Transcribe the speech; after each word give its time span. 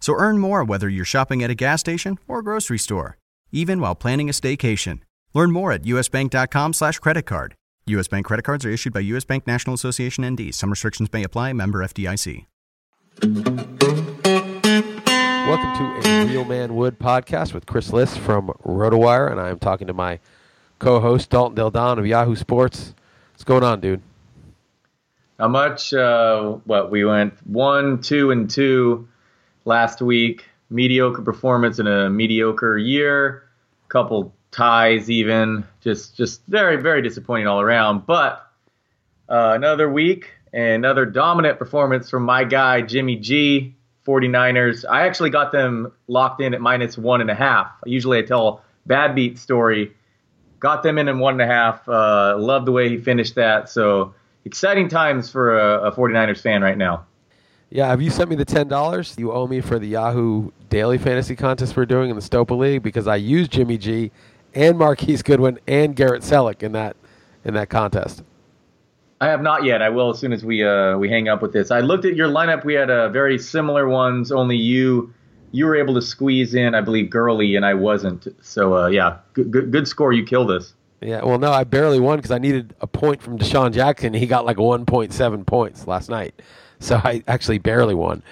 So 0.00 0.14
earn 0.14 0.38
more 0.38 0.64
whether 0.64 0.88
you're 0.88 1.04
shopping 1.04 1.42
at 1.42 1.50
a 1.50 1.54
gas 1.54 1.80
station 1.80 2.18
or 2.26 2.38
a 2.38 2.42
grocery 2.42 2.78
store, 2.78 3.18
even 3.52 3.80
while 3.80 3.94
planning 3.94 4.28
a 4.28 4.32
staycation. 4.32 5.00
Learn 5.34 5.52
more 5.52 5.72
at 5.72 5.82
usbank.com 5.82 6.72
slash 6.72 6.98
credit 6.98 7.26
card. 7.26 7.54
U.S. 7.86 8.08
Bank 8.08 8.26
credit 8.26 8.42
cards 8.42 8.64
are 8.64 8.70
issued 8.70 8.92
by 8.92 9.00
U.S. 9.00 9.24
Bank 9.24 9.46
National 9.46 9.74
Association 9.74 10.26
ND. 10.26 10.54
Some 10.54 10.70
restrictions 10.70 11.12
may 11.12 11.22
apply. 11.22 11.52
Member 11.52 11.80
FDIC. 11.80 12.46
Welcome 15.46 16.02
to 16.02 16.08
a 16.08 16.26
Real 16.26 16.44
Man 16.44 16.76
Would 16.76 16.98
podcast 16.98 17.52
with 17.52 17.66
Chris 17.66 17.92
Liss 17.92 18.16
from 18.16 18.48
RotoWire, 18.64 19.30
and 19.30 19.40
I 19.40 19.50
am 19.50 19.58
talking 19.58 19.88
to 19.88 19.92
my 19.92 20.20
co-host 20.78 21.30
Dalton 21.30 21.56
Del 21.56 21.70
Don 21.70 21.98
of 21.98 22.06
Yahoo 22.06 22.36
Sports. 22.36 22.94
What's 23.32 23.44
going 23.44 23.64
on, 23.64 23.80
dude? 23.80 24.00
How 25.38 25.48
much? 25.48 25.92
Uh, 25.92 26.58
what 26.64 26.90
we 26.90 27.04
went 27.04 27.34
one, 27.46 28.00
two, 28.00 28.30
and 28.30 28.48
two 28.48 29.08
last 29.64 30.00
week. 30.00 30.44
Mediocre 30.70 31.22
performance 31.22 31.78
in 31.78 31.86
a 31.86 32.08
mediocre 32.08 32.78
year. 32.78 33.44
Couple 33.88 34.32
ties, 34.52 35.10
even. 35.10 35.64
Just, 35.80 36.16
just 36.16 36.46
very, 36.46 36.76
very 36.80 37.02
disappointing 37.02 37.48
all 37.48 37.60
around. 37.60 38.06
But 38.06 38.46
uh, 39.28 39.52
another 39.54 39.90
week 39.90 40.30
another 40.52 41.06
dominant 41.06 41.58
performance 41.58 42.10
from 42.10 42.24
my 42.24 42.44
guy 42.44 42.82
Jimmy 42.82 43.16
G. 43.16 43.74
49ers. 44.06 44.84
I 44.88 45.06
actually 45.06 45.30
got 45.30 45.52
them 45.52 45.92
locked 46.08 46.40
in 46.40 46.54
at 46.54 46.60
minus 46.60 46.96
one 46.96 47.20
and 47.20 47.30
a 47.30 47.34
half. 47.34 47.70
Usually 47.84 48.18
I 48.18 48.22
tell 48.22 48.64
bad 48.86 49.14
beat 49.14 49.38
story. 49.38 49.92
Got 50.58 50.82
them 50.82 50.98
in 50.98 51.08
at 51.08 51.16
one 51.16 51.34
and 51.40 51.42
a 51.42 51.46
half. 51.46 51.86
Uh, 51.86 52.36
love 52.38 52.64
the 52.64 52.72
way 52.72 52.88
he 52.88 52.98
finished 52.98 53.34
that. 53.34 53.68
So 53.68 54.14
exciting 54.44 54.88
times 54.88 55.30
for 55.30 55.58
a, 55.58 55.88
a 55.88 55.92
49ers 55.92 56.40
fan 56.40 56.62
right 56.62 56.78
now. 56.78 57.06
Yeah, 57.70 57.86
have 57.86 58.02
you 58.02 58.10
sent 58.10 58.28
me 58.28 58.36
the 58.36 58.44
ten 58.44 58.66
dollars 58.66 59.14
you 59.16 59.30
owe 59.32 59.46
me 59.46 59.60
for 59.60 59.78
the 59.78 59.86
Yahoo 59.86 60.50
Daily 60.68 60.98
Fantasy 60.98 61.36
Contest 61.36 61.76
we're 61.76 61.86
doing 61.86 62.10
in 62.10 62.16
the 62.16 62.22
Stopa 62.22 62.58
League 62.58 62.82
because 62.82 63.06
I 63.06 63.14
used 63.16 63.52
Jimmy 63.52 63.78
G 63.78 64.10
and 64.54 64.76
Marquise 64.76 65.22
Goodwin 65.22 65.60
and 65.68 65.94
Garrett 65.94 66.22
Celek 66.22 66.64
in 66.64 66.72
that 66.72 66.96
in 67.44 67.54
that 67.54 67.70
contest. 67.70 68.24
I 69.20 69.28
have 69.28 69.42
not 69.42 69.64
yet. 69.64 69.82
I 69.82 69.90
will 69.90 70.10
as 70.10 70.18
soon 70.18 70.32
as 70.32 70.44
we 70.44 70.64
uh, 70.64 70.96
we 70.98 71.08
hang 71.08 71.28
up 71.28 71.42
with 71.42 71.52
this. 71.52 71.70
I 71.70 71.80
looked 71.80 72.04
at 72.04 72.16
your 72.16 72.28
lineup. 72.28 72.64
We 72.64 72.74
had 72.74 72.90
uh, 72.90 73.08
very 73.10 73.38
similar 73.38 73.88
ones. 73.88 74.32
Only 74.32 74.56
you 74.56 75.12
you 75.52 75.66
were 75.66 75.76
able 75.76 75.94
to 75.94 76.02
squeeze 76.02 76.54
in, 76.54 76.74
I 76.74 76.80
believe, 76.80 77.10
Gurley, 77.10 77.54
and 77.54 77.64
I 77.64 77.74
wasn't. 77.74 78.26
So 78.40 78.76
uh, 78.76 78.86
yeah, 78.88 79.18
good, 79.34 79.50
good, 79.50 79.70
good 79.70 79.86
score. 79.86 80.12
You 80.12 80.24
killed 80.24 80.50
us. 80.50 80.74
Yeah, 81.02 81.22
well, 81.22 81.38
no, 81.38 81.50
I 81.50 81.64
barely 81.64 81.98
won 81.98 82.18
because 82.18 82.30
I 82.30 82.38
needed 82.38 82.74
a 82.80 82.86
point 82.86 83.22
from 83.22 83.38
DeSean 83.38 83.72
Jackson. 83.72 84.12
He 84.12 84.26
got 84.26 84.44
like 84.44 84.58
1.7 84.58 85.46
points 85.46 85.86
last 85.86 86.10
night, 86.10 86.42
so 86.84 87.00
I 87.02 87.22
actually 87.28 87.58
barely 87.58 87.94
won. 87.94 88.22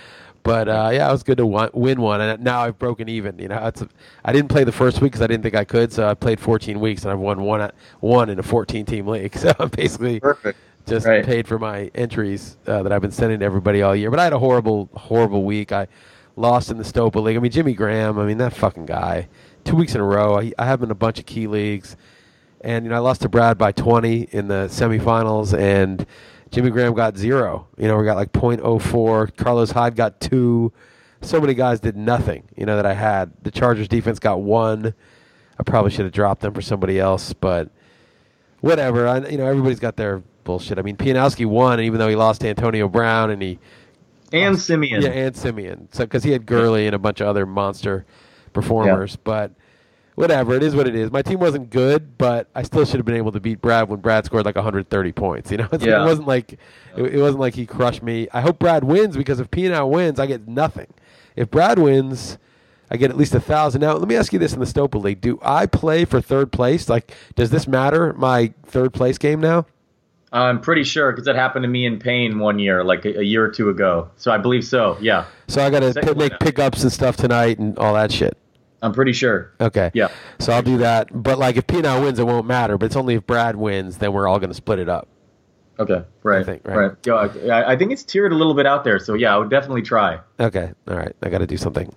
But 0.42 0.68
uh, 0.68 0.90
yeah, 0.92 1.08
it 1.08 1.12
was 1.12 1.22
good 1.22 1.36
to 1.38 1.46
win 1.46 2.00
one, 2.00 2.20
and 2.22 2.42
now 2.42 2.60
I've 2.60 2.78
broken 2.78 3.08
even. 3.08 3.38
You 3.38 3.48
know, 3.48 3.66
it's 3.66 3.82
a, 3.82 3.88
I 4.24 4.32
didn't 4.32 4.48
play 4.48 4.64
the 4.64 4.72
first 4.72 5.02
week 5.02 5.12
because 5.12 5.22
I 5.22 5.26
didn't 5.26 5.42
think 5.42 5.54
I 5.54 5.64
could, 5.64 5.92
so 5.92 6.08
I 6.08 6.14
played 6.14 6.40
14 6.40 6.80
weeks 6.80 7.02
and 7.02 7.12
I've 7.12 7.18
won 7.18 7.42
one 7.42 7.70
one 8.00 8.30
in 8.30 8.38
a 8.38 8.42
14 8.42 8.86
team 8.86 9.06
league. 9.06 9.34
So 9.38 9.52
I'm 9.58 9.68
basically 9.68 10.20
perfect. 10.20 10.58
Just 10.86 11.06
right. 11.06 11.24
paid 11.24 11.46
for 11.46 11.58
my 11.58 11.90
entries 11.94 12.56
uh, 12.66 12.82
that 12.82 12.92
I've 12.92 13.02
been 13.02 13.12
sending 13.12 13.40
to 13.40 13.44
everybody 13.44 13.82
all 13.82 13.94
year. 13.94 14.10
But 14.10 14.20
I 14.20 14.24
had 14.24 14.32
a 14.32 14.38
horrible, 14.38 14.88
horrible 14.94 15.44
week. 15.44 15.70
I 15.70 15.86
lost 16.34 16.70
in 16.70 16.78
the 16.78 16.84
Stopa 16.84 17.22
League. 17.22 17.36
I 17.36 17.40
mean, 17.40 17.52
Jimmy 17.52 17.74
Graham. 17.74 18.18
I 18.18 18.24
mean, 18.24 18.38
that 18.38 18.54
fucking 18.54 18.86
guy. 18.86 19.28
Two 19.64 19.76
weeks 19.76 19.94
in 19.94 20.00
a 20.00 20.04
row. 20.04 20.38
I, 20.38 20.52
I 20.58 20.64
have 20.64 20.80
him 20.80 20.84
in 20.84 20.90
a 20.90 20.94
bunch 20.94 21.18
of 21.18 21.26
key 21.26 21.46
leagues, 21.46 21.96
and 22.62 22.86
you 22.86 22.90
know, 22.90 22.96
I 22.96 23.00
lost 23.00 23.20
to 23.20 23.28
Brad 23.28 23.58
by 23.58 23.72
20 23.72 24.28
in 24.32 24.48
the 24.48 24.66
semifinals, 24.70 25.56
and 25.56 26.06
Jimmy 26.50 26.70
Graham 26.70 26.94
got 26.94 27.16
zero. 27.16 27.68
You 27.76 27.88
know, 27.88 27.96
we 27.96 28.04
got 28.04 28.16
like 28.16 28.32
.04. 28.32 29.36
Carlos 29.36 29.70
Hyde 29.70 29.96
got 29.96 30.20
two. 30.20 30.72
So 31.20 31.40
many 31.40 31.54
guys 31.54 31.80
did 31.80 31.96
nothing. 31.96 32.44
You 32.56 32.66
know 32.66 32.76
that 32.76 32.86
I 32.86 32.94
had. 32.94 33.32
The 33.42 33.50
Chargers 33.50 33.88
defense 33.88 34.18
got 34.18 34.40
one. 34.40 34.94
I 35.58 35.62
probably 35.64 35.90
should 35.90 36.04
have 36.04 36.12
dropped 36.12 36.42
them 36.42 36.54
for 36.54 36.62
somebody 36.62 37.00
else, 37.00 37.32
but 37.32 37.70
whatever. 38.60 39.08
I, 39.08 39.26
you 39.26 39.38
know, 39.38 39.46
everybody's 39.46 39.80
got 39.80 39.96
their 39.96 40.22
bullshit. 40.44 40.78
I 40.78 40.82
mean, 40.82 40.96
Pianowski 40.96 41.44
won, 41.44 41.80
and 41.80 41.86
even 41.86 41.98
though 41.98 42.08
he 42.08 42.16
lost 42.16 42.42
to 42.42 42.48
Antonio 42.48 42.88
Brown 42.88 43.30
and 43.30 43.42
he 43.42 43.58
and 44.32 44.54
lost, 44.54 44.66
Siemian, 44.66 45.02
yeah, 45.02 45.10
and 45.10 45.36
Siemian, 45.36 45.88
so 45.92 46.04
because 46.04 46.22
he 46.22 46.30
had 46.30 46.46
Gurley 46.46 46.86
and 46.86 46.94
a 46.94 46.98
bunch 46.98 47.20
of 47.20 47.26
other 47.26 47.46
monster 47.46 48.06
performers, 48.52 49.12
yeah. 49.12 49.20
but 49.24 49.52
whatever. 50.18 50.54
It 50.54 50.62
is 50.62 50.74
what 50.74 50.88
it 50.88 50.94
is. 50.94 51.10
My 51.10 51.22
team 51.22 51.38
wasn't 51.38 51.70
good, 51.70 52.18
but 52.18 52.48
I 52.54 52.62
still 52.62 52.84
should 52.84 52.96
have 52.96 53.06
been 53.06 53.16
able 53.16 53.32
to 53.32 53.40
beat 53.40 53.60
Brad 53.60 53.88
when 53.88 54.00
Brad 54.00 54.24
scored 54.24 54.44
like 54.44 54.56
130 54.56 55.12
points. 55.12 55.50
You 55.50 55.58
know, 55.58 55.68
yeah. 55.80 56.02
it 56.02 56.06
wasn't 56.06 56.26
like 56.26 56.54
it, 56.96 57.02
it, 57.14 57.20
wasn't 57.20 57.40
like 57.40 57.54
he 57.54 57.66
crushed 57.66 58.02
me. 58.02 58.28
I 58.32 58.40
hope 58.40 58.58
Brad 58.58 58.84
wins 58.84 59.16
because 59.16 59.40
if 59.40 59.50
Pianow 59.50 59.88
wins, 59.88 60.18
I 60.18 60.26
get 60.26 60.48
nothing. 60.48 60.92
If 61.36 61.50
Brad 61.50 61.78
wins. 61.78 62.38
I 62.90 62.96
get 62.96 63.10
at 63.10 63.18
least 63.18 63.34
a 63.34 63.40
thousand. 63.40 63.82
Now, 63.82 63.92
let 63.92 64.08
me 64.08 64.16
ask 64.16 64.32
you 64.32 64.38
this: 64.38 64.54
in 64.54 64.60
the 64.60 64.64
Stopa 64.64 64.94
League, 64.94 65.20
do 65.20 65.38
I 65.42 65.66
play 65.66 66.06
for 66.06 66.22
third 66.22 66.50
place? 66.52 66.88
Like, 66.88 67.12
does 67.34 67.50
this 67.50 67.68
matter? 67.68 68.14
My 68.14 68.54
third 68.64 68.94
place 68.94 69.18
game 69.18 69.40
now? 69.42 69.66
I'm 70.32 70.58
pretty 70.62 70.84
sure 70.84 71.12
because 71.12 71.26
that 71.26 71.36
happened 71.36 71.64
to 71.64 71.68
me 71.68 71.84
in 71.84 71.98
Payne 71.98 72.38
one 72.38 72.58
year, 72.58 72.82
like 72.82 73.04
a, 73.04 73.18
a, 73.18 73.22
year 73.22 73.44
or 73.44 73.50
two 73.50 73.68
ago. 73.68 74.10
So 74.16 74.30
I 74.30 74.38
believe 74.38 74.64
so. 74.64 74.96
Yeah. 75.02 75.26
So 75.48 75.62
I 75.62 75.68
got 75.68 75.80
to 75.80 76.00
p- 76.00 76.14
make 76.14 76.38
pickups 76.40 76.82
and 76.82 76.90
stuff 76.90 77.18
tonight 77.18 77.58
and 77.58 77.78
all 77.78 77.92
that 77.92 78.10
shit. 78.10 78.38
I'm 78.82 78.92
pretty 78.92 79.12
sure. 79.12 79.52
Okay. 79.60 79.90
Yeah. 79.94 80.08
So 80.38 80.52
I'll 80.52 80.62
do 80.62 80.78
that. 80.78 81.08
But 81.12 81.38
like 81.38 81.56
if 81.56 81.66
Pino 81.66 82.02
wins, 82.02 82.18
it 82.18 82.26
won't 82.26 82.46
matter. 82.46 82.78
But 82.78 82.86
it's 82.86 82.96
only 82.96 83.14
if 83.14 83.26
Brad 83.26 83.56
wins, 83.56 83.98
then 83.98 84.12
we're 84.12 84.28
all 84.28 84.38
going 84.38 84.50
to 84.50 84.54
split 84.54 84.78
it 84.78 84.88
up. 84.88 85.08
Okay. 85.78 86.04
Right. 86.22 86.40
I 86.40 86.44
think, 86.44 86.66
right. 86.66 86.76
right. 86.76 87.36
Yeah, 87.44 87.64
I 87.66 87.76
think 87.76 87.92
it's 87.92 88.02
tiered 88.02 88.32
a 88.32 88.34
little 88.34 88.54
bit 88.54 88.66
out 88.66 88.84
there. 88.84 88.98
So 88.98 89.14
yeah, 89.14 89.34
I 89.34 89.38
would 89.38 89.50
definitely 89.50 89.82
try. 89.82 90.20
Okay. 90.38 90.72
All 90.88 90.96
right. 90.96 91.14
I 91.22 91.28
got 91.28 91.38
to 91.38 91.46
do 91.46 91.56
something. 91.56 91.92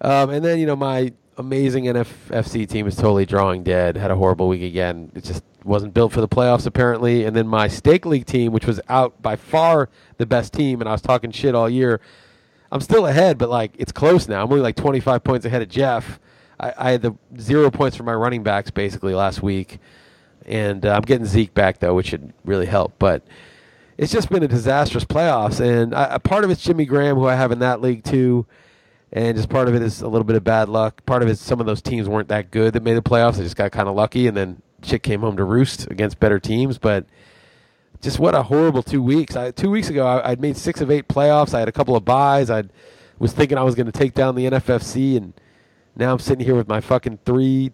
Um, 0.00 0.30
and 0.30 0.44
then 0.44 0.58
you 0.58 0.66
know 0.66 0.76
my 0.76 1.12
amazing 1.36 1.84
NFFC 1.84 2.68
team 2.68 2.86
is 2.86 2.96
totally 2.96 3.26
drawing 3.26 3.62
dead. 3.62 3.96
Had 3.96 4.10
a 4.10 4.16
horrible 4.16 4.48
week 4.48 4.62
again. 4.62 5.10
It 5.14 5.24
just 5.24 5.44
wasn't 5.64 5.94
built 5.94 6.12
for 6.12 6.20
the 6.20 6.28
playoffs 6.28 6.66
apparently. 6.66 7.24
And 7.24 7.34
then 7.34 7.46
my 7.46 7.68
stake 7.68 8.06
league 8.06 8.26
team, 8.26 8.52
which 8.52 8.66
was 8.66 8.80
out 8.88 9.20
by 9.22 9.36
far 9.36 9.88
the 10.18 10.26
best 10.26 10.52
team, 10.52 10.80
and 10.80 10.88
I 10.88 10.92
was 10.92 11.02
talking 11.02 11.30
shit 11.30 11.54
all 11.54 11.68
year. 11.68 12.00
I'm 12.70 12.80
still 12.80 13.06
ahead, 13.06 13.38
but 13.38 13.48
like 13.48 13.72
it's 13.78 13.92
close 13.92 14.28
now. 14.28 14.42
I'm 14.42 14.50
only 14.50 14.62
like 14.62 14.76
25 14.76 15.24
points 15.24 15.46
ahead 15.46 15.62
of 15.62 15.68
Jeff. 15.68 16.20
I, 16.60 16.74
I 16.76 16.90
had 16.90 17.02
the 17.02 17.14
zero 17.38 17.70
points 17.70 17.96
for 17.96 18.02
my 18.02 18.14
running 18.14 18.42
backs 18.42 18.70
basically 18.70 19.14
last 19.14 19.42
week, 19.42 19.78
and 20.44 20.84
uh, 20.84 20.92
I'm 20.94 21.02
getting 21.02 21.26
Zeke 21.26 21.54
back 21.54 21.78
though, 21.78 21.94
which 21.94 22.08
should 22.08 22.32
really 22.44 22.66
help. 22.66 22.94
But 22.98 23.22
it's 23.96 24.12
just 24.12 24.28
been 24.28 24.42
a 24.42 24.48
disastrous 24.48 25.04
playoffs, 25.04 25.60
and 25.60 25.94
I, 25.94 26.14
a 26.14 26.18
part 26.18 26.44
of 26.44 26.50
it's 26.50 26.62
Jimmy 26.62 26.84
Graham, 26.84 27.16
who 27.16 27.26
I 27.26 27.34
have 27.34 27.52
in 27.52 27.60
that 27.60 27.80
league 27.80 28.04
too 28.04 28.46
and 29.12 29.36
just 29.36 29.48
part 29.48 29.68
of 29.68 29.74
it 29.74 29.82
is 29.82 30.02
a 30.02 30.08
little 30.08 30.24
bit 30.24 30.36
of 30.36 30.44
bad 30.44 30.68
luck. 30.68 31.04
Part 31.06 31.22
of 31.22 31.28
it 31.28 31.38
some 31.38 31.60
of 31.60 31.66
those 31.66 31.80
teams 31.80 32.08
weren't 32.08 32.28
that 32.28 32.50
good 32.50 32.74
that 32.74 32.82
made 32.82 32.94
the 32.94 33.02
playoffs. 33.02 33.36
They 33.36 33.42
just 33.42 33.56
got 33.56 33.72
kind 33.72 33.88
of 33.88 33.94
lucky, 33.94 34.26
and 34.26 34.36
then 34.36 34.62
shit 34.82 35.02
came 35.02 35.20
home 35.20 35.36
to 35.36 35.44
roost 35.44 35.90
against 35.90 36.20
better 36.20 36.38
teams. 36.38 36.78
But 36.78 37.06
just 38.00 38.18
what 38.18 38.34
a 38.34 38.42
horrible 38.42 38.82
two 38.82 39.02
weeks. 39.02 39.36
I, 39.36 39.50
two 39.50 39.70
weeks 39.70 39.88
ago, 39.88 40.06
I, 40.06 40.30
would 40.30 40.40
made 40.40 40.56
six 40.56 40.80
of 40.80 40.90
eight 40.90 41.08
playoffs. 41.08 41.54
I 41.54 41.60
had 41.60 41.68
a 41.68 41.72
couple 41.72 41.96
of 41.96 42.04
buys. 42.04 42.50
I 42.50 42.64
was 43.18 43.32
thinking 43.32 43.58
I 43.58 43.62
was 43.62 43.74
going 43.74 43.86
to 43.86 43.92
take 43.92 44.14
down 44.14 44.34
the 44.34 44.46
NFFC, 44.46 45.16
and 45.16 45.32
now 45.96 46.12
I'm 46.12 46.18
sitting 46.18 46.44
here 46.44 46.54
with 46.54 46.68
my 46.68 46.80
fucking 46.80 47.18
three, 47.24 47.72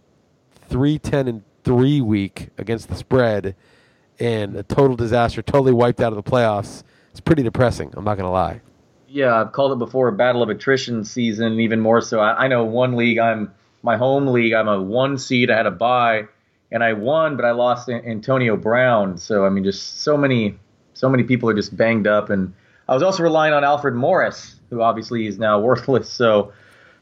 three 0.69 0.99
ten 0.99 1.29
and 1.29 1.43
three 1.63 2.01
week 2.01 2.51
against 2.59 2.89
the 2.89 2.97
spread, 2.97 3.55
and 4.19 4.57
a 4.57 4.63
total 4.63 4.97
disaster. 4.97 5.43
Totally 5.43 5.73
wiped 5.73 6.01
out 6.01 6.13
of 6.13 6.23
the 6.23 6.31
playoffs. 6.31 6.83
It's 7.11 7.21
pretty 7.21 7.43
depressing. 7.43 7.93
I'm 7.97 8.05
not 8.05 8.17
going 8.17 8.27
to 8.27 8.31
lie 8.31 8.61
yeah, 9.15 9.41
I've 9.41 9.53
called 9.53 9.71
it 9.71 9.79
before 9.79 10.09
a 10.09 10.13
battle 10.13 10.43
of 10.43 10.49
attrition 10.49 11.05
season, 11.05 11.61
even 11.61 11.79
more 11.79 12.01
so. 12.01 12.19
I, 12.19 12.47
I 12.47 12.49
know 12.49 12.65
one 12.65 12.97
league 12.97 13.19
I'm 13.19 13.55
my 13.81 13.97
home 13.97 14.27
league. 14.27 14.53
I'm 14.53 14.67
a 14.67 14.83
one 14.83 15.19
seed. 15.19 15.51
I 15.53 15.57
had 15.57 15.67
a 15.67 15.71
bye, 15.71 16.25
and 16.71 16.83
I 16.83 16.93
won, 16.93 17.37
but 17.37 17.45
I 17.45 17.53
lost 17.53 17.89
Antonio 17.89 18.57
Brown. 18.57 19.19
So 19.19 19.45
I 19.45 19.51
mean, 19.51 19.65
just 19.65 20.03
so 20.03 20.17
many, 20.17 20.59
so 20.95 21.09
many 21.09 21.23
people 21.23 21.49
are 21.49 21.55
just 21.55 21.77
banged 21.77 22.07
up, 22.07 22.31
and 22.31 22.53
I 22.89 22.95
was 22.95 23.03
also 23.03 23.23
relying 23.23 23.55
on 23.55 23.65
Alfred 23.65 23.95
Morris, 23.95 24.57
who 24.71 24.83
obviously 24.83 25.27
is 25.27 25.39
now 25.39 25.61
worthless. 25.61 26.11
So 26.11 26.53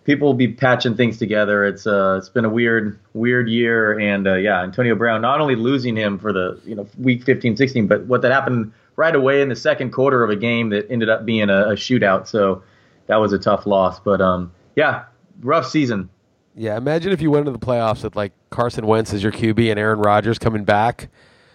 people 0.04 0.26
will 0.28 0.34
be 0.34 0.48
patching 0.48 0.96
things 0.96 1.18
together. 1.18 1.64
It's 1.64 1.86
uh, 1.86 2.16
it's 2.18 2.28
been 2.28 2.44
a 2.44 2.50
weird, 2.50 2.98
weird 3.14 3.48
year, 3.48 3.98
and 3.98 4.26
uh, 4.26 4.34
yeah, 4.34 4.62
Antonio 4.62 4.94
Brown 4.94 5.20
not 5.20 5.40
only 5.40 5.56
losing 5.56 5.96
him 5.96 6.18
for 6.18 6.32
the 6.32 6.60
you 6.64 6.74
know 6.74 6.86
week 6.98 7.24
15, 7.24 7.56
16, 7.56 7.86
but 7.86 8.04
what 8.06 8.22
that 8.22 8.32
happened 8.32 8.72
right 8.96 9.14
away 9.14 9.40
in 9.40 9.48
the 9.48 9.56
second 9.56 9.90
quarter 9.90 10.22
of 10.22 10.30
a 10.30 10.36
game 10.36 10.70
that 10.70 10.90
ended 10.90 11.08
up 11.08 11.24
being 11.24 11.48
a, 11.48 11.70
a 11.70 11.72
shootout. 11.72 12.26
So 12.26 12.62
that 13.06 13.16
was 13.16 13.32
a 13.32 13.38
tough 13.38 13.66
loss, 13.66 14.00
but 14.00 14.20
um, 14.20 14.52
yeah, 14.76 15.04
rough 15.40 15.66
season. 15.66 16.08
Yeah, 16.54 16.76
imagine 16.76 17.12
if 17.12 17.22
you 17.22 17.31
went 17.31 17.46
into 17.46 17.58
the 17.58 17.64
playoffs 17.64 18.04
with 18.04 18.14
like 18.14 18.32
Carson 18.50 18.87
Wentz 18.87 19.14
as 19.14 19.22
your 19.22 19.32
QB 19.32 19.70
and 19.70 19.78
Aaron 19.78 20.00
Rodgers 20.00 20.38
coming 20.38 20.64
back, 20.64 21.08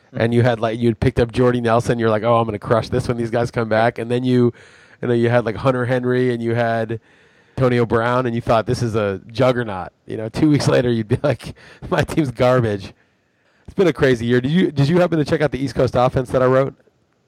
mm-hmm. 0.07 0.21
and 0.21 0.33
you 0.33 0.41
had 0.41 0.59
like 0.59 0.79
you'd 0.79 0.99
picked 0.99 1.19
up 1.19 1.31
Jordy 1.31 1.61
Nelson. 1.61 1.99
You're 1.99 2.09
like, 2.09 2.23
oh, 2.23 2.37
I'm 2.37 2.45
going 2.45 2.53
to 2.53 2.59
crush 2.59 2.89
this 2.89 3.07
when 3.07 3.17
these 3.17 3.29
guys 3.29 3.51
come 3.51 3.69
back, 3.69 3.99
and 3.99 4.09
then 4.09 4.23
you, 4.23 4.53
you 5.01 5.07
know, 5.07 5.13
you 5.13 5.29
had 5.29 5.45
like 5.45 5.55
Hunter 5.55 5.85
Henry 5.85 6.33
and 6.33 6.41
you 6.41 6.55
had 6.55 6.99
Antonio 7.57 7.85
Brown, 7.85 8.25
and 8.25 8.33
you 8.33 8.41
thought 8.41 8.65
this 8.65 8.81
is 8.81 8.95
a 8.95 9.21
juggernaut. 9.27 9.89
You 10.07 10.17
know, 10.17 10.29
two 10.29 10.49
weeks 10.49 10.67
later, 10.67 10.91
you'd 10.91 11.07
be 11.07 11.19
like, 11.21 11.53
my 11.89 12.03
team's 12.03 12.31
garbage. 12.31 12.93
It's 13.65 13.75
been 13.75 13.87
a 13.87 13.93
crazy 13.93 14.25
year. 14.25 14.41
Did 14.41 14.51
you 14.51 14.71
did 14.71 14.89
you 14.89 14.99
happen 14.99 15.19
to 15.19 15.25
check 15.25 15.41
out 15.41 15.51
the 15.51 15.59
East 15.59 15.75
Coast 15.75 15.93
offense 15.95 16.29
that 16.29 16.41
I 16.41 16.45
wrote? 16.45 16.73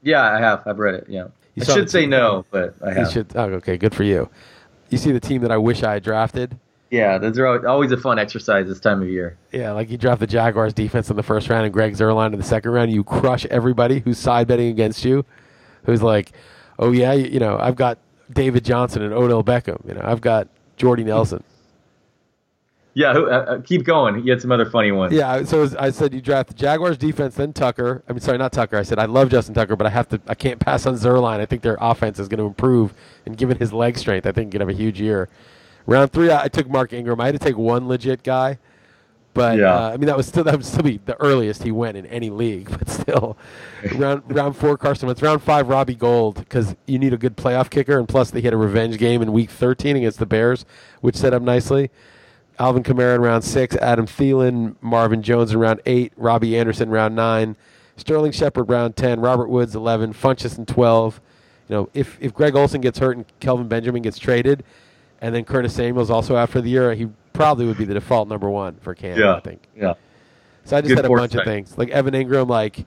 Yeah, 0.02 0.22
I 0.22 0.40
have. 0.40 0.64
I've 0.66 0.80
read 0.80 0.96
it. 0.96 1.06
Yeah, 1.08 1.28
you 1.54 1.64
I 1.64 1.66
should 1.66 1.90
say 1.92 2.08
no, 2.08 2.46
but 2.50 2.76
I 2.84 2.94
have. 2.94 2.98
You 2.98 3.12
should. 3.12 3.36
Oh, 3.36 3.44
okay, 3.56 3.78
good 3.78 3.94
for 3.94 4.04
you. 4.04 4.30
You 4.90 4.98
see 4.98 5.12
the 5.12 5.20
team 5.20 5.42
that 5.42 5.52
I 5.52 5.58
wish 5.58 5.84
I 5.84 5.94
had 5.94 6.04
drafted. 6.04 6.58
Yeah, 6.92 7.20
those 7.20 7.38
are 7.38 7.68
always 7.68 7.92
a 7.92 7.98
fun 7.98 8.18
exercise 8.18 8.68
this 8.68 8.80
time 8.80 9.02
of 9.02 9.10
year. 9.10 9.38
Yeah, 9.52 9.74
like 9.74 9.92
you 9.92 9.98
draft 9.98 10.20
the 10.20 10.28
Jaguars 10.28 10.74
defense 10.74 11.10
in 11.10 11.16
the 11.16 11.24
first 11.24 11.48
round 11.48 11.66
and 11.66 11.74
Greg 11.74 11.94
Zuerlein 11.94 12.34
in 12.34 12.40
the 12.40 12.46
second 12.46 12.72
round. 12.72 12.92
You 12.92 13.04
crush 13.04 13.46
everybody 13.46 14.00
who's 14.00 14.18
side 14.18 14.48
betting 14.48 14.70
against 14.70 15.06
you, 15.06 15.24
who's 15.84 16.02
like, 16.02 16.32
oh 16.80 16.92
yeah, 16.92 17.14
you, 17.14 17.26
you 17.26 17.40
know, 17.40 17.58
I've 17.60 17.76
got 17.76 18.00
David 18.32 18.66
Johnson 18.66 19.04
and 19.04 19.14
Odell 19.14 19.44
Beckham. 19.44 19.88
You 19.88 19.94
know, 19.94 20.02
I've 20.04 20.22
got 20.22 20.48
Jordy 20.78 21.04
Nelson. 21.04 21.44
Yeah, 22.96 23.12
uh, 23.12 23.22
uh, 23.22 23.62
keep 23.62 23.86
going. 23.86 24.26
You 24.26 24.32
had 24.32 24.42
some 24.42 24.52
other 24.52 24.70
funny 24.70 24.92
ones. 24.92 25.14
Yeah, 25.14 25.44
so 25.44 25.70
I 25.80 25.92
said 25.92 26.12
you 26.12 26.22
draft 26.22 26.50
the 26.50 26.56
Jaguars 26.56 26.98
defense, 26.98 27.36
then 27.36 27.54
Tucker. 27.54 28.04
I 28.10 28.14
mean, 28.14 28.20
sorry, 28.20 28.40
not 28.40 28.52
Tucker. 28.52 28.78
I 28.78 28.84
said 28.84 28.98
I 28.98 29.06
love 29.06 29.30
Justin 29.30 29.54
Tucker, 29.54 29.76
but 29.76 29.86
I 29.86 29.92
have 29.92 30.10
to. 30.10 30.20
I 30.28 30.34
can't 30.34 30.60
pass 30.60 30.88
on 30.88 30.96
Zuerlein. 30.96 31.40
I 31.40 31.46
think 31.46 31.62
their 31.62 31.78
offense 31.80 32.18
is 32.18 32.28
going 32.28 32.40
to 32.40 32.46
improve, 32.46 32.96
and 33.28 33.38
given 33.38 33.58
his 33.58 33.72
leg 33.72 33.98
strength, 33.98 34.26
I 34.26 34.32
think 34.32 34.48
he 34.48 34.52
could 34.54 34.62
have 34.62 34.70
a 34.70 34.74
huge 34.74 35.00
year. 35.00 35.30
Round 35.90 36.12
three, 36.12 36.30
I, 36.30 36.44
I 36.44 36.48
took 36.48 36.70
Mark 36.70 36.94
Ingram. 36.94 37.20
I 37.20 37.26
had 37.26 37.34
to 37.34 37.40
take 37.40 37.58
one 37.58 37.88
legit 37.88 38.22
guy, 38.22 38.60
but 39.34 39.58
yeah. 39.58 39.74
Uh, 39.74 39.90
I 39.90 39.98
mean 39.98 40.06
that 40.06 40.16
was 40.16 40.28
still 40.28 40.44
that 40.44 40.56
would 40.56 40.66
still 40.66 40.84
be 40.84 41.00
the 41.06 41.20
earliest 41.20 41.64
he 41.64 41.72
went 41.72 41.98
in 41.98 42.06
any 42.06 42.30
league. 42.30 42.70
But 42.78 42.90
still, 42.90 43.38
round 43.96 44.24
round 44.28 44.56
four, 44.56 44.78
Carson 44.78 45.08
Wentz. 45.08 45.22
Round 45.22 45.42
five, 45.42 45.68
Robbie 45.68 45.96
Gould, 45.96 46.36
because 46.36 46.76
you 46.86 47.00
need 47.00 47.14
a 47.14 47.18
good 47.18 47.36
playoff 47.36 47.72
kicker, 47.72 47.98
and 47.98 48.08
plus 48.08 48.30
they 48.30 48.42
had 48.42 48.54
a 48.54 48.58
revenge 48.58 48.98
game 49.00 49.22
in 49.22 49.32
Week 49.34 49.50
13 49.50 49.96
against 49.96 50.20
the 50.20 50.28
Bears, 50.28 50.64
which 51.02 51.16
set 51.16 51.34
up 51.34 51.42
nicely. 51.42 51.90
Alvin 52.60 52.84
Kamara 52.84 53.16
in 53.16 53.22
round 53.22 53.44
six, 53.44 53.76
Adam 53.78 54.06
Thielen, 54.06 54.76
Marvin 54.82 55.24
Jones 55.24 55.54
in 55.54 55.60
round 55.60 55.82
eight, 55.88 56.14
Robbie 56.18 56.58
Anderson 56.58 56.90
round 56.90 57.16
nine, 57.16 57.56
Sterling 57.96 58.32
Shepard 58.34 58.70
round 58.70 58.96
ten, 58.96 59.22
Robert 59.22 59.50
Woods 59.50 59.74
eleven, 59.76 60.14
Funchess 60.14 60.58
in 60.58 60.68
twelve. 60.68 61.20
You 61.68 61.76
know, 61.76 61.90
if 61.96 62.18
if 62.22 62.32
Greg 62.34 62.56
Olsen 62.56 62.82
gets 62.82 63.00
hurt 63.00 63.18
and 63.18 63.26
Kelvin 63.40 63.68
Benjamin 63.68 64.02
gets 64.02 64.20
traded, 64.20 64.64
and 65.22 65.34
then 65.34 65.46
Curtis 65.46 65.74
Samuel's 65.74 66.10
also 66.10 66.36
after 66.36 66.62
the 66.62 66.70
year, 66.70 66.94
he 66.94 67.10
probably 67.34 67.66
would 67.66 67.78
be 67.78 67.86
the 67.86 67.94
default 67.94 68.28
number 68.28 68.50
one 68.50 68.76
for 68.82 68.96
Cam. 68.96 69.18
Yeah, 69.18 69.36
I 69.36 69.40
think. 69.40 69.62
Yeah. 69.76 69.94
So 70.66 70.78
I 70.78 70.82
just 70.82 70.90
Good 70.90 70.98
had 70.98 71.06
a 71.06 71.10
bunch 71.10 71.36
of 71.36 71.46
things 71.46 71.78
like 71.78 71.90
Evan 71.90 72.14
Engram. 72.14 72.48
Like, 72.48 72.86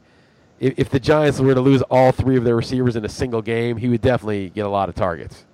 if, 0.61 0.75
if 0.79 0.91
the 0.91 1.01
Giants 1.01 1.41
were 1.41 1.55
to 1.55 1.61
lose 1.61 1.83
all 1.83 2.13
three 2.13 2.37
of 2.37 2.45
their 2.45 2.57
receivers 2.57 2.97
in 2.97 3.05
a 3.05 3.09
single 3.09 3.43
game, 3.43 3.77
he 3.77 3.89
would 3.89 4.01
definitely 4.01 4.51
get 4.51 4.65
a 4.65 4.69
lot 4.69 4.89
of 4.89 4.95
targets. 4.95 5.45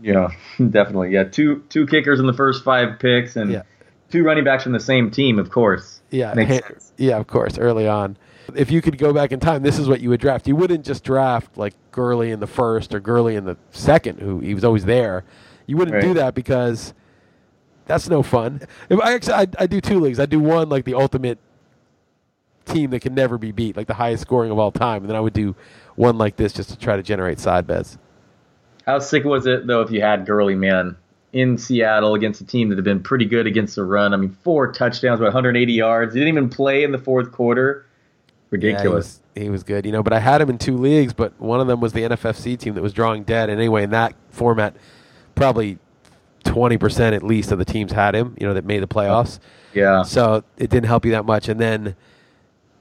Yeah, 0.00 0.28
definitely. 0.58 1.10
Yeah, 1.10 1.24
two 1.24 1.64
two 1.68 1.86
kickers 1.86 2.20
in 2.20 2.26
the 2.26 2.32
first 2.32 2.62
five 2.64 2.98
picks, 2.98 3.36
and 3.36 3.50
yeah. 3.50 3.62
two 4.10 4.22
running 4.22 4.44
backs 4.44 4.64
from 4.64 4.72
the 4.72 4.80
same 4.80 5.10
team, 5.10 5.38
of 5.38 5.50
course. 5.50 6.00
Yeah, 6.10 6.34
sense. 6.34 6.92
yeah, 6.96 7.16
of 7.16 7.26
course. 7.26 7.58
Early 7.58 7.88
on, 7.88 8.16
if 8.54 8.70
you 8.70 8.80
could 8.80 8.98
go 8.98 9.12
back 9.12 9.32
in 9.32 9.40
time, 9.40 9.62
this 9.62 9.78
is 9.78 9.88
what 9.88 10.00
you 10.00 10.10
would 10.10 10.20
draft. 10.20 10.46
You 10.46 10.56
wouldn't 10.56 10.84
just 10.84 11.04
draft 11.04 11.56
like 11.56 11.74
Gurley 11.90 12.30
in 12.30 12.40
the 12.40 12.46
first 12.46 12.94
or 12.94 13.00
Gurley 13.00 13.36
in 13.36 13.44
the 13.44 13.56
second, 13.70 14.20
who 14.20 14.40
he 14.40 14.54
was 14.54 14.64
always 14.64 14.84
there. 14.84 15.24
You 15.68 15.76
wouldn't 15.76 15.94
right. 15.94 16.02
do 16.02 16.14
that 16.14 16.34
because 16.34 16.94
that's 17.84 18.08
no 18.08 18.22
fun. 18.22 18.62
I 18.90 19.12
actually 19.12 19.34
I, 19.34 19.46
I 19.58 19.66
do 19.66 19.80
two 19.80 20.00
leagues. 20.00 20.18
I 20.18 20.26
do 20.26 20.40
one 20.40 20.68
like 20.68 20.84
the 20.84 20.94
ultimate 20.94 21.38
team 22.64 22.90
that 22.90 23.00
can 23.00 23.14
never 23.14 23.38
be 23.38 23.52
beat, 23.52 23.76
like 23.76 23.86
the 23.86 23.94
highest 23.94 24.22
scoring 24.22 24.50
of 24.50 24.58
all 24.58 24.72
time, 24.72 25.02
and 25.02 25.10
then 25.10 25.16
I 25.16 25.20
would 25.20 25.34
do 25.34 25.54
one 25.94 26.16
like 26.18 26.36
this 26.36 26.52
just 26.54 26.70
to 26.70 26.78
try 26.78 26.96
to 26.96 27.02
generate 27.02 27.38
side 27.38 27.66
bets. 27.66 27.98
How 28.86 28.98
sick 28.98 29.24
was 29.24 29.46
it 29.46 29.66
though 29.66 29.82
if 29.82 29.90
you 29.90 30.00
had 30.00 30.24
Gurley 30.24 30.54
man 30.54 30.96
in 31.34 31.58
Seattle 31.58 32.14
against 32.14 32.40
a 32.40 32.46
team 32.46 32.70
that 32.70 32.76
had 32.76 32.84
been 32.84 33.02
pretty 33.02 33.26
good 33.26 33.46
against 33.46 33.76
the 33.76 33.84
run? 33.84 34.14
I 34.14 34.16
mean, 34.16 34.30
four 34.42 34.72
touchdowns, 34.72 35.20
about 35.20 35.34
180 35.34 35.70
yards. 35.70 36.14
He 36.14 36.20
didn't 36.20 36.32
even 36.32 36.48
play 36.48 36.82
in 36.82 36.92
the 36.92 36.98
fourth 36.98 37.30
quarter. 37.30 37.84
Ridiculous. 38.50 39.20
Yeah, 39.34 39.42
he, 39.42 39.48
was, 39.48 39.48
he 39.48 39.50
was 39.50 39.62
good, 39.64 39.84
you 39.84 39.92
know. 39.92 40.02
But 40.02 40.14
I 40.14 40.20
had 40.20 40.40
him 40.40 40.48
in 40.48 40.56
two 40.56 40.78
leagues, 40.78 41.12
but 41.12 41.38
one 41.38 41.60
of 41.60 41.66
them 41.66 41.80
was 41.80 41.92
the 41.92 42.00
NFFC 42.00 42.58
team 42.58 42.72
that 42.74 42.82
was 42.82 42.94
drawing 42.94 43.24
dead. 43.24 43.50
And 43.50 43.60
anyway, 43.60 43.82
in 43.82 43.90
that 43.90 44.14
format, 44.30 44.74
probably 45.38 45.78
20% 46.44 47.12
at 47.14 47.22
least 47.22 47.52
of 47.52 47.58
the 47.58 47.64
teams 47.64 47.92
had 47.92 48.14
him, 48.14 48.36
you 48.38 48.46
know, 48.46 48.54
that 48.54 48.64
made 48.64 48.82
the 48.82 48.88
playoffs. 48.88 49.38
Yeah. 49.72 50.02
So 50.02 50.44
it 50.56 50.70
didn't 50.70 50.86
help 50.86 51.04
you 51.04 51.12
that 51.12 51.24
much. 51.24 51.48
And 51.48 51.60
then 51.60 51.96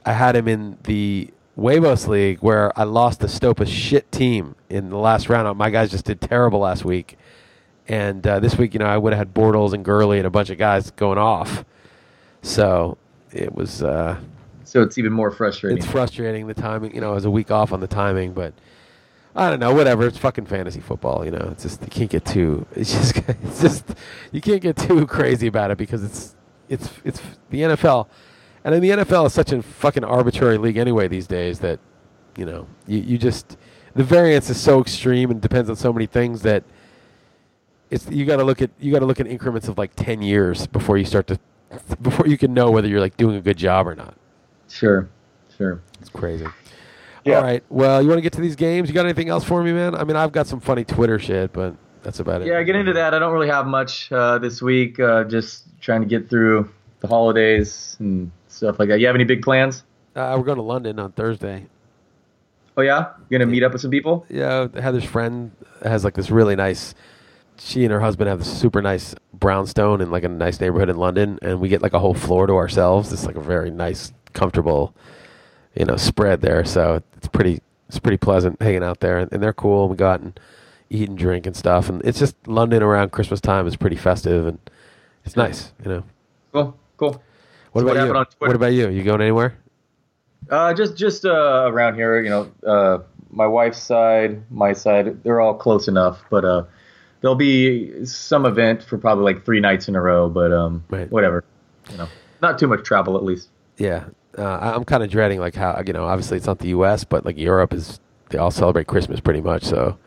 I 0.05 0.13
had 0.13 0.35
him 0.35 0.47
in 0.47 0.77
the 0.83 1.29
Huevos 1.55 2.07
League 2.07 2.39
where 2.39 2.77
I 2.77 2.83
lost 2.83 3.19
the 3.19 3.27
Stopa 3.27 3.67
shit 3.67 4.11
team 4.11 4.55
in 4.69 4.89
the 4.89 4.97
last 4.97 5.29
round. 5.29 5.57
My 5.57 5.69
guys 5.69 5.91
just 5.91 6.05
did 6.05 6.21
terrible 6.21 6.59
last 6.59 6.85
week. 6.85 7.17
And 7.87 8.25
uh, 8.27 8.39
this 8.39 8.57
week, 8.57 8.73
you 8.73 8.79
know, 8.79 8.85
I 8.85 8.97
would 8.97 9.13
have 9.13 9.19
had 9.19 9.33
Bortles 9.33 9.73
and 9.73 9.83
Gurley 9.83 10.17
and 10.17 10.27
a 10.27 10.29
bunch 10.29 10.49
of 10.49 10.57
guys 10.57 10.91
going 10.91 11.17
off. 11.17 11.63
So 12.41 12.97
it 13.31 13.53
was. 13.55 13.81
Uh, 13.81 14.19
so 14.65 14.81
it's 14.81 14.97
even 14.97 15.13
more 15.13 15.31
frustrating. 15.31 15.77
It's 15.77 15.87
frustrating 15.87 16.47
the 16.47 16.53
timing. 16.53 16.93
You 16.93 17.01
know, 17.01 17.11
I 17.11 17.13
was 17.13 17.25
a 17.25 17.31
week 17.31 17.49
off 17.49 17.71
on 17.71 17.79
the 17.79 17.87
timing, 17.87 18.33
but 18.33 18.53
I 19.37 19.51
don't 19.51 19.59
know. 19.59 19.71
Whatever. 19.73 20.07
It's 20.07 20.17
fucking 20.17 20.47
fantasy 20.47 20.81
football. 20.81 21.23
You 21.23 21.29
know, 21.29 21.49
it's 21.51 21.61
just 21.61 21.81
you 21.83 21.87
can't 21.87 22.09
get 22.09 22.25
too. 22.25 22.65
It's 22.75 22.91
just 22.91 23.17
it's 23.43 23.61
just 23.61 23.85
you 24.31 24.41
can't 24.41 24.61
get 24.61 24.75
too 24.75 25.05
crazy 25.05 25.45
about 25.45 25.69
it 25.69 25.77
because 25.77 26.03
it's 26.03 26.35
it's 26.67 26.89
it's 27.05 27.21
the 27.51 27.61
NFL. 27.61 28.07
And 28.63 28.73
then 28.73 28.81
the 28.81 28.89
NFL 28.89 29.27
is 29.27 29.33
such 29.33 29.51
a 29.51 29.61
fucking 29.61 30.03
arbitrary 30.03 30.57
league 30.57 30.75
anyway 30.75 31.07
these 31.07 31.27
days 31.27 31.59
that, 31.59 31.79
you 32.35 32.45
know, 32.45 32.67
you, 32.85 32.97
you 32.97 33.17
just 33.17 33.57
the 33.95 34.03
variance 34.03 34.49
is 34.49 34.59
so 34.59 34.81
extreme 34.81 35.31
and 35.31 35.39
depends 35.39 35.69
on 35.69 35.75
so 35.75 35.93
many 35.93 36.07
things 36.07 36.41
that 36.41 36.63
it's 37.89 38.09
you 38.09 38.25
got 38.25 38.37
to 38.37 38.43
look 38.43 38.61
at 38.61 38.71
you 38.79 38.91
got 38.91 38.99
to 38.99 39.05
look 39.05 39.19
at 39.19 39.27
increments 39.27 39.67
of 39.67 39.77
like 39.77 39.95
10 39.95 40.21
years 40.21 40.67
before 40.67 40.97
you 40.97 41.05
start 41.05 41.27
to 41.27 41.39
before 42.01 42.27
you 42.27 42.37
can 42.37 42.53
know 42.53 42.71
whether 42.71 42.87
you're 42.87 42.99
like 42.99 43.15
doing 43.17 43.35
a 43.35 43.41
good 43.41 43.57
job 43.57 43.87
or 43.87 43.95
not. 43.95 44.15
Sure. 44.67 45.07
Sure. 45.55 45.81
It's 46.01 46.09
crazy. 46.09 46.47
Yeah. 47.27 47.37
All 47.37 47.43
right. 47.43 47.63
Well, 47.69 48.01
you 48.01 48.07
want 48.07 48.17
to 48.17 48.23
get 48.23 48.33
to 48.33 48.41
these 48.41 48.55
games? 48.55 48.89
You 48.89 48.95
got 48.95 49.05
anything 49.05 49.29
else 49.29 49.43
for 49.43 49.61
me, 49.63 49.73
man? 49.73 49.95
I 49.95 50.03
mean, 50.03 50.15
I've 50.15 50.31
got 50.31 50.47
some 50.47 50.59
funny 50.59 50.83
Twitter 50.83 51.19
shit, 51.19 51.53
but 51.53 51.75
that's 52.03 52.19
about 52.19 52.41
it. 52.41 52.47
Yeah, 52.47 52.61
get 52.63 52.75
into 52.75 52.93
that. 52.93 53.13
I 53.13 53.19
don't 53.19 53.33
really 53.33 53.49
have 53.49 53.67
much 53.67 54.11
uh, 54.11 54.37
this 54.37 54.61
week. 54.61 54.99
Uh, 54.99 55.23
just 55.25 55.65
trying 55.81 56.01
to 56.01 56.07
get 56.07 56.29
through 56.29 56.69
the 56.99 57.07
holidays 57.07 57.95
and 57.99 58.31
stuff 58.47 58.79
like 58.79 58.89
that. 58.89 58.99
You 58.99 59.07
have 59.07 59.15
any 59.15 59.25
big 59.25 59.41
plans? 59.41 59.83
Uh, 60.15 60.35
we're 60.37 60.45
going 60.45 60.57
to 60.57 60.63
London 60.63 60.99
on 60.99 61.11
Thursday. 61.11 61.67
Oh 62.77 62.83
yeah, 62.83 63.13
you 63.27 63.39
gonna 63.39 63.49
meet 63.49 63.63
up 63.63 63.73
with 63.73 63.81
some 63.81 63.89
people? 63.89 64.23
Yeah, 64.29 64.67
Heather's 64.79 65.03
friend 65.03 65.51
has 65.83 66.03
like 66.03 66.13
this 66.13 66.29
really 66.29 66.55
nice. 66.55 66.93
She 67.57 67.83
and 67.83 67.91
her 67.91 67.99
husband 67.99 68.29
have 68.29 68.37
this 68.37 68.55
super 68.55 68.83
nice 68.83 69.15
brownstone 69.33 69.99
in 69.99 70.11
like 70.11 70.23
a 70.23 70.29
nice 70.29 70.61
neighborhood 70.61 70.87
in 70.87 70.95
London, 70.95 71.39
and 71.41 71.59
we 71.59 71.69
get 71.69 71.81
like 71.81 71.93
a 71.93 71.99
whole 71.99 72.13
floor 72.13 72.45
to 72.45 72.53
ourselves. 72.53 73.11
It's 73.11 73.25
like 73.25 73.35
a 73.35 73.41
very 73.41 73.71
nice, 73.71 74.13
comfortable, 74.33 74.93
you 75.77 75.85
know, 75.85 75.95
spread 75.95 76.41
there. 76.41 76.65
So 76.65 77.01
it's 77.15 77.27
pretty, 77.27 77.61
it's 77.87 77.99
pretty 77.99 78.17
pleasant 78.17 78.61
hanging 78.61 78.83
out 78.83 78.99
there, 78.99 79.17
and, 79.19 79.31
and 79.31 79.41
they're 79.41 79.53
cool. 79.53 79.87
We 79.89 79.95
go 79.95 80.09
out 80.09 80.21
and 80.21 80.39
eat 80.89 81.09
and 81.09 81.17
drink 81.17 81.45
and 81.45 81.55
stuff, 81.55 81.89
and 81.89 82.01
it's 82.03 82.19
just 82.19 82.35
London 82.47 82.81
around 82.81 83.11
Christmas 83.11 83.41
time 83.41 83.67
is 83.67 83.75
pretty 83.75 83.97
festive, 83.97 84.47
and 84.47 84.59
it's 85.25 85.35
nice, 85.35 85.73
you 85.83 85.91
know. 85.91 86.03
Cool, 86.53 86.77
cool. 86.97 87.23
What 87.73 87.83
about 87.83 88.07
you? 88.07 88.25
What 88.39 88.55
about 88.55 88.73
you? 88.73 88.89
You 88.89 89.03
going 89.03 89.21
anywhere? 89.21 89.57
Uh, 90.49 90.73
just 90.73 90.95
just 90.95 91.25
uh, 91.25 91.65
around 91.67 91.95
here, 91.95 92.21
you 92.21 92.29
know, 92.29 92.51
uh, 92.65 92.99
my 93.29 93.45
wife's 93.45 93.81
side, 93.81 94.41
my 94.49 94.73
side, 94.73 95.23
they're 95.23 95.41
all 95.41 95.53
close 95.53 95.87
enough, 95.87 96.23
but 96.29 96.45
uh, 96.45 96.63
there'll 97.21 97.35
be 97.35 98.05
some 98.05 98.45
event 98.45 98.81
for 98.81 98.97
probably 98.97 99.25
like 99.25 99.43
three 99.45 99.59
nights 99.59 99.87
in 99.87 99.95
a 99.95 100.01
row, 100.01 100.29
but 100.29 100.53
um, 100.53 100.83
right. 100.89 101.11
whatever, 101.11 101.43
you 101.91 101.97
know, 101.97 102.07
not 102.41 102.57
too 102.57 102.67
much 102.67 102.83
travel 102.83 103.17
at 103.17 103.23
least. 103.23 103.49
Yeah, 103.77 104.05
uh, 104.37 104.73
I'm 104.75 104.85
kind 104.85 105.03
of 105.03 105.09
dreading 105.09 105.39
like 105.39 105.55
how 105.55 105.81
you 105.85 105.93
know, 105.93 106.05
obviously 106.05 106.37
it's 106.37 106.47
not 106.47 106.59
the 106.59 106.69
U.S., 106.69 107.03
but 107.03 107.25
like 107.25 107.37
Europe 107.37 107.73
is 107.73 107.99
they 108.29 108.37
all 108.37 108.51
celebrate 108.51 108.87
Christmas 108.87 109.19
pretty 109.19 109.41
much, 109.41 109.63
so 109.63 109.97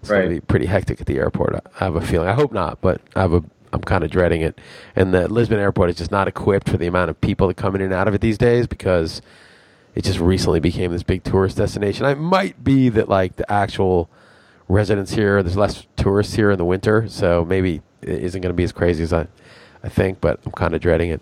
it's 0.00 0.10
right. 0.10 0.22
gonna 0.22 0.34
be 0.34 0.40
pretty 0.40 0.66
hectic 0.66 1.00
at 1.00 1.06
the 1.06 1.18
airport. 1.18 1.54
I 1.80 1.84
have 1.84 1.96
a 1.96 2.00
feeling. 2.00 2.28
I 2.28 2.34
hope 2.34 2.52
not, 2.52 2.80
but 2.80 3.00
I 3.14 3.20
have 3.22 3.32
a 3.32 3.44
I'm 3.72 3.82
kind 3.82 4.04
of 4.04 4.10
dreading 4.10 4.40
it. 4.40 4.58
And 4.96 5.12
the 5.12 5.28
Lisbon 5.28 5.58
airport 5.58 5.90
is 5.90 5.96
just 5.96 6.10
not 6.10 6.28
equipped 6.28 6.68
for 6.68 6.76
the 6.76 6.86
amount 6.86 7.10
of 7.10 7.20
people 7.20 7.48
that 7.48 7.56
come 7.56 7.74
in 7.74 7.82
and 7.82 7.92
out 7.92 8.08
of 8.08 8.14
it 8.14 8.20
these 8.20 8.38
days 8.38 8.66
because 8.66 9.20
it 9.94 10.04
just 10.04 10.20
recently 10.20 10.60
became 10.60 10.92
this 10.92 11.02
big 11.02 11.24
tourist 11.24 11.56
destination. 11.56 12.06
It 12.06 12.18
might 12.18 12.62
be 12.62 12.88
that 12.90 13.08
like 13.08 13.36
the 13.36 13.50
actual 13.50 14.08
residents 14.68 15.12
here, 15.12 15.42
there's 15.42 15.56
less 15.56 15.86
tourists 15.96 16.34
here 16.34 16.50
in 16.50 16.58
the 16.58 16.64
winter, 16.64 17.08
so 17.08 17.44
maybe 17.44 17.82
it 18.02 18.22
isn't 18.22 18.40
going 18.40 18.50
to 18.52 18.56
be 18.56 18.64
as 18.64 18.72
crazy 18.72 19.02
as 19.02 19.12
I, 19.12 19.26
I 19.82 19.88
think. 19.88 20.20
But 20.20 20.40
I'm 20.44 20.52
kind 20.52 20.74
of 20.74 20.80
dreading 20.80 21.10
it. 21.10 21.20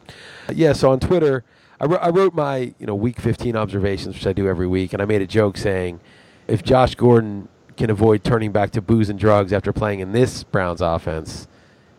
Yeah. 0.53 0.73
So 0.73 0.91
on 0.91 1.01
Twitter, 1.01 1.45
I, 1.81 1.87
wrote, 1.87 2.01
I 2.03 2.09
wrote 2.09 2.35
my 2.35 2.75
you 2.79 2.87
know 2.87 2.95
week 2.95 3.21
15 3.21 3.57
observations, 3.57 4.15
which 4.15 4.27
I 4.27 4.33
do 4.33 4.49
every 4.49 4.67
week, 4.67 4.93
and 4.93 5.03
I 5.03 5.05
made 5.05 5.23
a 5.23 5.27
joke 5.27 5.57
saying, 5.57 6.01
if 6.47 6.63
Josh 6.63 6.95
Gordon 6.95 7.49
can 7.77 7.91
avoid 7.91 8.25
turning 8.25 8.53
back 8.53 8.71
to 8.73 8.81
booze 8.81 9.11
and 9.11 9.19
drugs 9.19 9.53
after 9.53 9.73
playing 9.73 10.01
in 10.01 10.13
this 10.13 10.43
Browns 10.45 10.81
offense, 10.81 11.47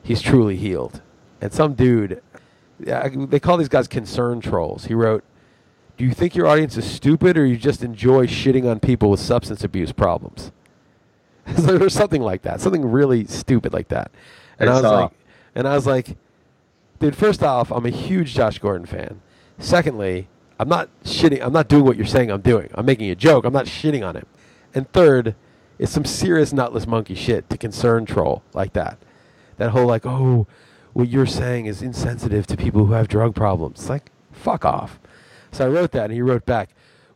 he's 0.01 0.21
truly 0.21 0.55
healed. 0.55 1.01
And 1.39 1.53
some 1.53 1.73
dude, 1.73 2.21
they 2.79 3.39
call 3.39 3.57
these 3.57 3.69
guys 3.69 3.87
concern 3.87 4.41
trolls. 4.41 4.85
He 4.85 4.93
wrote, 4.93 5.23
"Do 5.97 6.05
you 6.05 6.13
think 6.13 6.35
your 6.35 6.47
audience 6.47 6.77
is 6.77 6.89
stupid, 6.89 7.37
or 7.37 7.45
you 7.45 7.57
just 7.57 7.83
enjoy 7.83 8.25
shitting 8.25 8.69
on 8.69 8.79
people 8.79 9.11
with 9.11 9.19
substance 9.19 9.63
abuse 9.63 9.91
problems?" 9.91 10.51
or 11.69 11.89
something 11.89 12.21
like 12.21 12.41
that, 12.41 12.59
something 12.59 12.85
really 12.85 13.25
stupid 13.25 13.73
like 13.73 13.87
that. 13.89 14.11
And 14.59 14.69
I, 14.69 14.73
I 14.73 14.75
was 14.75 14.91
like, 14.91 15.11
and 15.55 15.67
I 15.67 15.75
was 15.75 15.87
like, 15.87 16.17
dude. 16.99 17.15
First 17.15 17.43
off, 17.43 17.71
I'm 17.71 17.85
a 17.85 17.89
huge 17.89 18.33
Josh 18.33 18.59
Gordon 18.59 18.85
fan. 18.85 19.21
Secondly, 19.59 20.27
I'm 20.59 20.69
not 20.69 20.89
shitting. 21.03 21.41
I'm 21.41 21.53
not 21.53 21.67
doing 21.67 21.85
what 21.85 21.97
you're 21.97 22.05
saying 22.05 22.31
I'm 22.31 22.41
doing. 22.41 22.69
I'm 22.73 22.85
making 22.85 23.09
a 23.09 23.15
joke. 23.15 23.45
I'm 23.45 23.53
not 23.53 23.65
shitting 23.65 24.07
on 24.07 24.15
him. 24.15 24.25
And 24.73 24.91
third, 24.91 25.35
it's 25.79 25.91
some 25.91 26.05
serious 26.05 26.53
nutless 26.53 26.87
monkey 26.87 27.15
shit 27.15 27.49
to 27.49 27.57
concern 27.57 28.05
troll 28.05 28.43
like 28.53 28.73
that. 28.73 28.97
That 29.57 29.71
whole 29.71 29.85
like, 29.85 30.05
oh, 30.05 30.47
what 30.93 31.09
you're 31.09 31.25
saying 31.25 31.67
is 31.67 31.81
insensitive 31.81 32.47
to 32.47 32.57
people 32.57 32.85
who 32.85 32.93
have 32.93 33.07
drug 33.07 33.35
problems. 33.35 33.81
It's 33.81 33.89
like, 33.89 34.11
fuck 34.31 34.65
off. 34.65 34.99
So 35.51 35.65
I 35.65 35.69
wrote 35.69 35.91
that, 35.91 36.05
and 36.05 36.13
he 36.13 36.21
wrote 36.21 36.45
back, 36.45 36.69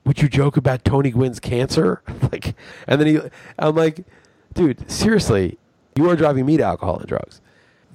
"Would 0.05 0.21
you 0.21 0.29
joke 0.29 0.57
about 0.57 0.85
Tony 0.85 1.11
Gwynn's 1.11 1.39
cancer?" 1.39 2.01
like, 2.31 2.55
and 2.87 2.99
then 3.01 3.07
he, 3.07 3.19
I'm 3.59 3.75
like, 3.75 4.05
dude, 4.53 4.89
seriously, 4.89 5.57
you 5.95 6.09
are 6.09 6.15
driving 6.15 6.45
me 6.45 6.57
to 6.57 6.63
alcohol 6.63 6.97
and 6.97 7.07
drugs. 7.07 7.41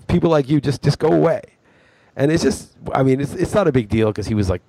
People 0.08 0.30
like 0.30 0.48
you 0.48 0.60
just 0.60 0.82
just 0.82 0.98
go 0.98 1.12
away. 1.12 1.42
And 2.16 2.32
it's 2.32 2.42
just, 2.42 2.72
I 2.94 3.02
mean, 3.02 3.20
it's 3.20 3.34
it's 3.34 3.54
not 3.54 3.68
a 3.68 3.72
big 3.72 3.88
deal 3.88 4.08
because 4.08 4.26
he 4.26 4.34
was 4.34 4.48
like 4.48 4.62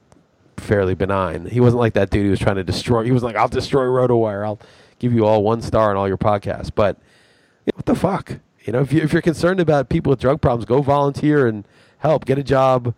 fairly 0.57 0.95
benign. 0.95 1.45
He 1.45 1.59
wasn't 1.59 1.79
like 1.79 1.93
that 1.93 2.09
dude 2.09 2.25
who 2.25 2.31
was 2.31 2.39
trying 2.39 2.57
to 2.57 2.63
destroy. 2.63 3.03
He 3.03 3.11
was 3.11 3.23
like, 3.23 3.35
I'll 3.35 3.47
destroy 3.47 3.85
RotoWire. 3.85 4.45
I'll 4.45 4.59
give 4.99 5.13
you 5.13 5.25
all 5.25 5.43
one 5.43 5.61
star 5.61 5.89
on 5.91 5.95
all 5.95 6.07
your 6.07 6.17
podcasts. 6.17 6.71
But 6.73 6.97
you 7.65 7.71
know, 7.71 7.77
what 7.77 7.85
the 7.85 7.95
fuck? 7.95 8.39
You 8.65 8.73
know, 8.73 8.81
if, 8.81 8.91
you, 8.91 9.01
if 9.01 9.13
you're 9.13 9.21
concerned 9.21 9.61
about 9.61 9.87
people 9.87 10.09
with 10.09 10.19
drug 10.19 10.41
problems, 10.41 10.65
go 10.65 10.81
volunteer 10.81 11.47
and 11.47 11.65
help. 11.99 12.25
Get 12.25 12.37
a 12.37 12.43
job 12.43 12.93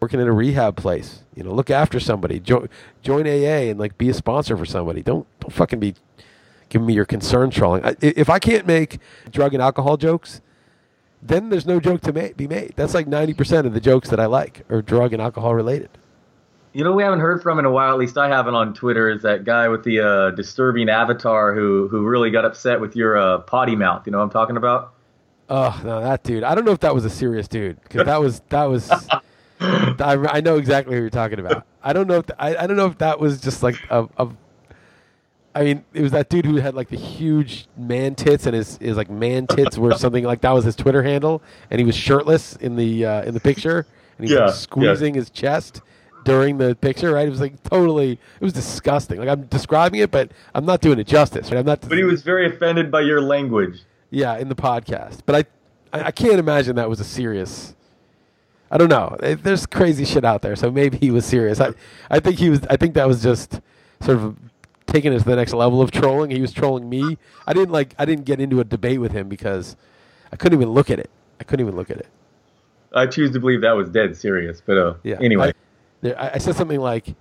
working 0.00 0.20
in 0.20 0.28
a 0.28 0.32
rehab 0.32 0.76
place. 0.76 1.22
You 1.34 1.42
know, 1.42 1.52
look 1.52 1.70
after 1.70 1.98
somebody. 1.98 2.40
Jo- 2.40 2.68
join 3.02 3.26
AA 3.26 3.70
and 3.70 3.80
like 3.80 3.96
be 3.96 4.10
a 4.10 4.14
sponsor 4.14 4.56
for 4.56 4.66
somebody. 4.66 5.02
Don't 5.02 5.26
don't 5.40 5.50
fucking 5.50 5.80
be 5.80 5.94
giving 6.68 6.86
me 6.86 6.92
your 6.92 7.06
concern 7.06 7.50
trolling. 7.50 7.84
I, 7.84 7.96
if 8.00 8.28
I 8.28 8.38
can't 8.38 8.66
make 8.66 8.98
drug 9.30 9.54
and 9.54 9.62
alcohol 9.62 9.96
jokes, 9.96 10.42
then 11.24 11.48
there's 11.48 11.66
no 11.66 11.80
joke 11.80 12.02
to 12.02 12.12
ma- 12.12 12.28
be 12.36 12.46
made. 12.46 12.74
That's 12.76 12.94
like 12.94 13.06
90% 13.06 13.66
of 13.66 13.72
the 13.72 13.80
jokes 13.80 14.10
that 14.10 14.20
I 14.20 14.26
like 14.26 14.62
are 14.70 14.82
drug 14.82 15.12
and 15.12 15.22
alcohol 15.22 15.54
related. 15.54 15.88
You 16.74 16.84
know, 16.84 16.92
we 16.92 17.02
haven't 17.02 17.20
heard 17.20 17.42
from 17.42 17.58
in 17.58 17.64
a 17.64 17.70
while. 17.70 17.92
At 17.92 17.98
least 17.98 18.18
I 18.18 18.28
haven't 18.28 18.54
on 18.54 18.74
Twitter. 18.74 19.08
Is 19.08 19.22
that 19.22 19.44
guy 19.44 19.68
with 19.68 19.84
the 19.84 20.00
uh, 20.00 20.30
disturbing 20.32 20.88
avatar 20.88 21.54
who 21.54 21.86
who 21.86 22.04
really 22.04 22.30
got 22.30 22.44
upset 22.44 22.80
with 22.80 22.96
your 22.96 23.16
uh, 23.16 23.38
potty 23.38 23.76
mouth? 23.76 24.04
You 24.06 24.12
know 24.12 24.18
what 24.18 24.24
I'm 24.24 24.30
talking 24.30 24.56
about? 24.56 24.92
Oh 25.48 25.80
no, 25.84 26.00
that 26.00 26.24
dude! 26.24 26.42
I 26.42 26.56
don't 26.56 26.64
know 26.64 26.72
if 26.72 26.80
that 26.80 26.92
was 26.92 27.04
a 27.04 27.10
serious 27.10 27.46
dude 27.46 27.80
because 27.82 28.06
that 28.06 28.20
was 28.20 28.40
that 28.48 28.64
was. 28.64 28.90
I, 29.60 30.16
I 30.28 30.40
know 30.40 30.56
exactly 30.56 30.96
who 30.96 31.00
you're 31.00 31.10
talking 31.10 31.38
about. 31.38 31.64
I 31.80 31.92
don't 31.92 32.08
know 32.08 32.18
if 32.18 32.26
th- 32.26 32.36
I, 32.40 32.56
I 32.56 32.66
don't 32.66 32.76
know 32.76 32.86
if 32.86 32.98
that 32.98 33.20
was 33.20 33.40
just 33.40 33.62
like 33.62 33.76
a, 33.88 34.08
a. 34.18 34.28
I 35.54 35.62
mean, 35.62 35.84
it 35.92 36.02
was 36.02 36.12
that 36.12 36.28
dude 36.28 36.44
who 36.44 36.56
had 36.56 36.74
like 36.74 36.88
the 36.88 36.96
huge 36.96 37.68
man 37.76 38.14
tits, 38.16 38.46
and 38.46 38.56
his, 38.56 38.76
his 38.78 38.96
like 38.96 39.08
man 39.08 39.46
tits 39.46 39.78
were 39.78 39.94
something 39.94 40.24
like 40.24 40.40
that 40.40 40.50
was 40.50 40.64
his 40.64 40.74
Twitter 40.74 41.02
handle, 41.02 41.42
and 41.70 41.78
he 41.78 41.84
was 41.84 41.94
shirtless 41.94 42.56
in 42.56 42.74
the 42.76 43.06
uh, 43.06 43.22
in 43.22 43.34
the 43.34 43.40
picture, 43.40 43.86
and 44.18 44.26
he's 44.26 44.36
yeah, 44.36 44.46
like 44.46 44.54
squeezing 44.54 45.14
yeah. 45.14 45.20
his 45.20 45.30
chest 45.30 45.80
during 46.24 46.58
the 46.58 46.74
picture, 46.74 47.12
right? 47.12 47.26
It 47.26 47.30
was 47.30 47.40
like 47.40 47.62
totally, 47.62 48.12
it 48.12 48.44
was 48.44 48.52
disgusting. 48.52 49.18
Like 49.18 49.28
I'm 49.28 49.42
describing 49.42 50.00
it, 50.00 50.10
but 50.10 50.32
I'm 50.54 50.64
not 50.64 50.80
doing 50.80 50.98
it 50.98 51.06
justice, 51.06 51.50
right? 51.50 51.58
I'm 51.58 51.66
not. 51.66 51.82
But 51.82 51.98
he 51.98 52.04
was 52.04 52.22
very 52.22 52.46
offended 52.46 52.90
by 52.90 53.02
your 53.02 53.20
language. 53.20 53.82
Yeah, 54.10 54.36
in 54.36 54.48
the 54.48 54.54
podcast, 54.56 55.20
but 55.24 55.46
I, 55.92 55.98
I, 55.98 56.04
I 56.06 56.10
can't 56.10 56.38
imagine 56.38 56.76
that 56.76 56.88
was 56.88 57.00
a 57.00 57.04
serious. 57.04 57.74
I 58.70 58.78
don't 58.78 58.88
know. 58.88 59.16
There's 59.20 59.66
crazy 59.66 60.04
shit 60.04 60.24
out 60.24 60.42
there, 60.42 60.56
so 60.56 60.70
maybe 60.70 60.98
he 60.98 61.12
was 61.12 61.24
serious. 61.24 61.60
I, 61.60 61.74
I 62.10 62.18
think 62.18 62.38
he 62.40 62.50
was. 62.50 62.60
I 62.68 62.76
think 62.76 62.94
that 62.94 63.06
was 63.06 63.22
just 63.22 63.60
sort 64.00 64.18
of 64.18 64.36
taking 64.86 65.12
it 65.12 65.18
to 65.18 65.24
the 65.24 65.36
next 65.36 65.52
level 65.52 65.80
of 65.80 65.90
trolling. 65.90 66.30
He 66.30 66.40
was 66.40 66.52
trolling 66.52 66.88
me. 66.88 67.18
I 67.46 67.52
didn't 67.52 67.70
like. 67.72 67.94
I 67.98 68.04
didn't 68.04 68.24
get 68.24 68.40
into 68.40 68.60
a 68.60 68.64
debate 68.64 69.00
with 69.00 69.12
him 69.12 69.28
because 69.28 69.76
I 70.32 70.36
couldn't 70.36 70.58
even 70.58 70.72
look 70.72 70.90
at 70.90 70.98
it. 70.98 71.10
I 71.40 71.44
couldn't 71.44 71.64
even 71.66 71.76
look 71.76 71.90
at 71.90 71.98
it. 71.98 72.08
I 72.94 73.06
choose 73.06 73.32
to 73.32 73.40
believe 73.40 73.60
that 73.62 73.72
was 73.72 73.90
dead 73.90 74.16
serious, 74.16 74.62
but 74.64 74.78
uh, 74.78 74.94
yeah. 75.02 75.16
Anyway, 75.20 75.52
I, 76.04 76.32
I 76.34 76.38
said 76.38 76.54
something 76.54 76.80
like, 76.80 77.14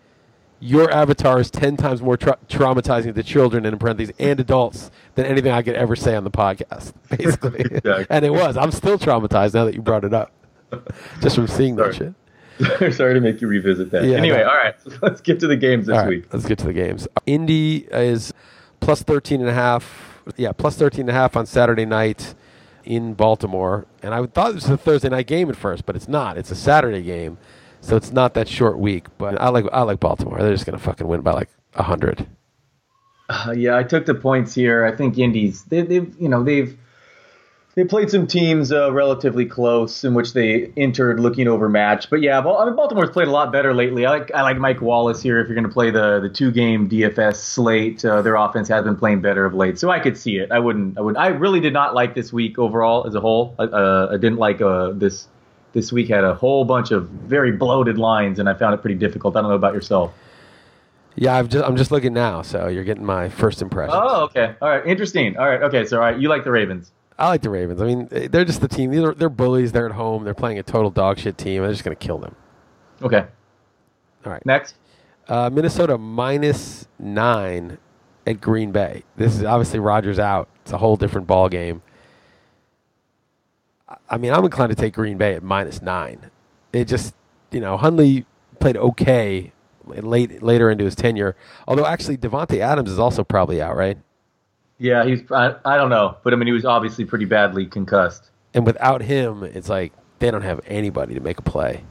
"Your 0.60 0.91
avatar 0.91 1.39
is 1.39 1.50
ten 1.50 1.77
times 1.77 2.01
more 2.01 2.15
tra- 2.15 2.38
traumatizing 2.48 3.15
to 3.15 3.24
children 3.24 3.65
and 3.65 3.74
in 3.74 3.79
parentheses 3.79 4.15
and 4.20 4.39
adults 4.39 4.91
than 5.15 5.25
anything 5.25 5.51
I 5.51 5.63
could 5.63 5.75
ever 5.75 5.96
say 5.96 6.15
on 6.15 6.24
the 6.24 6.32
podcast." 6.32 6.93
Basically, 7.10 7.60
exactly. 7.72 8.05
and 8.10 8.24
it 8.24 8.32
was. 8.32 8.55
I'm 8.55 8.72
still 8.72 9.00
traumatized 9.00 9.55
now 9.55 9.65
that 9.65 9.74
you 9.74 9.82
brought 9.82 10.05
it 10.05 10.13
up, 10.13 10.32
just 11.22 11.36
from 11.36 11.48
seeing 11.48 11.75
that 11.77 11.96
shit. 11.96 12.13
Sorry 12.91 13.13
to 13.13 13.22
make 13.22 13.41
you 13.41 13.48
revisit 13.48 13.91
that. 13.91 14.03
Yeah, 14.05 14.17
anyway, 14.17 14.39
no. 14.39 14.50
all 14.50 14.55
right, 14.55 14.75
let's 15.01 15.22
get 15.22 15.39
to 15.39 15.48
the 15.48 15.57
games 15.57 15.88
this 15.88 16.05
week. 16.07 16.31
Let's 16.33 16.45
get 16.45 16.60
to 16.60 16.65
the 16.65 16.74
games. 16.74 17.07
Indy 17.25 17.88
is 17.91 18.33
plus 18.79 19.03
13 19.03 19.41
and 19.41 19.50
a 19.50 19.53
half. 19.53 20.22
Yeah, 20.38 20.51
plus 20.53 20.77
13 20.77 21.01
and 21.01 21.10
a 21.10 21.13
half 21.13 21.36
on 21.36 21.45
Saturday 21.45 21.86
night 21.86 22.36
in 22.86 23.13
Baltimore. 23.13 23.86
And 24.01 24.13
I 24.13 24.25
thought 24.25 24.51
it 24.51 24.55
was 24.55 24.69
a 24.69 24.77
Thursday 24.77 25.10
night 25.10 25.27
game 25.27 25.50
at 25.50 25.55
first, 25.55 25.86
but 25.86 25.95
it's 25.95 26.07
not. 26.07 26.38
It's 26.38 26.51
a 26.51 26.55
Saturday 26.55 27.01
game. 27.01 27.38
So 27.81 27.98
it's 27.98 28.13
not 28.13 28.33
that 28.36 28.48
short 28.48 28.79
week, 28.79 29.07
but 29.17 29.39
I 29.41 29.50
like 29.50 29.65
I 29.74 29.81
like 29.81 30.00
Baltimore. 30.00 30.39
They're 30.39 30.53
just 30.53 30.65
gonna 30.65 30.77
fucking 30.77 31.05
win 31.05 31.19
by 31.19 31.33
like 31.33 31.50
hundred. 31.75 32.25
Uh, 33.29 33.53
yeah, 33.55 33.75
I 33.75 33.83
took 33.83 34.05
the 34.05 34.15
points 34.15 34.55
here. 34.55 34.86
I 34.86 34.95
think 34.95 35.17
Indy's 35.17 35.63
they, 35.65 35.77
have 35.77 35.89
you 36.17 36.29
know 36.29 36.43
they've 36.43 36.77
they 37.75 37.84
played 37.84 38.12
some 38.12 38.27
teams 38.27 38.72
uh, 38.72 38.92
relatively 38.92 39.46
close 39.46 40.03
in 40.03 40.13
which 40.13 40.34
they 40.34 40.72
entered 40.77 41.20
looking 41.20 41.48
overmatched. 41.48 42.10
But 42.10 42.22
yeah, 42.22 42.39
I 42.39 42.65
mean, 42.65 42.75
Baltimore's 42.75 43.10
played 43.10 43.27
a 43.27 43.32
lot 43.32 43.51
better 43.51 43.74
lately. 43.74 44.06
I 44.06 44.12
like 44.12 44.32
I 44.34 44.44
like 44.44 44.58
Mike 44.58 44.82
Wallace 44.82 45.22
here. 45.22 45.39
If 45.39 45.48
you're 45.48 45.56
going 45.56 45.68
to 45.68 45.74
play 45.74 45.89
the 45.89 46.20
the 46.20 46.30
two 46.30 46.51
game 46.51 46.88
DFS 46.88 47.38
slate, 47.38 48.06
uh, 48.06 48.22
their 48.22 48.36
offense 48.36 48.68
has 48.68 48.84
been 48.84 48.96
playing 48.96 49.22
better 49.22 49.46
of 49.46 49.56
late, 49.56 49.80
so 49.80 49.89
I 49.89 50.00
could 50.00 50.18
see 50.18 50.38
it. 50.38 50.51
I 50.51 50.60
wouldn't 50.60 50.98
I 50.98 51.01
would 51.01 51.18
I 51.18 51.27
really 51.27 51.60
did 51.60 51.74
not 51.74 51.96
like 51.96 52.13
this 52.13 52.32
week 52.32 52.60
overall 52.60 53.08
as 53.08 53.15
a 53.15 53.20
whole. 53.20 53.56
I, 53.58 53.63
uh, 53.63 54.10
I 54.12 54.18
didn't 54.18 54.38
like 54.38 54.62
uh, 54.62 54.92
this 54.92 55.27
this 55.74 55.92
week 55.92 56.10
had 56.10 56.24
a 56.24 56.36
whole 56.36 56.65
bunch 56.65 56.92
of 56.92 57.10
very 57.10 57.51
bloated 57.51 57.98
lines, 57.98 58.38
and 58.38 58.48
I 58.48 58.53
found 58.53 58.75
it 58.75 58.82
pretty 58.82 58.98
difficult. 58.98 59.36
I 59.36 59.42
don't 59.42 59.50
know 59.50 59.56
about 59.56 59.74
yourself. 59.74 60.13
Yeah, 61.15 61.36
I'm 61.36 61.48
just 61.48 61.65
I'm 61.65 61.75
just 61.75 61.89
looking 61.89 62.13
now, 62.13 62.44
so 62.44 62.68
you're 62.68 62.84
getting 62.84 63.06
my 63.06 63.30
first 63.30 63.63
impression. 63.63 63.96
Oh, 64.00 64.25
okay, 64.25 64.53
all 64.62 64.70
right, 64.70 64.86
interesting. 64.86 65.38
All 65.38 65.48
right, 65.48 65.63
okay, 65.63 65.86
so 65.86 65.98
all 65.98 66.03
right, 66.03 66.20
you 66.20 66.30
like 66.30 66.44
the 66.44 66.51
Ravens? 66.51 66.92
I 67.17 67.27
like 67.27 67.41
the 67.41 67.50
Ravens. 67.50 67.82
I 67.82 67.86
mean, 67.86 68.08
they're 68.10 68.46
just 68.46 68.62
the 68.62 68.67
team. 68.67 68.91
They're, 68.91 69.13
they're 69.13 69.29
bullies. 69.29 69.72
They're 69.72 69.86
at 69.86 69.96
home. 69.96 70.24
They're 70.24 70.34
playing 70.34 70.60
a 70.60 70.63
total 70.63 70.89
dog 70.89 71.20
shit 71.20 71.38
team. 71.38 71.63
I'm 71.63 71.72
just 71.72 71.84
gonna 71.84 71.96
kill 71.96 72.17
them. 72.17 72.36
Okay. 73.01 73.25
All 74.25 74.32
right. 74.32 74.46
Next. 74.46 74.75
Uh, 75.27 75.50
Minnesota 75.51 75.98
minus 75.98 76.88
nine 77.00 77.77
at 78.25 78.41
Green 78.41 78.72
Bay. 78.72 79.03
This 79.15 79.36
is 79.36 79.43
obviously 79.43 79.79
Rodgers 79.79 80.20
out. 80.20 80.50
It's 80.63 80.72
a 80.72 80.77
whole 80.77 80.96
different 80.96 81.27
ball 81.27 81.50
game. 81.50 81.82
I 84.10 84.17
mean, 84.17 84.34
I'm 84.34 84.43
inclined 84.43 84.72
to 84.72 84.75
take 84.75 84.93
Green 84.93 85.17
Bay 85.17 85.36
at 85.36 85.43
minus 85.43 85.82
nine. 85.82 86.32
It 86.72 86.86
just, 86.86 87.13
you 87.51 87.60
know, 87.60 87.77
Hundley 87.77 88.25
played 88.60 88.77
okay 88.77 89.51
late 89.86 90.41
later 90.41 90.72
into 90.72 90.86
his 90.86 90.96
tenure. 90.96 91.36
Although 91.67 91.86
actually, 91.86 92.17
Davante 92.17 92.60
Adams 92.60 92.89
is 92.89 93.00
also 93.00 93.24
probably 93.24 93.62
out, 93.62 93.75
right? 93.75 93.98
Yeah, 94.83 95.05
he's. 95.05 95.31
I, 95.31 95.55
I 95.63 95.77
don't 95.77 95.89
know, 95.89 96.17
but 96.23 96.33
I 96.33 96.35
mean, 96.35 96.47
he 96.47 96.51
was 96.51 96.65
obviously 96.65 97.05
pretty 97.05 97.23
badly 97.23 97.65
concussed. 97.65 98.29
And 98.53 98.65
without 98.65 99.01
him, 99.01 99.41
it's 99.41 99.69
like 99.69 99.93
they 100.19 100.29
don't 100.29 100.41
have 100.41 100.59
anybody 100.67 101.13
to 101.13 101.21
make 101.21 101.39
a 101.39 101.41
play. 101.41 101.85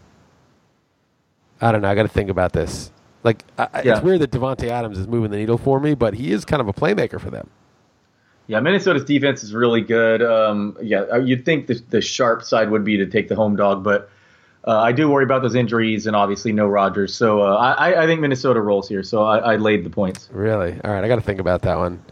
I 1.59 1.73
don't 1.73 1.81
know. 1.81 1.89
I 1.89 1.95
got 1.95 2.03
to 2.03 2.11
think 2.11 2.29
about 2.29 2.53
this. 2.53 2.93
Like, 3.25 3.45
I, 3.57 3.81
yeah. 3.83 3.95
it's 3.95 4.03
weird 4.03 4.21
that 4.21 4.31
Davante 4.31 4.69
Adams 4.69 4.99
is 4.99 5.09
moving 5.09 5.31
the 5.31 5.39
needle 5.39 5.57
for 5.57 5.81
me, 5.81 5.95
but 5.95 6.13
he 6.13 6.33
is 6.33 6.45
kind 6.45 6.61
of 6.61 6.69
a 6.69 6.75
playmaker 6.75 7.19
for 7.19 7.31
them. 7.31 7.49
Yeah, 8.47 8.61
Minnesota's 8.61 9.05
defense 9.05 9.43
is 9.43 9.55
really 9.55 9.81
good. 9.81 10.21
Um, 10.21 10.77
yeah, 10.83 11.05
uh, 11.11 11.19
you'd 11.19 11.47
think 11.47 11.69
the, 11.69 11.81
the 11.89 12.03
sharp 12.03 12.43
side 12.43 12.71
would 12.71 12.85
be 12.85 12.99
to 12.99 13.07
take 13.07 13.29
the 13.29 13.37
home 13.37 13.57
dog, 13.57 13.83
but 13.83 14.11
uh, 14.67 14.79
I 14.79 14.93
do 14.93 15.09
worry 15.09 15.25
about 15.25 15.41
those 15.41 15.55
injuries 15.55 16.07
and 16.07 16.15
obviously 16.15 16.53
no 16.53 16.67
Rodgers. 16.67 17.15
So 17.15 17.41
uh, 17.41 17.57
I, 17.57 18.03
I 18.03 18.07
think 18.07 18.21
Minnesota 18.21 18.61
rolls 18.61 18.87
here. 18.87 19.03
So 19.03 19.25
I, 19.25 19.39
I 19.39 19.57
laid 19.57 19.83
the 19.83 19.91
points. 19.91 20.29
Really? 20.31 20.79
All 20.85 20.93
right, 20.93 21.03
I 21.03 21.09
got 21.09 21.17
to 21.17 21.23
think 21.23 21.41
about 21.41 21.63
that 21.63 21.79
one. 21.79 22.03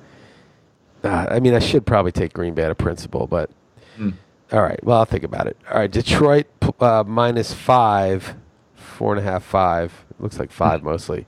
Uh, 1.03 1.27
I 1.31 1.41
mean, 1.41 1.55
I 1.55 1.59
should 1.59 1.87
probably 1.87 2.13
take 2.13 2.33
Green 2.33 2.55
Bay 2.55 2.67
to 2.67 2.75
principle, 2.75 3.27
but 3.27 3.51
mm. 3.99 4.15
All 4.53 4.63
right. 4.63 4.83
Well, 4.83 4.99
I'll 4.99 5.05
think 5.05 5.25
about 5.25 5.47
it. 5.47 5.57
All 5.71 5.79
right. 5.79 5.91
Detroit 5.91 6.47
uh, 6.81 7.05
minus 7.07 7.55
five, 7.55 8.35
four 8.75 9.13
and 9.15 9.21
a 9.21 9.31
half, 9.31 9.45
five. 9.45 10.05
Looks 10.19 10.39
like 10.39 10.51
five 10.51 10.83
mostly. 10.83 11.27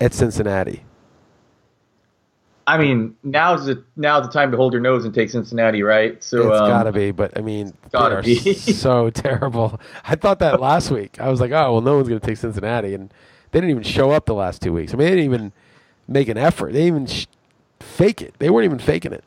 At 0.00 0.14
Cincinnati. 0.14 0.84
I 2.66 2.78
mean, 2.78 3.14
now's 3.22 3.66
the 3.66 3.84
now's 3.94 4.26
the 4.26 4.32
time 4.32 4.50
to 4.50 4.56
hold 4.56 4.72
your 4.72 4.80
nose 4.80 5.04
and 5.04 5.12
take 5.12 5.28
Cincinnati, 5.28 5.82
right? 5.82 6.22
So 6.24 6.50
it's 6.50 6.60
um, 6.60 6.70
got 6.70 6.84
to 6.84 6.92
be, 6.92 7.10
but 7.10 7.36
I 7.36 7.42
mean, 7.42 7.74
gotta 7.92 8.22
be. 8.22 8.54
so 8.54 9.10
terrible. 9.14 9.78
I 10.02 10.14
thought 10.14 10.38
that 10.38 10.60
last 10.60 10.90
week. 10.90 11.20
I 11.20 11.28
was 11.28 11.40
like, 11.40 11.50
oh 11.50 11.72
well, 11.72 11.80
no 11.82 11.96
one's 11.96 12.08
going 12.08 12.20
to 12.20 12.26
take 12.26 12.38
Cincinnati, 12.38 12.94
and 12.94 13.12
they 13.50 13.60
didn't 13.60 13.70
even 13.70 13.82
show 13.82 14.12
up 14.12 14.24
the 14.24 14.34
last 14.34 14.62
two 14.62 14.72
weeks. 14.72 14.94
I 14.94 14.96
mean, 14.96 15.06
they 15.08 15.10
didn't 15.14 15.24
even 15.26 15.52
make 16.08 16.28
an 16.28 16.38
effort. 16.38 16.72
They 16.72 16.84
didn't 16.84 16.86
even 16.86 17.06
sh- 17.06 17.26
fake 17.94 18.20
it. 18.22 18.34
They 18.38 18.50
weren't 18.50 18.64
even 18.64 18.78
faking 18.78 19.12
it. 19.12 19.24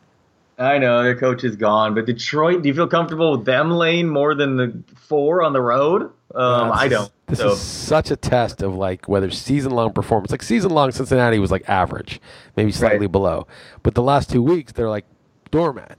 I 0.59 0.79
know 0.79 1.03
their 1.03 1.15
coach 1.15 1.43
is 1.43 1.55
gone, 1.55 1.93
but 1.93 2.05
Detroit. 2.05 2.63
Do 2.63 2.69
you 2.69 2.73
feel 2.73 2.87
comfortable 2.87 3.31
with 3.31 3.45
them 3.45 3.69
laying 3.71 4.07
more 4.09 4.33
than 4.33 4.57
the 4.57 4.83
four 4.95 5.43
on 5.43 5.53
the 5.53 5.61
road? 5.61 6.11
Um, 6.33 6.71
I 6.73 6.87
don't. 6.87 7.11
This 7.27 7.39
so. 7.39 7.51
is 7.51 7.59
such 7.59 8.09
a 8.09 8.15
test 8.15 8.61
of 8.63 8.75
like 8.75 9.07
whether 9.07 9.29
season 9.29 9.71
long 9.71 9.93
performance. 9.93 10.31
Like 10.31 10.41
season 10.41 10.71
long, 10.71 10.91
Cincinnati 10.91 11.37
was 11.39 11.51
like 11.51 11.67
average, 11.69 12.19
maybe 12.55 12.71
slightly 12.71 13.05
Right. 13.05 13.11
below. 13.11 13.47
But 13.83 13.93
the 13.93 14.01
last 14.01 14.29
two 14.31 14.41
weeks, 14.41 14.71
they're 14.71 14.89
like 14.89 15.05
doormat. 15.51 15.97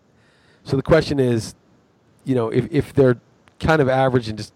So 0.64 0.76
the 0.76 0.82
question 0.82 1.20
is, 1.20 1.54
you 2.24 2.34
know, 2.34 2.48
if 2.50 2.66
if 2.72 2.92
they're 2.92 3.20
kind 3.60 3.80
of 3.80 3.88
average 3.88 4.28
and 4.28 4.36
just 4.36 4.52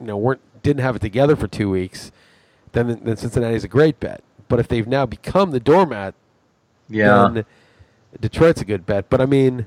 you 0.00 0.06
know 0.06 0.16
weren't 0.16 0.40
didn't 0.62 0.82
have 0.82 0.96
it 0.96 1.00
together 1.00 1.36
for 1.36 1.46
two 1.46 1.70
weeks, 1.70 2.10
then 2.72 3.00
then 3.04 3.16
Cincinnati's 3.16 3.62
a 3.64 3.68
great 3.68 4.00
bet. 4.00 4.22
But 4.48 4.58
if 4.58 4.66
they've 4.68 4.86
now 4.86 5.06
become 5.06 5.52
the 5.52 5.60
doormat, 5.60 6.14
yeah. 6.88 7.28
then 7.32 7.44
Detroit's 8.20 8.60
a 8.60 8.64
good 8.64 8.86
bet. 8.86 9.08
But 9.10 9.20
I 9.20 9.26
mean, 9.26 9.66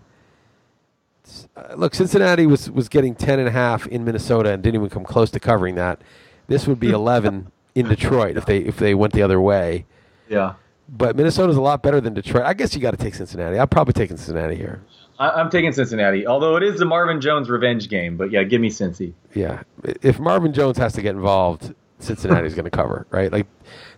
uh, 1.56 1.76
look, 1.76 1.96
Cincinnati 1.96 2.46
was 2.46 2.70
was 2.72 2.90
getting 2.90 3.16
ten 3.16 3.40
and 3.40 3.48
a 3.48 3.52
half 3.52 3.88
in 3.88 4.04
Minnesota 4.04 4.52
and 4.52 4.64
didn't 4.64 4.76
even 4.76 4.90
come 4.90 5.04
close 5.04 5.32
to 5.32 5.40
covering 5.40 5.76
that. 5.76 6.02
This 6.48 6.68
would 6.68 6.80
be 6.80 6.90
eleven 6.92 7.52
in 7.76 7.88
Detroit 7.88 8.38
if 8.38 8.46
they 8.46 8.60
if 8.60 8.78
they 8.78 8.96
went 8.96 9.14
the 9.14 9.22
other 9.22 9.40
way. 9.40 9.86
yeah. 10.28 10.56
But 10.92 11.16
Minnesota's 11.16 11.56
a 11.56 11.62
lot 11.62 11.84
better 11.84 12.02
than 12.02 12.16
Detroit. 12.16 12.46
I 12.46 12.56
guess 12.56 12.74
you 12.74 12.82
got 12.82 12.92
to 12.92 12.98
take 12.98 13.14
Cincinnati. 13.14 13.60
I'm 13.60 13.68
probably 13.68 13.94
taking 13.94 14.18
Cincinnati 14.18 14.56
here. 14.56 14.82
I, 15.20 15.30
I'm 15.30 15.52
taking 15.52 15.72
Cincinnati, 15.72 16.26
although 16.26 16.56
it 16.56 16.64
is 16.64 16.80
the 16.80 16.86
Marvin 16.86 17.22
Jones 17.22 17.48
revenge 17.48 17.90
game. 17.90 18.18
But 18.18 18.32
yeah, 18.32 18.42
give 18.42 18.60
me 18.60 18.72
Cincy. 18.72 19.14
Yeah, 19.36 19.62
if 20.02 20.20
Marvin 20.20 20.52
Jones 20.52 20.80
has 20.80 20.94
to 20.94 21.04
get 21.04 21.14
involved, 21.14 21.76
Cincinnati's 22.00 22.56
going 22.56 22.66
to 22.66 22.72
cover, 22.72 23.06
right? 23.12 23.32
Like, 23.32 23.46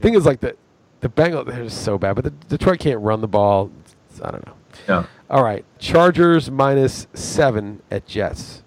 thing 0.01 0.15
is, 0.15 0.25
like 0.25 0.41
the 0.41 0.57
the 1.01 1.09
Bengals 1.09 1.45
they're 1.47 1.63
just 1.63 1.83
so 1.83 1.97
bad, 1.97 2.15
but 2.15 2.23
the 2.23 2.29
Detroit 2.57 2.79
can't 2.79 2.99
run 3.01 3.21
the 3.21 3.27
ball. 3.27 3.69
It's- 4.09 4.21
I 4.23 4.31
don't 4.31 4.45
know. 4.45 4.53
Yeah. 4.87 5.05
All 5.29 5.43
right, 5.43 5.63
Chargers 5.79 6.49
minus 6.51 7.07
seven 7.13 7.81
at 7.91 8.05
Jets. 8.07 8.63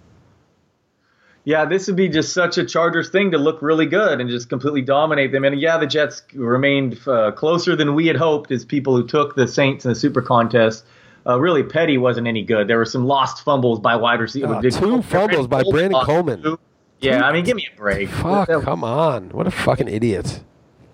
Yeah, 1.46 1.66
this 1.66 1.86
would 1.88 1.96
be 1.96 2.08
just 2.08 2.32
such 2.32 2.56
a 2.56 2.64
Chargers 2.64 3.10
thing 3.10 3.30
to 3.32 3.38
look 3.38 3.60
really 3.60 3.84
good 3.84 4.18
and 4.20 4.30
just 4.30 4.48
completely 4.48 4.80
dominate 4.80 5.30
them. 5.30 5.44
And 5.44 5.60
yeah, 5.60 5.76
the 5.76 5.86
Jets 5.86 6.22
remained 6.32 6.98
uh, 7.06 7.32
closer 7.32 7.76
than 7.76 7.94
we 7.94 8.06
had 8.06 8.16
hoped 8.16 8.50
as 8.50 8.64
people 8.64 8.96
who 8.96 9.06
took 9.06 9.34
the 9.36 9.46
Saints 9.46 9.84
in 9.84 9.90
the 9.90 9.94
Super 9.94 10.22
Contest. 10.22 10.86
Uh, 11.26 11.38
really, 11.38 11.62
Petty 11.62 11.98
wasn't 11.98 12.26
any 12.26 12.42
good. 12.42 12.66
There 12.68 12.78
were 12.78 12.84
some 12.86 13.04
lost 13.04 13.44
fumbles 13.44 13.78
by 13.80 13.94
wide 13.96 14.20
receivers. 14.20 14.74
Ah, 14.76 14.80
two 14.80 15.02
fumbles 15.02 15.46
by 15.46 15.62
Brandon 15.70 16.00
Coleman. 16.04 16.56
Yeah, 17.00 17.22
I 17.26 17.32
mean, 17.32 17.44
give 17.44 17.56
me 17.56 17.68
a 17.70 17.76
break. 17.76 18.08
Fuck, 18.08 18.48
come 18.62 18.82
on. 18.82 19.28
What 19.30 19.46
a 19.46 19.50
fucking 19.50 19.88
idiot. 19.88 20.40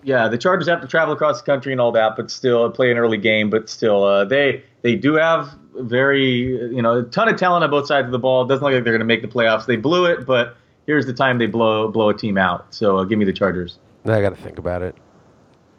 Yeah, 0.02 0.28
the 0.28 0.38
Chargers 0.38 0.69
have 0.69 0.80
to 0.80 0.87
travel 0.87 1.14
across 1.14 1.40
the 1.40 1.47
country 1.47 1.73
and 1.73 1.80
all 1.80 1.92
that, 1.92 2.16
but 2.16 2.30
still 2.30 2.71
play 2.71 2.90
an 2.90 2.99
early 2.99 3.19
game. 3.19 3.50
But 3.50 3.69
still, 3.69 4.04
uh, 4.04 4.25
they 4.25 4.62
they 4.83 4.97
do 4.97 5.14
have 5.14 5.50
very 5.75 6.75
you 6.75 6.83
know 6.83 7.00
a 7.00 7.02
ton 7.04 7.28
of 7.28 7.37
talent 7.37 7.64
on 7.64 7.71
both 7.71 7.87
sides 7.87 8.07
of 8.07 8.12
the 8.12 8.19
ball. 8.19 8.45
It 8.45 8.49
doesn't 8.49 8.64
look 8.64 8.73
like 8.73 8.85
they're 8.85 8.92
going 8.92 9.00
to 9.00 9.04
make 9.04 9.23
the 9.23 9.28
playoffs. 9.28 9.66
They 9.66 9.76
blew 9.76 10.07
it, 10.07 10.26
but 10.26 10.57
here's 10.87 11.07
the 11.07 11.12
time 11.12 11.38
they 11.38 11.47
blow 11.47 11.88
blow 11.88 12.09
a 12.09 12.14
team 12.14 12.38
out. 12.38 12.73
So 12.75 12.99
uh, 12.99 13.04
give 13.04 13.19
me 13.19 13.25
the 13.25 13.33
Chargers. 13.33 13.78
I 14.04 14.21
got 14.21 14.30
to 14.30 14.42
think 14.42 14.59
about 14.59 14.83
it. 14.83 14.97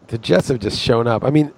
The 0.07 0.17
Jets 0.17 0.49
have 0.49 0.59
just 0.59 0.79
shown 0.79 1.07
up. 1.07 1.23
I 1.23 1.29
mean, 1.29 1.51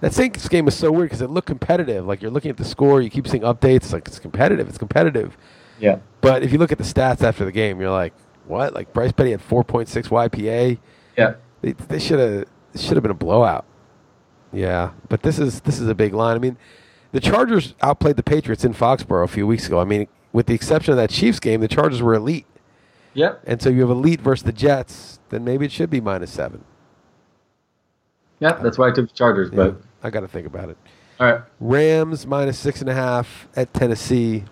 that 0.00 0.12
Saints 0.12 0.48
game 0.48 0.66
was 0.66 0.76
so 0.76 0.92
weird 0.92 1.08
because 1.08 1.22
it 1.22 1.30
looked 1.30 1.48
competitive. 1.48 2.06
Like 2.06 2.22
you're 2.22 2.30
looking 2.30 2.50
at 2.50 2.56
the 2.56 2.64
score, 2.64 3.00
you 3.00 3.10
keep 3.10 3.26
seeing 3.26 3.42
updates. 3.42 3.92
Like 3.92 4.06
it's 4.06 4.18
competitive. 4.18 4.68
It's 4.68 4.78
competitive. 4.78 5.36
Yeah. 5.80 5.98
But 6.20 6.42
if 6.42 6.52
you 6.52 6.58
look 6.58 6.72
at 6.72 6.78
the 6.78 6.84
stats 6.84 7.22
after 7.22 7.44
the 7.44 7.52
game, 7.52 7.80
you're 7.80 7.90
like, 7.90 8.14
what? 8.46 8.74
Like 8.74 8.92
Bryce 8.92 9.12
Petty 9.12 9.32
had 9.32 9.40
4.6 9.40 9.88
YPA. 10.08 10.78
Yeah. 11.16 11.34
They, 11.64 11.72
they 11.72 11.98
should 11.98 12.18
have 12.18 12.44
should 12.78 12.92
have 12.96 13.02
been 13.02 13.10
a 13.10 13.14
blowout. 13.14 13.64
Yeah, 14.52 14.90
but 15.08 15.22
this 15.22 15.38
is 15.38 15.60
this 15.62 15.80
is 15.80 15.88
a 15.88 15.94
big 15.94 16.12
line. 16.12 16.36
I 16.36 16.38
mean, 16.38 16.58
the 17.12 17.20
Chargers 17.20 17.74
outplayed 17.82 18.16
the 18.16 18.22
Patriots 18.22 18.64
in 18.66 18.74
Foxborough 18.74 19.24
a 19.24 19.28
few 19.28 19.46
weeks 19.46 19.66
ago. 19.66 19.80
I 19.80 19.84
mean, 19.84 20.06
with 20.32 20.44
the 20.44 20.52
exception 20.54 20.92
of 20.92 20.98
that 20.98 21.08
Chiefs 21.08 21.40
game, 21.40 21.62
the 21.62 21.68
Chargers 21.68 22.02
were 22.02 22.12
elite. 22.14 22.44
Yep. 23.14 23.42
And 23.46 23.62
so 23.62 23.70
you 23.70 23.80
have 23.80 23.88
elite 23.90 24.20
versus 24.20 24.42
the 24.44 24.52
Jets, 24.52 25.20
then 25.30 25.42
maybe 25.42 25.64
it 25.64 25.72
should 25.72 25.88
be 25.88 26.02
minus 26.02 26.30
seven. 26.32 26.64
Yeah. 28.40 28.52
That's 28.62 28.76
why 28.76 28.88
I 28.88 28.90
took 28.92 29.08
the 29.08 29.14
Chargers. 29.14 29.50
Yeah, 29.50 29.56
But 29.56 29.76
I 30.02 30.10
got 30.10 30.20
to 30.20 30.28
think 30.28 30.46
about 30.46 30.68
it. 30.68 30.76
all 31.18 31.32
right. 31.32 31.40
Rams 31.60 32.26
minus 32.26 32.58
six 32.58 32.80
and 32.82 32.90
a 32.90 32.94
half 32.94 33.48
at 33.56 33.72
Tennessee. 33.72 34.44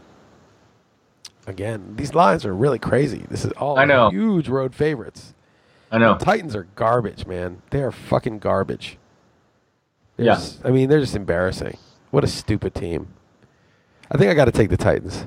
Again, 1.47 1.95
these 1.97 2.15
lines 2.15 2.47
are 2.47 2.55
really 2.55 2.79
crazy. 2.79 3.27
This 3.29 3.45
is 3.45 3.53
all 3.53 3.79
I 3.79 3.85
know. 3.85 4.09
huge 4.11 4.49
road 4.49 4.75
favorites. 4.75 5.35
I 5.93 5.99
know. 5.99 6.17
Titans 6.17 6.57
are 6.57 6.67
garbage, 6.75 7.27
man. 7.27 7.63
They 7.71 7.83
are 7.83 7.93
fucking 7.93 8.39
garbage. 8.41 8.99
They're 10.17 10.27
Yeah. 10.27 10.35
just- 10.35 10.61
I 10.65 10.71
mean, 10.71 10.89
they're 10.89 11.01
just 11.01 11.15
embarrassing. 11.15 11.77
What 12.11 12.25
a 12.25 12.29
stupid 12.29 12.75
team. 12.75 13.09
I 14.11 14.19
think 14.19 14.31
I 14.31 14.35
got 14.35 14.47
to 14.47 14.53
take 14.53 14.71
the 14.71 14.77
Titans. 14.77 15.27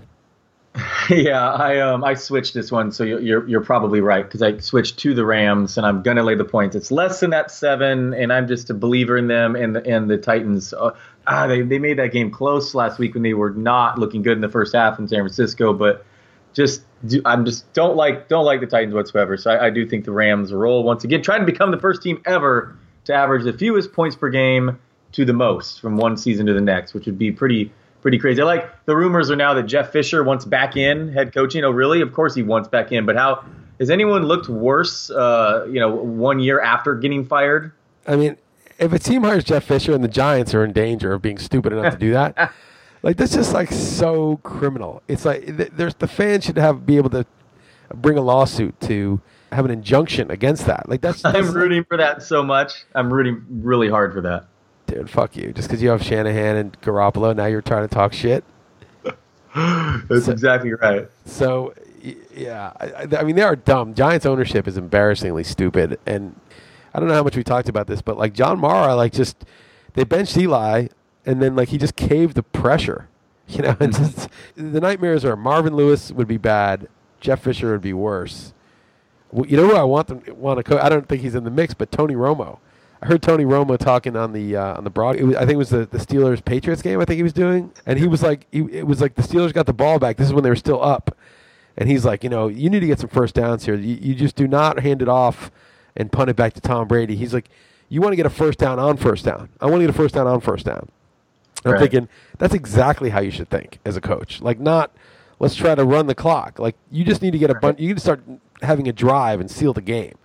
yeah, 1.09 1.53
I 1.53 1.79
um 1.79 2.03
I 2.03 2.15
switched 2.15 2.53
this 2.53 2.69
one, 2.69 2.91
so 2.91 3.05
you're 3.05 3.21
you're, 3.21 3.47
you're 3.47 3.61
probably 3.61 4.01
right 4.01 4.25
because 4.25 4.41
I 4.41 4.57
switched 4.57 4.99
to 4.99 5.13
the 5.13 5.23
Rams, 5.25 5.77
and 5.77 5.87
I'm 5.87 6.03
gonna 6.03 6.21
lay 6.21 6.35
the 6.35 6.43
points. 6.43 6.75
It's 6.75 6.91
less 6.91 7.21
than 7.21 7.29
that 7.29 7.49
seven, 7.49 8.13
and 8.13 8.33
I'm 8.33 8.45
just 8.45 8.69
a 8.69 8.73
believer 8.73 9.15
in 9.17 9.27
them 9.27 9.55
and 9.55 9.73
the 9.73 9.85
and 9.87 10.09
the 10.09 10.17
Titans. 10.17 10.73
Uh, 10.73 10.91
ah, 11.27 11.47
they 11.47 11.61
they 11.61 11.79
made 11.79 11.97
that 11.99 12.11
game 12.11 12.29
close 12.29 12.75
last 12.75 12.99
week 12.99 13.13
when 13.13 13.23
they 13.23 13.33
were 13.33 13.51
not 13.51 13.97
looking 13.97 14.21
good 14.21 14.33
in 14.37 14.41
the 14.41 14.49
first 14.49 14.73
half 14.75 14.99
in 14.99 15.07
San 15.07 15.19
Francisco, 15.21 15.71
but 15.73 16.05
just 16.55 16.83
do, 17.05 17.21
I'm 17.25 17.45
just 17.45 17.71
don't 17.73 17.95
like 17.95 18.27
don't 18.27 18.45
like 18.45 18.61
the 18.61 18.67
Titans 18.67 18.95
whatsoever. 18.95 19.37
So 19.37 19.51
I, 19.51 19.67
I 19.67 19.69
do 19.69 19.87
think 19.87 20.05
the 20.05 20.11
Rams 20.11 20.51
roll 20.51 20.83
once 20.83 21.03
again, 21.03 21.21
trying 21.21 21.41
to 21.41 21.45
become 21.45 21.71
the 21.71 21.79
first 21.79 22.01
team 22.01 22.21
ever 22.25 22.75
to 23.03 23.13
average 23.13 23.43
the 23.43 23.53
fewest 23.53 23.93
points 23.93 24.15
per 24.15 24.29
game 24.29 24.79
to 25.11 25.25
the 25.25 25.33
most 25.33 25.79
from 25.79 25.97
one 25.97 26.17
season 26.17 26.45
to 26.47 26.53
the 26.53 26.61
next, 26.61 26.93
which 26.93 27.05
would 27.05 27.19
be 27.19 27.31
pretty 27.31 27.71
pretty 28.01 28.17
crazy. 28.17 28.41
I 28.41 28.45
like 28.45 28.85
the 28.85 28.95
rumors 28.95 29.29
are 29.29 29.35
now 29.35 29.53
that 29.53 29.63
Jeff 29.63 29.91
Fisher 29.91 30.23
wants 30.23 30.45
back 30.45 30.77
in 30.77 31.11
head 31.11 31.33
coaching. 31.33 31.63
Oh, 31.63 31.71
really? 31.71 32.01
Of 32.01 32.13
course 32.13 32.33
he 32.33 32.43
wants 32.43 32.69
back 32.69 32.91
in. 32.91 33.05
But 33.05 33.15
how 33.15 33.43
has 33.79 33.89
anyone 33.89 34.23
looked 34.23 34.47
worse? 34.47 35.09
Uh, 35.09 35.65
you 35.67 35.79
know, 35.79 35.89
one 35.93 36.39
year 36.39 36.61
after 36.61 36.95
getting 36.95 37.25
fired. 37.25 37.71
I 38.07 38.15
mean, 38.15 38.37
if 38.77 38.93
a 38.93 38.99
team 38.99 39.23
hires 39.23 39.43
Jeff 39.43 39.65
Fisher 39.65 39.93
and 39.93 40.03
the 40.03 40.09
Giants 40.09 40.53
are 40.53 40.63
in 40.63 40.71
danger 40.71 41.13
of 41.13 41.21
being 41.21 41.37
stupid 41.37 41.73
enough 41.73 41.93
to 41.93 41.99
do 41.99 42.11
that, 42.11 42.51
like 43.05 43.15
that's 43.17 43.33
just 43.33 43.53
like 43.53 43.71
so 43.71 44.37
criminal. 44.43 45.01
It's 45.07 45.23
like 45.25 45.45
th- 45.45 45.69
there's 45.73 45.93
the 45.95 46.07
fans 46.07 46.43
should 46.45 46.57
have 46.57 46.85
be 46.85 46.97
able 46.97 47.11
to 47.11 47.25
bring 47.93 48.17
a 48.17 48.21
lawsuit 48.21 48.79
to 48.81 49.21
have 49.51 49.63
an 49.63 49.71
injunction 49.71 50.31
against 50.31 50.65
that. 50.65 50.89
Like 50.89 50.99
that's, 51.01 51.21
that's 51.21 51.37
I'm 51.47 51.53
rooting 51.53 51.83
for 51.85 51.97
that 51.97 52.23
so 52.23 52.43
much. 52.43 52.83
I'm 52.95 53.13
rooting 53.13 53.45
really 53.49 53.89
hard 53.89 54.11
for 54.13 54.21
that. 54.21 54.47
dude. 54.87 55.09
Fuck 55.09 55.37
you. 55.37 55.53
Just 55.53 55.67
because 55.69 55.81
you 55.81 55.89
have 55.89 56.03
Shanahan 56.03 56.55
and 56.57 56.81
Garoppolo, 56.81 57.35
now 57.35 57.45
you're 57.45 57.61
trying 57.61 57.87
to 57.87 57.93
talk 57.93 58.11
shit. 58.11 58.43
That's 59.55 60.27
exactly 60.27 60.73
right. 60.73 61.07
So 61.25 61.73
yeah, 62.35 62.73
I, 62.79 62.85
I- 62.85 63.07
I 63.19 63.23
mean 63.23 63.35
they 63.35 63.41
are 63.43 63.55
dumb. 63.55 63.93
Giants 63.93 64.25
ownership 64.25 64.67
is 64.67 64.77
embarrassingly 64.77 65.43
stupid, 65.43 65.99
and 66.05 66.35
I 66.93 66.99
don't 66.99 67.07
know 67.07 67.15
how 67.15 67.23
much 67.23 67.37
we 67.37 67.43
talked 67.43 67.69
about 67.69 67.87
this, 67.87 68.01
but 68.01 68.17
like 68.17 68.33
John 68.33 68.59
Mara, 68.59 68.95
like 68.95 69.13
just 69.13 69.45
they 69.93 70.03
benched 70.03 70.35
Eli, 70.37 70.87
and 71.25 71.41
then 71.41 71.55
like 71.55 71.69
he 71.69 71.77
just 71.77 71.95
caved 71.95 72.35
the 72.35 72.43
pressure. 72.43 73.07
You 73.47 73.61
know, 73.61 73.77
it's 73.79 73.99
just, 73.99 74.29
the 74.55 74.81
nightmares 74.81 75.23
are 75.23 75.35
Marvin 75.35 75.75
Lewis 75.75 76.11
would 76.11 76.27
be 76.27 76.37
bad, 76.37 76.87
Jeff 77.19 77.43
Fisher 77.43 77.73
would 77.73 77.81
be 77.81 77.93
worse. 77.93 78.55
Well, 79.31 79.45
You 79.45 79.57
know 79.57 79.67
who 79.67 79.75
I 79.75 79.83
want 79.83 80.07
them 80.07 80.23
want 80.35 80.57
to 80.57 80.63
coach? 80.63 80.81
I 80.81 80.89
don't 80.89 81.07
think 81.07 81.21
he's 81.21 81.35
in 81.35 81.43
the 81.43 81.51
mix, 81.51 81.75
but 81.75 81.91
Tony 81.91 82.15
Romo. 82.15 82.57
I 83.03 83.05
heard 83.05 83.21
Tony 83.21 83.43
Romo 83.43 83.77
talking 83.77 84.15
on 84.15 84.33
the 84.33 84.55
uh, 84.55 84.77
on 84.77 84.83
the 84.83 84.89
broad. 84.89 85.17
It 85.17 85.25
was, 85.25 85.35
I 85.35 85.41
think 85.41 85.51
it 85.51 85.57
was 85.57 85.69
the, 85.69 85.85
the 85.85 85.99
Steelers 85.99 86.43
Patriots 86.43 86.81
game. 86.81 86.99
I 86.99 87.05
think 87.05 87.17
he 87.17 87.23
was 87.23 87.33
doing, 87.33 87.71
and 87.85 87.99
he 87.99 88.07
was 88.07 88.23
like, 88.23 88.47
he, 88.51 88.61
it 88.71 88.87
was 88.87 88.99
like 88.99 89.13
the 89.13 89.21
Steelers 89.21 89.53
got 89.53 89.67
the 89.67 89.73
ball 89.73 89.99
back. 89.99 90.17
This 90.17 90.25
is 90.25 90.33
when 90.33 90.43
they 90.43 90.49
were 90.49 90.55
still 90.55 90.83
up, 90.83 91.15
and 91.77 91.87
he's 91.87 92.03
like, 92.03 92.23
you 92.23 92.31
know, 92.31 92.47
you 92.47 92.69
need 92.71 92.79
to 92.79 92.87
get 92.87 92.99
some 92.99 93.09
first 93.09 93.35
downs 93.35 93.65
here. 93.65 93.75
You, 93.75 93.95
you 94.01 94.15
just 94.15 94.35
do 94.35 94.47
not 94.47 94.79
hand 94.79 95.03
it 95.03 95.07
off 95.07 95.51
and 95.95 96.11
punt 96.11 96.31
it 96.31 96.35
back 96.35 96.53
to 96.53 96.61
Tom 96.61 96.87
Brady. 96.87 97.15
He's 97.15 97.33
like, 97.33 97.49
you 97.89 98.01
want 98.01 98.13
to 98.13 98.17
get 98.17 98.25
a 98.25 98.31
first 98.31 98.57
down 98.57 98.79
on 98.79 98.97
first 98.97 99.23
down. 99.23 99.49
I 99.61 99.65
want 99.65 99.81
to 99.81 99.85
get 99.85 99.91
a 99.91 99.97
first 99.97 100.15
down 100.15 100.25
on 100.25 100.41
first 100.41 100.65
down. 100.65 100.89
And 101.63 101.73
I'm 101.73 101.79
thinking 101.79 102.09
that's 102.37 102.53
exactly 102.53 103.09
how 103.09 103.21
you 103.21 103.31
should 103.31 103.49
think 103.49 103.79
as 103.85 103.95
a 103.97 104.01
coach. 104.01 104.41
Like 104.41 104.59
not 104.59 104.95
let's 105.39 105.55
try 105.55 105.75
to 105.75 105.83
run 105.83 106.07
the 106.07 106.15
clock. 106.15 106.59
Like 106.59 106.75
you 106.91 107.03
just 107.03 107.21
need 107.21 107.31
to 107.31 107.39
get 107.39 107.49
a 107.49 107.55
bunch. 107.55 107.79
You 107.79 107.87
need 107.87 107.97
to 107.97 108.01
start 108.01 108.23
having 108.61 108.87
a 108.87 108.93
drive 108.93 109.39
and 109.39 109.49
seal 109.49 109.73
the 109.73 109.81
game. 109.81 110.15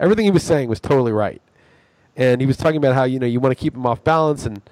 Everything 0.00 0.24
he 0.24 0.30
was 0.30 0.42
saying 0.42 0.68
was 0.68 0.80
totally 0.80 1.12
right, 1.12 1.40
and 2.16 2.40
he 2.40 2.46
was 2.46 2.56
talking 2.56 2.76
about 2.76 2.94
how 2.94 3.04
you 3.04 3.18
know 3.18 3.26
you 3.26 3.40
want 3.40 3.56
to 3.56 3.60
keep 3.60 3.74
him 3.74 3.86
off 3.86 4.02
balance 4.02 4.44
and 4.44 4.62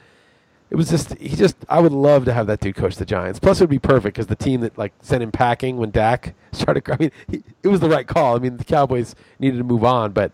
it 0.71 0.77
was 0.77 0.89
just 0.89 1.17
he 1.19 1.37
just 1.37 1.57
I 1.69 1.81
would 1.81 1.93
love 1.93 2.25
to 2.27 2.33
have 2.33 2.47
that 2.47 2.61
dude 2.61 2.77
coach 2.77 2.97
the 2.97 3.05
Giants. 3.05 3.41
Plus, 3.41 3.61
it 3.61 3.65
would 3.65 3.71
be 3.71 3.81
perfect 3.81 4.15
because 4.17 4.29
the 4.29 4.37
team 4.37 4.61
that 4.61 4.79
like 4.79 4.93
sent 5.03 5.23
him 5.23 5.33
packing 5.33 5.77
when 5.77 5.91
Dak 5.91 6.35
started. 6.53 6.89
I 6.89 6.97
mean, 6.99 7.11
he, 7.29 7.43
it 7.63 7.69
was 7.69 7.81
the 7.81 7.89
right 7.89 8.07
call. 8.07 8.37
I 8.37 8.39
mean, 8.39 8.57
the 8.57 8.65
Cowboys 8.65 9.15
needed 9.41 9.59
to 9.59 9.65
move 9.65 9.85
on, 9.85 10.13
but 10.13 10.33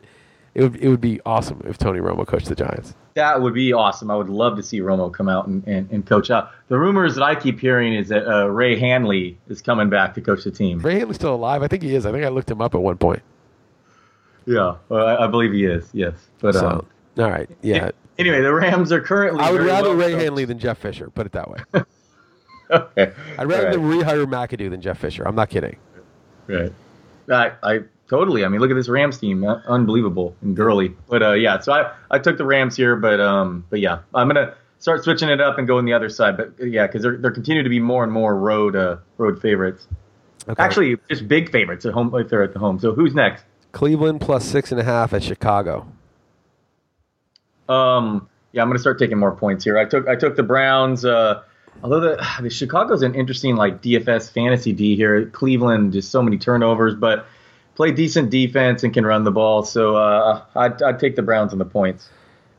it 0.57 0.63
would 0.63 0.77
it 0.77 0.89
would 0.89 1.03
be 1.03 1.21
awesome 1.27 1.61
if 1.67 1.77
Tony 1.77 2.01
Romo 2.01 2.27
coached 2.27 2.47
the 2.49 2.55
Giants. 2.55 2.95
That 3.15 3.43
would 3.43 3.53
be 3.53 3.75
awesome. 3.75 4.11
I 4.11 4.17
would 4.17 4.31
love 4.31 4.57
to 4.57 4.63
see 4.63 4.81
Romo 4.81 5.13
come 5.13 5.29
out 5.29 5.47
and, 5.47 5.63
and, 5.67 5.91
and 5.91 6.07
coach 6.07 6.31
out. 6.31 6.51
The 6.69 6.79
rumors 6.79 7.15
that 7.17 7.23
I 7.23 7.35
keep 7.35 7.61
hearing 7.61 7.93
is 7.93 8.09
that 8.09 8.27
uh, 8.27 8.47
Ray 8.47 8.79
Handley 8.79 9.39
is 9.49 9.61
coming 9.61 9.91
back 9.91 10.15
to 10.15 10.23
coach 10.23 10.45
the 10.45 10.51
team. 10.51 10.79
Ray 10.81 10.95
Handley's 10.95 11.17
still 11.17 11.35
alive. 11.35 11.63
I 11.63 11.69
think 11.69 11.83
he 11.83 11.95
is. 11.95 12.07
I 12.07 12.13
think 12.13 12.25
I 12.25 12.29
looked 12.29 12.51
him 12.51 12.63
up 12.63 12.75
at 12.75 12.81
one 12.81 12.97
point. 12.97 13.23
Yeah, 14.47 14.77
well, 14.89 15.07
I, 15.07 15.25
I 15.25 15.27
believe 15.27 15.53
he 15.53 15.67
is. 15.67 15.91
Yes, 15.93 16.15
but 16.41 16.55
So, 16.55 16.67
um, 16.67 16.87
all 17.19 17.31
right, 17.31 17.51
yeah. 17.61 17.91
anyway, 18.19 18.41
the 18.41 18.55
Rams 18.55 18.93
are 18.93 19.01
currently. 19.03 19.43
I 19.43 19.51
would 19.51 19.61
rather 19.61 19.95
Ray 19.95 20.13
coached. 20.13 20.23
Handley 20.23 20.45
than 20.47 20.59
Jeff 20.59 20.79
Fisher. 20.79 21.11
Put 21.11 21.27
it 21.27 21.33
that 21.33 21.51
way. 21.51 21.59
okay. 22.71 23.13
I'd 23.39 23.47
rather 23.47 23.73
them 23.73 23.83
rehire 23.83 24.25
McAdoo 24.25 24.71
than 24.71 24.81
Jeff 24.81 24.99
Fisher. 24.99 25.29
I'm 25.29 25.35
not 25.35 25.51
kidding. 25.51 25.77
Right. 26.47 26.73
I, 27.29 27.53
I 27.63 27.81
totally. 28.09 28.45
I 28.45 28.49
mean, 28.49 28.61
look 28.61 28.71
at 28.71 28.75
this 28.75 28.89
Rams 28.89 29.19
team, 29.19 29.45
uh, 29.45 29.61
unbelievable 29.67 30.37
and 30.43 30.57
Gurley. 30.57 30.95
But 31.09 31.23
uh, 31.23 31.33
yeah, 31.33 31.61
so 31.61 31.73
I, 31.73 31.93
I 32.11 32.19
took 32.19 32.39
the 32.39 32.45
Rams 32.45 32.77
here, 32.77 32.97
but 32.97 33.21
um, 33.21 33.65
but 33.71 33.81
yeah, 33.81 34.01
I'm 34.15 34.29
gonna 34.29 34.55
start 34.79 35.05
switching 35.05 35.29
it 35.29 35.41
up 35.41 35.59
and 35.59 35.67
go 35.67 35.79
on 35.79 35.85
the 35.85 35.93
other 35.93 36.09
side. 36.09 36.37
But 36.37 36.55
uh, 36.61 36.65
yeah, 36.65 36.87
because 36.87 37.03
they're 37.03 37.17
they're 37.17 37.31
continuing 37.31 37.65
to 37.65 37.71
be 37.71 37.81
more 37.81 38.05
and 38.05 38.13
more 38.13 38.37
road 38.37 38.77
uh, 38.77 38.97
road 39.19 39.41
favorites. 39.41 39.87
Okay. 40.49 40.63
Actually, 40.63 40.97
just 41.09 41.27
big 41.27 41.51
favorites 41.51 41.85
at 41.87 41.93
home 41.93 42.15
if 42.15 42.29
they're 42.29 42.43
at 42.43 42.53
the 42.53 42.59
home. 42.59 42.79
So 42.79 42.95
who's 42.95 43.15
next? 43.15 43.45
Cleveland 43.73 44.21
plus 44.21 44.45
six 44.45 44.71
and 44.71 44.81
a 44.81 44.85
half 44.85 45.13
at 45.13 45.23
Chicago. 45.23 45.87
Um, 47.69 48.29
yeah, 48.53 48.63
I'm 48.63 48.69
gonna 48.69 48.79
start 48.79 48.99
taking 48.99 49.19
more 49.19 49.35
points 49.35 49.65
here. 49.65 49.77
I 49.77 49.85
took 49.85 50.09
I 50.09 50.17
took 50.17 50.37
the 50.37 50.43
Browns. 50.43 51.05
Uh, 51.05 51.43
although 51.83 52.01
the, 52.01 52.27
the 52.43 52.51
Chicago's 52.51 53.03
an 53.03 53.15
interesting 53.15 53.57
like 53.57 53.83
DFS 53.83 54.31
fantasy 54.31 54.73
D 54.73 54.97
here. 54.97 55.27
Cleveland 55.27 55.93
just 55.93 56.11
so 56.11 56.23
many 56.23 56.39
turnovers, 56.39 56.95
but 56.95 57.27
play 57.77 57.93
decent 57.93 58.31
defense 58.31 58.83
and 58.83 58.93
can 58.93 59.07
run 59.07 59.23
the 59.25 59.31
ball. 59.31 59.63
So 59.63 59.97
uh, 59.97 60.43
I'd, 60.57 60.83
I'd 60.83 60.99
take 60.99 61.15
the 61.17 61.23
Browns 61.23 61.53
on 61.53 61.59
the 61.59 61.65
points. 61.65 62.09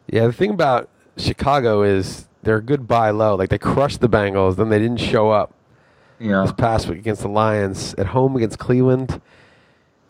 Yeah, 0.08 0.28
the 0.28 0.34
thing 0.34 0.52
about 0.52 0.90
Chicago 1.18 1.82
is 1.84 2.28
they're 2.44 2.58
a 2.58 2.62
good 2.62 2.88
buy 2.88 3.10
low. 3.10 3.36
Like 3.36 3.50
they 3.50 3.58
crushed 3.58 4.00
the 4.00 4.08
Bengals, 4.10 4.56
then 4.56 4.70
they 4.70 4.80
didn't 4.80 5.02
show 5.02 5.32
up 5.32 5.54
Yeah. 6.20 6.44
this 6.44 6.54
past 6.54 6.88
week 6.88 7.00
against 7.00 7.24
the 7.24 7.28
Lions 7.30 7.94
at 7.96 8.06
home 8.08 8.36
against 8.38 8.58
Cleveland. 8.60 9.20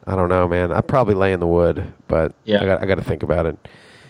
I 0.05 0.15
don't 0.15 0.29
know, 0.29 0.47
man. 0.47 0.71
I'd 0.71 0.87
probably 0.87 1.15
lay 1.15 1.33
in 1.33 1.39
the 1.39 1.47
wood, 1.47 1.93
but 2.07 2.33
Yeah. 2.45 2.61
I 2.61 2.65
got 2.65 2.81
I 2.83 2.85
got 2.85 2.95
to 2.95 3.03
think 3.03 3.23
about 3.23 3.45
it. 3.45 3.57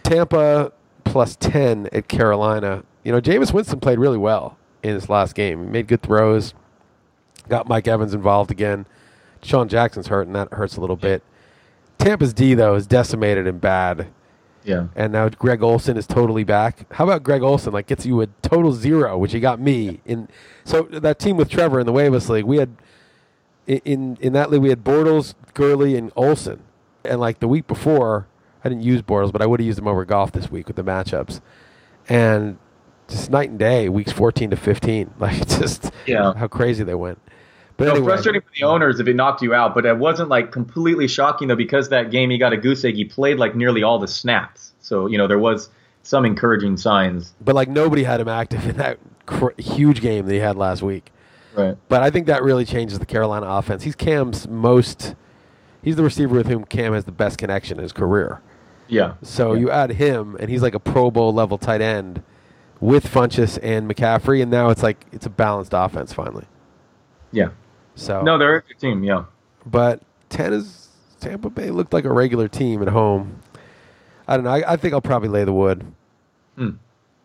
Tampa 0.03 0.71
plus 1.05 1.35
ten 1.37 1.87
at 1.93 2.07
Carolina. 2.07 2.83
You 3.03 3.11
know, 3.13 3.21
Jameis 3.21 3.53
Winston 3.53 3.79
played 3.79 3.97
really 3.99 4.17
well 4.17 4.57
in 4.83 4.93
his 4.93 5.09
last 5.09 5.33
game. 5.35 5.63
He 5.63 5.69
made 5.69 5.87
good 5.87 6.01
throws. 6.01 6.53
Got 7.47 7.67
Mike 7.69 7.87
Evans 7.87 8.13
involved 8.13 8.51
again. 8.51 8.85
Sean 9.47 9.69
Jackson's 9.69 10.07
hurt, 10.07 10.27
and 10.27 10.35
that 10.35 10.51
hurts 10.53 10.75
a 10.75 10.81
little 10.81 10.97
bit. 10.97 11.23
Tampa's 11.97 12.33
D 12.33 12.53
though 12.53 12.75
is 12.75 12.85
decimated 12.85 13.47
and 13.47 13.59
bad. 13.61 14.07
Yeah. 14.63 14.87
and 14.97 15.13
now 15.13 15.29
Greg 15.29 15.63
Olsen 15.63 15.95
is 15.95 16.05
totally 16.05 16.43
back. 16.43 16.91
How 16.93 17.05
about 17.05 17.23
Greg 17.23 17.41
Olsen? 17.41 17.71
Like 17.71 17.87
gets 17.87 18.05
you 18.05 18.19
a 18.21 18.27
total 18.41 18.73
zero, 18.73 19.17
which 19.17 19.31
he 19.31 19.39
got 19.39 19.61
me 19.61 20.01
in. 20.05 20.27
So 20.65 20.83
that 20.91 21.19
team 21.19 21.37
with 21.37 21.47
Trevor 21.49 21.79
in 21.79 21.85
the 21.85 21.93
Waivers 21.93 22.27
League, 22.27 22.43
we 22.43 22.57
had 22.57 22.75
in- 23.65 23.81
in 23.85 24.17
in 24.19 24.33
that 24.33 24.51
league 24.51 24.61
we 24.61 24.67
had 24.67 24.83
Bortles, 24.83 25.35
Gurley, 25.53 25.95
and 25.95 26.11
Olsen, 26.17 26.59
and 27.05 27.21
like 27.21 27.39
the 27.39 27.47
week 27.47 27.65
before, 27.67 28.27
I 28.65 28.67
didn't 28.67 28.83
use 28.83 29.01
Bortles, 29.01 29.31
but 29.31 29.41
I 29.41 29.45
would 29.45 29.61
have 29.61 29.65
used 29.67 29.79
him 29.79 29.87
over 29.87 30.03
Goff 30.03 30.33
this 30.33 30.51
week 30.51 30.67
with 30.67 30.75
the 30.75 30.83
matchups, 30.83 31.39
and 32.09 32.57
just 33.07 33.31
night 33.31 33.49
and 33.49 33.57
day, 33.57 33.87
weeks 33.87 34.11
fourteen 34.11 34.49
to 34.49 34.57
fifteen, 34.57 35.11
like 35.19 35.47
just 35.47 35.91
Yeah. 36.05 36.33
how 36.33 36.47
crazy 36.49 36.83
they 36.83 36.95
went. 36.95 37.19
But 37.77 37.85
No, 37.85 37.91
anyway, 37.91 38.07
frustrating 38.07 38.41
for 38.41 38.47
the 38.55 38.63
owners 38.63 38.99
if 38.99 39.07
it 39.07 39.15
knocked 39.15 39.41
you 39.43 39.53
out, 39.53 39.75
but 39.75 39.85
it 39.85 39.97
wasn't 39.97 40.29
like 40.29 40.51
completely 40.51 41.07
shocking 41.07 41.47
though 41.47 41.55
because 41.55 41.89
that 41.89 42.09
game 42.11 42.29
he 42.31 42.37
got 42.39 42.51
a 42.53 42.57
goose 42.57 42.83
egg. 42.83 42.95
He 42.95 43.05
played 43.05 43.37
like 43.37 43.55
nearly 43.55 43.83
all 43.83 43.99
the 43.99 44.07
snaps, 44.07 44.73
so 44.81 45.05
you 45.07 45.17
know 45.17 45.27
there 45.27 45.37
was 45.39 45.69
some 46.03 46.25
encouraging 46.25 46.77
signs. 46.77 47.33
but 47.41 47.53
like 47.53 47.67
nobody 47.69 48.03
had 48.03 48.19
him 48.19 48.27
active 48.29 48.65
in 48.67 48.77
that 48.77 48.97
cr- 49.25 49.49
huge 49.57 50.01
game 50.01 50.25
that 50.25 50.33
he 50.33 50.39
had 50.39 50.55
last 50.55 50.81
week. 50.81 51.11
Right. 51.55 51.75
But 51.89 52.01
I 52.01 52.09
think 52.09 52.27
that 52.27 52.43
really 52.43 52.65
changes 52.65 52.97
the 52.99 53.05
Carolina 53.05 53.45
offense. 53.47 53.83
He's 53.83 53.95
Cam's 53.95 54.47
most. 54.47 55.15
He's 55.83 55.95
the 55.97 56.03
receiver 56.03 56.35
with 56.35 56.47
whom 56.47 56.63
Cam 56.65 56.93
has 56.93 57.05
the 57.05 57.11
best 57.11 57.37
connection 57.37 57.77
in 57.77 57.83
his 57.83 57.91
career. 57.93 58.41
Yeah. 58.87 59.13
So 59.21 59.53
Yeah. 59.53 59.59
you 59.59 59.71
add 59.71 59.91
him, 59.91 60.35
and 60.39 60.49
he's 60.49 60.61
like 60.61 60.73
a 60.75 60.79
Pro 60.79 61.11
Bowl 61.11 61.33
level 61.33 61.57
tight 61.57 61.81
end 61.81 62.23
with 62.79 63.05
Funchess 63.05 63.59
and 63.61 63.89
McCaffrey, 63.89 64.41
and 64.41 64.49
now 64.49 64.69
it's 64.69 64.81
like 64.83 65.05
it's 65.11 65.25
a 65.25 65.29
balanced 65.29 65.73
offense 65.75 66.13
finally. 66.13 66.45
Yeah. 67.31 67.49
So 67.97 68.21
No, 68.21 68.37
they're 68.37 68.57
a 68.57 68.61
good 68.61 68.79
team. 68.79 69.03
Yeah. 69.03 69.25
but 69.65 70.01
ten 70.29 70.53
is 70.53 70.87
Tampa 71.19 71.49
Bay 71.49 71.71
looked 71.71 71.91
like 71.93 72.05
a 72.05 72.13
regular 72.13 72.47
team 72.47 72.81
at 72.81 72.87
home. 72.87 73.41
I 74.27 74.35
don't 74.37 74.43
know. 74.45 74.51
I, 74.51 74.73
I 74.73 74.75
think 74.77 74.93
I'll 74.93 75.01
probably 75.01 75.29
lay 75.29 75.43
the 75.43 75.53
wood. 75.53 75.85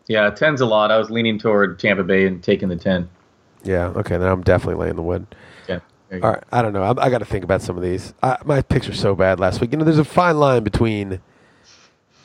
Yeah, 0.07 0.29
ten's 0.31 0.59
a 0.59 0.65
lot. 0.65 0.91
I 0.91 0.97
was 0.97 1.09
leaning 1.09 1.39
toward 1.39 1.79
Tampa 1.79 2.03
Bay 2.03 2.27
and 2.27 2.43
taking 2.43 2.67
the 2.67 2.75
ten. 2.75 3.09
Yeah. 3.63 3.87
Okay. 3.87 4.17
Then 4.17 4.27
I'm 4.27 4.41
definitely 4.43 4.83
laying 4.83 4.97
the 4.97 5.01
wood. 5.01 5.25
Yeah. 5.69 5.79
go. 6.11 6.19
All 6.21 6.33
right, 6.33 6.43
I 6.51 6.61
don't 6.61 6.73
know. 6.73 6.83
I, 6.83 7.05
I 7.05 7.09
got 7.09 7.19
to 7.19 7.25
think 7.25 7.45
about 7.45 7.61
some 7.61 7.77
of 7.77 7.83
these. 7.83 8.13
I, 8.21 8.37
my 8.43 8.61
picks 8.61 8.89
are 8.89 8.93
so 8.93 9.15
bad 9.15 9.39
last 9.39 9.61
week. 9.61 9.71
You 9.71 9.77
know, 9.77 9.85
there's 9.85 9.99
a 9.99 10.03
fine 10.03 10.39
line 10.39 10.63
between 10.63 11.21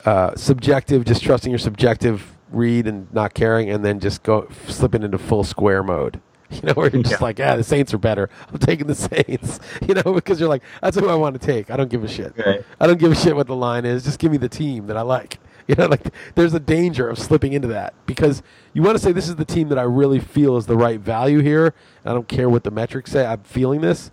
uh, 0.05 0.35
subjective, 0.35 1.05
just 1.05 1.23
trusting 1.23 1.53
your 1.53 1.59
subjective 1.61 2.35
read 2.51 2.89
and 2.89 3.13
not 3.15 3.35
caring, 3.35 3.71
and 3.71 3.85
then 3.85 4.01
just 4.01 4.25
go 4.25 4.49
slipping 4.67 5.05
into 5.05 5.19
full 5.19 5.45
square 5.45 5.83
mode. 5.85 6.21
You 6.59 6.63
know, 6.63 6.73
where 6.73 6.89
you're 6.91 7.03
just 7.03 7.21
Yeah. 7.21 7.25
like, 7.25 7.39
yeah, 7.39 7.57
the 7.57 7.63
Saints 7.65 7.93
are 7.93 7.99
better. 7.99 8.31
I'm 8.53 8.59
taking 8.59 8.87
the 8.87 8.95
Saints. 8.95 9.61
You 9.87 9.95
know, 9.95 10.13
because 10.15 10.41
you're 10.41 10.49
like, 10.49 10.63
that's 10.83 10.97
who 10.99 11.09
I 11.09 11.15
want 11.15 11.39
to 11.41 11.47
take. 11.47 11.71
I 11.71 11.77
don't 11.77 11.91
give 11.91 12.03
a 12.05 12.09
shit. 12.09 12.33
Right. 12.39 12.65
I 12.81 12.87
don't 12.87 12.99
give 12.99 13.13
a 13.13 13.15
shit 13.15 13.37
what 13.37 13.47
the 13.47 13.55
line 13.57 13.85
is. 13.85 14.03
Just 14.05 14.19
give 14.19 14.33
me 14.33 14.39
the 14.39 14.49
team 14.49 14.87
that 14.87 14.97
I 14.97 15.03
like. 15.03 15.39
You 15.67 15.75
know, 15.75 15.85
like 15.87 16.09
there's 16.35 16.55
a 16.55 16.61
danger 16.61 17.07
of 17.11 17.19
slipping 17.19 17.53
into 17.53 17.69
that 17.69 17.93
because 18.07 18.43
you 18.73 18.81
want 18.81 18.97
to 18.97 19.05
say 19.05 19.13
this 19.13 19.29
is 19.29 19.37
the 19.37 19.45
team 19.45 19.69
that 19.69 19.79
I 19.79 19.83
really 19.83 20.19
feel 20.19 20.57
is 20.57 20.65
the 20.65 20.77
right 20.79 20.99
value 20.99 21.41
here. 21.41 21.75
I 22.07 22.15
don't 22.15 22.27
care 22.27 22.49
what 22.49 22.65
the 22.65 22.71
metrics 22.71 23.13
say. 23.13 23.27
I'm 23.27 23.43
feeling 23.43 23.83
this, 23.83 24.11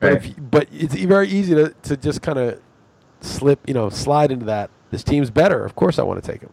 but 0.00 0.12
Right. 0.14 0.24
if, 0.24 0.34
but 0.50 0.68
it's 0.72 0.94
very 0.94 1.28
easy 1.28 1.54
to, 1.54 1.74
to 1.82 1.98
just 1.98 2.22
kind 2.22 2.38
of 2.38 2.58
slip, 3.20 3.60
you 3.68 3.74
know, 3.74 3.90
slide 3.90 4.30
into 4.32 4.46
that. 4.46 4.70
This 4.90 5.04
team's 5.04 5.28
better. 5.28 5.62
Of 5.66 5.74
course, 5.74 5.98
I 5.98 6.02
want 6.04 6.24
to 6.24 6.32
take 6.32 6.40
them. 6.40 6.52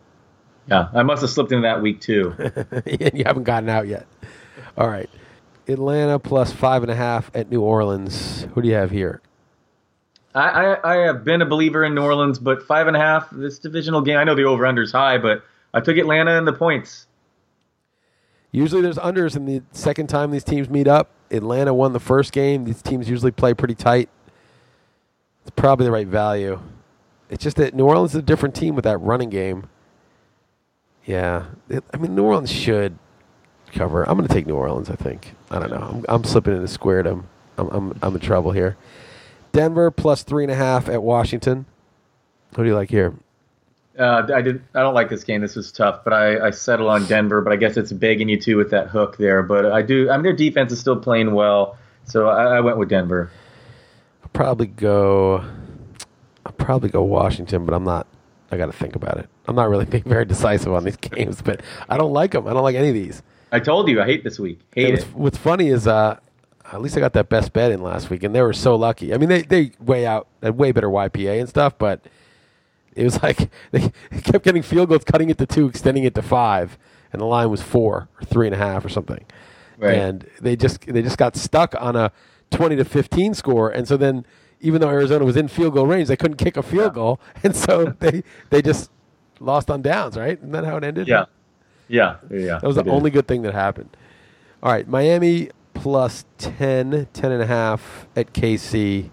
Yeah, 0.68 0.90
I 0.94 1.04
must 1.04 1.22
have 1.22 1.30
slipped 1.30 1.54
into 1.54 1.62
that 1.64 1.82
week 1.82 2.02
too. 2.02 2.36
and 2.38 3.12
you 3.18 3.24
haven't 3.26 3.44
gotten 3.44 3.70
out 3.70 3.88
yet. 3.88 4.06
All 4.78 4.90
right, 4.90 5.10
Atlanta 5.68 6.20
plus 6.20 6.52
five 6.52 6.82
and 6.84 6.92
a 6.92 6.96
half 6.96 7.32
at 7.34 7.50
New 7.50 7.62
Orleans. 7.62 8.48
Who 8.54 8.62
do 8.62 8.68
you 8.68 8.74
have 8.76 8.92
here? 8.92 9.22
I, 10.34 10.50
I, 10.50 10.94
I 10.94 11.06
have 11.06 11.24
been 11.24 11.42
a 11.42 11.46
believer 11.46 11.84
in 11.84 11.94
New 11.94 12.02
Orleans, 12.04 12.40
but 12.40 12.64
five 12.64 12.88
and 12.88 12.96
a 12.96 13.00
half 13.00 13.28
this 13.32 13.60
divisional 13.60 14.02
game. 14.02 14.18
I 14.18 14.24
know 14.24 14.36
the 14.36 14.44
over 14.46 14.66
under 14.66 14.82
is 14.82 14.92
high, 14.92 15.18
but 15.18 15.44
I 15.74 15.82
took 15.82 15.98
Atlanta 15.98 16.38
and 16.38 16.48
the 16.48 16.54
points. 16.54 17.08
Usually 18.52 18.82
there's 18.82 18.98
unders 18.98 19.36
in 19.36 19.46
the 19.46 19.62
second 19.72 20.08
time 20.08 20.32
these 20.32 20.44
teams 20.44 20.70
meet 20.70 20.88
up. 20.88 21.10
Atlanta 21.32 21.74
won 21.74 21.94
the 21.94 22.00
first 22.00 22.34
game. 22.34 22.66
These 22.66 22.82
teams 22.82 23.10
usually 23.10 23.32
play 23.32 23.54
pretty 23.54 23.76
tight. 23.76 24.10
It's 25.44 25.52
probably 25.56 25.86
the 25.86 25.92
right 25.92 26.08
value. 26.08 26.60
It's 27.30 27.42
just 27.42 27.56
that 27.58 27.74
New 27.74 27.86
Orleans 27.86 28.12
is 28.12 28.18
a 28.18 28.22
different 28.22 28.56
team 28.56 28.76
with 28.76 28.84
that 28.84 28.98
running 28.98 29.30
game. 29.30 29.70
Yeah. 31.06 31.46
It- 31.70 31.84
I 31.94 31.98
mean, 31.98 32.14
New 32.16 32.24
Orleans 32.24 32.52
should 32.52 32.98
cover. 33.72 34.04
I'm 34.08 34.18
going 34.18 34.28
to 34.28 34.34
take 34.34 34.48
New 34.48 34.56
Orleans, 34.56 34.90
I 34.90 34.96
think. 34.96 35.34
I 35.50 35.60
don't 35.60 35.72
know. 35.72 35.78
I'm, 35.78 36.06
I'm 36.10 36.24
slipping 36.24 36.56
into 36.56 36.68
squaredom. 36.68 37.24
I'm, 37.58 37.70
I'm, 37.70 38.00
I'm 38.02 38.16
in 38.16 38.22
trouble 38.22 38.52
here. 38.52 38.78
Denver 39.52 39.92
plus 39.92 40.24
three 40.24 40.44
and 40.44 40.52
a 40.52 40.56
half 40.56 40.88
at 40.90 41.04
Washington. 41.04 41.66
What 42.54 42.64
do 42.64 42.70
you 42.70 42.76
like 42.76 42.90
here? 42.90 43.14
Uh, 43.98 44.28
I 44.34 44.42
did. 44.42 44.64
I 44.74 44.82
don't 44.82 44.94
like 44.94 45.10
this 45.10 45.24
game. 45.24 45.42
This 45.42 45.56
was 45.56 45.72
tough, 45.72 46.04
but 46.04 46.14
I, 46.14 46.48
I 46.48 46.52
settled 46.52 46.90
on 46.90 47.06
Denver. 47.08 47.42
But 47.42 47.54
I 47.54 47.58
guess 47.58 47.76
it's 47.76 47.92
begging 47.92 48.30
you 48.30 48.40
to 48.42 48.56
with 48.56 48.72
that 48.72 48.88
hook 48.88 49.18
there. 49.18 49.44
But 49.44 49.66
I 49.66 49.82
do. 49.82 50.10
I 50.10 50.16
mean, 50.16 50.24
their 50.24 50.34
defense 50.34 50.72
is 50.72 50.80
still 50.80 50.96
playing 50.96 51.34
well, 51.34 51.78
so 52.06 52.28
I, 52.28 52.58
I 52.58 52.60
went 52.62 52.78
with 52.78 52.90
Denver. 52.90 53.30
I'll 54.24 54.30
probably 54.30 54.68
go. 54.68 55.44
I'll 56.46 56.54
probably 56.54 56.90
go 56.90 57.04
Washington, 57.04 57.66
but 57.66 57.74
I'm 57.74 57.84
not. 57.84 58.08
I 58.50 58.58
got 58.58 58.68
to 58.68 58.74
think 58.74 58.96
about 58.96 59.18
it. 59.18 59.30
I'm 59.48 59.56
not 59.56 59.70
really 59.70 59.86
being 59.90 60.04
very 60.04 60.26
decisive 60.26 60.74
on 60.74 60.86
these 60.86 60.98
games, 61.02 61.42
but 61.42 61.62
I 61.90 61.98
don't 61.98 62.14
like 62.14 62.32
them. 62.32 62.48
I 62.48 62.54
don't 62.54 62.64
like 62.64 62.76
any 62.76 62.90
of 62.90 62.96
these. 62.96 63.22
I 63.52 63.60
told 63.60 63.90
you 63.90 64.02
I 64.02 64.06
hate 64.06 64.24
this 64.24 64.40
week. 64.40 64.62
Hate 64.74 64.90
And 64.90 65.00
it. 65.00 65.04
what's, 65.14 65.38
funny 65.38 65.68
is, 65.68 65.88
uh, 65.88 66.20
at 66.72 66.82
least 66.82 66.96
I 66.96 67.00
got 67.02 67.14
that 67.14 67.30
best 67.30 67.52
bet 67.54 67.72
in 67.72 67.82
last 67.82 68.10
week, 68.10 68.24
and 68.24 68.34
they 68.34 68.42
were 68.42 68.54
so 68.54 68.76
lucky. 68.76 69.14
I 69.14 69.18
mean, 69.18 69.30
they 69.30 69.42
they 69.42 69.72
way 69.80 70.06
out, 70.06 70.28
had 70.42 70.58
way 70.58 70.72
better 70.72 70.88
YPA 70.88 71.40
and 71.40 71.50
stuff, 71.50 71.78
but 71.78 72.06
it 72.96 73.04
was 73.04 73.22
like 73.24 73.50
they 73.72 73.92
kept 74.22 74.46
getting 74.46 74.62
field 74.62 74.90
goals, 74.90 75.04
cutting 75.04 75.30
it 75.30 75.38
to 75.40 75.46
two, 75.46 75.68
extending 75.68 76.04
it 76.04 76.16
to 76.16 76.22
five, 76.22 76.78
and 77.12 77.22
the 77.22 77.26
line 77.26 77.50
was 77.50 77.62
four 77.62 78.08
or 78.20 78.26
three 78.26 78.48
and 78.48 78.56
a 78.56 78.58
half 78.58 78.86
or 78.86 78.90
something. 78.90 79.26
Right. 79.78 79.96
And 79.96 80.28
they 80.40 80.56
just 80.56 80.86
they 80.86 81.02
just 81.02 81.18
got 81.18 81.36
stuck 81.36 81.76
on 81.80 81.96
a 81.96 82.12
twenty 82.52 82.76
to 82.78 82.86
fifteen 82.86 83.34
score, 83.34 83.70
and 83.70 83.88
so 83.88 83.98
then 83.98 84.26
even 84.62 84.80
though 84.80 84.90
Arizona 84.90 85.26
was 85.26 85.36
in 85.36 85.48
field 85.48 85.74
goal 85.74 85.88
range, 85.88 86.08
they 86.08 86.16
couldn't 86.16 86.38
kick 86.38 86.56
a 86.56 86.64
field 86.64 86.94
goal, 86.94 87.20
and 87.44 87.56
so 87.56 87.96
they 88.00 88.24
they 88.50 88.62
just 88.62 88.92
lost 89.40 89.70
on 89.70 89.82
downs. 89.82 90.18
Right? 90.18 90.38
Isn't 90.38 90.52
that 90.52 90.64
how 90.64 90.78
it 90.78 90.84
ended? 90.84 91.08
Yeah. 91.08 91.26
Yeah, 91.92 92.16
yeah. 92.30 92.60
That 92.60 92.64
was 92.64 92.76
the 92.76 92.82
it 92.82 92.88
is. 92.88 92.94
only 92.94 93.10
good 93.12 93.28
thing 93.28 93.42
that 93.44 93.54
happened. 93.54 93.90
All 94.64 94.72
right, 94.72 94.88
Miami 94.88 95.50
plus 95.74 96.26
10, 96.38 97.08
10 97.14 97.32
and 97.32 97.42
a 97.42 97.46
half 97.48 98.08
at 98.16 98.34
KC. 98.34 99.10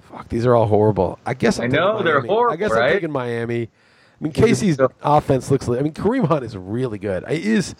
Fuck, 0.00 0.28
these 0.28 0.46
are 0.46 0.54
all 0.54 0.66
horrible. 0.66 1.18
I 1.26 1.34
guess 1.34 1.58
I'm 1.58 1.64
I 1.64 1.66
taking 1.68 1.80
know, 1.80 2.02
they're 2.02 2.14
Miami. 2.20 2.28
I 2.28 2.32
horrible, 2.32 2.56
guess 2.56 2.72
I'm 2.72 2.78
right? 2.78 2.92
taking 2.92 3.12
Miami. 3.12 3.62
I 3.62 4.24
mean, 4.24 4.32
It's 4.34 4.40
KC's 4.62 4.78
offense 5.02 5.50
looks. 5.50 5.68
li- 5.68 5.78
I 5.78 5.82
mean, 5.82 5.92
Kareem 5.92 6.26
Hunt 6.26 6.44
is 6.44 6.56
really 6.56 6.98
good. 6.98 7.24
It 7.28 7.44
is, 7.44 7.74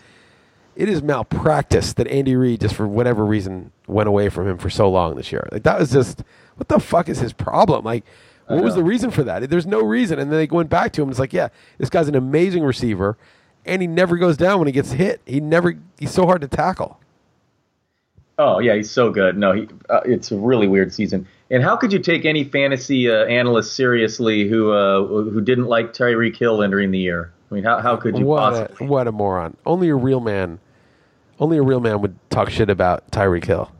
it 0.76 0.88
is 0.88 1.02
malpractice 1.02 1.94
that 1.94 2.06
Andy 2.08 2.36
Reid 2.36 2.60
just 2.60 2.74
for 2.74 2.86
whatever 2.86 3.24
reason 3.24 3.72
went 3.86 4.08
away 4.08 4.28
from 4.28 4.46
him 4.48 4.58
for 4.58 4.70
so 4.70 4.90
long 4.90 5.16
this 5.16 5.32
year. 5.32 5.48
Like 5.50 5.62
that 5.64 5.78
was 5.80 5.90
just 5.90 6.22
what 6.56 6.68
the 6.68 6.78
fuck 6.80 7.08
is 7.08 7.18
his 7.20 7.32
problem? 7.32 7.84
Like, 7.84 8.04
what 8.46 8.62
was 8.64 8.74
the 8.74 8.82
reason 8.84 9.10
for 9.10 9.22
that? 9.24 9.48
There's 9.50 9.66
no 9.66 9.82
reason. 9.82 10.18
And 10.18 10.30
then 10.32 10.38
they 10.38 10.46
went 10.46 10.70
back 10.70 10.92
to 10.94 11.02
him. 11.02 11.10
It's 11.10 11.18
like, 11.18 11.32
yeah, 11.34 11.48
this 11.76 11.90
guy's 11.90 12.08
an 12.08 12.14
amazing 12.14 12.64
receiver, 12.64 13.18
and 13.68 13.82
he 13.82 13.86
never 13.88 14.16
goes 14.16 14.36
down 14.36 14.58
when 14.58 14.66
he 14.66 14.72
gets 14.72 14.92
hit. 14.92 15.20
He 15.26 15.40
never. 15.40 15.74
He's 15.98 16.10
so 16.10 16.26
hard 16.26 16.40
to 16.40 16.48
tackle. 16.48 16.98
Oh 18.38 18.58
yeah, 18.60 18.74
he's 18.74 18.90
so 18.90 19.10
good. 19.10 19.36
No, 19.36 19.52
he, 19.52 19.68
uh, 19.90 20.00
it's 20.04 20.30
a 20.30 20.36
really 20.36 20.68
weird 20.68 20.92
season. 20.92 21.26
And 21.50 21.62
how 21.62 21.76
could 21.76 21.92
you 21.92 21.98
take 21.98 22.24
any 22.24 22.44
fantasy 22.44 23.10
uh, 23.10 23.24
analyst 23.24 23.74
seriously 23.74 24.48
who 24.48 24.72
uh, 24.72 25.04
who 25.04 25.40
didn't 25.40 25.66
like 25.66 25.92
Tyreek 25.92 26.36
Hill 26.36 26.62
entering 26.62 26.90
the 26.90 26.98
year? 26.98 27.32
I 27.50 27.54
mean, 27.54 27.64
how 27.64 27.78
how 27.80 27.96
could 27.96 28.16
you 28.18 28.24
What 28.24 28.54
a, 28.54 28.66
possibly? 28.66 28.86
what 28.86 29.08
a 29.08 29.12
moron! 29.12 29.56
Only 29.66 29.88
a 29.88 29.96
real 29.96 30.20
man, 30.20 30.58
only 31.40 31.58
a 31.58 31.62
real 31.62 31.80
man 31.80 32.00
would 32.00 32.16
talk 32.30 32.50
shit 32.50 32.70
about 32.70 33.10
Tyreek 33.10 33.44
Hill. 33.44 33.72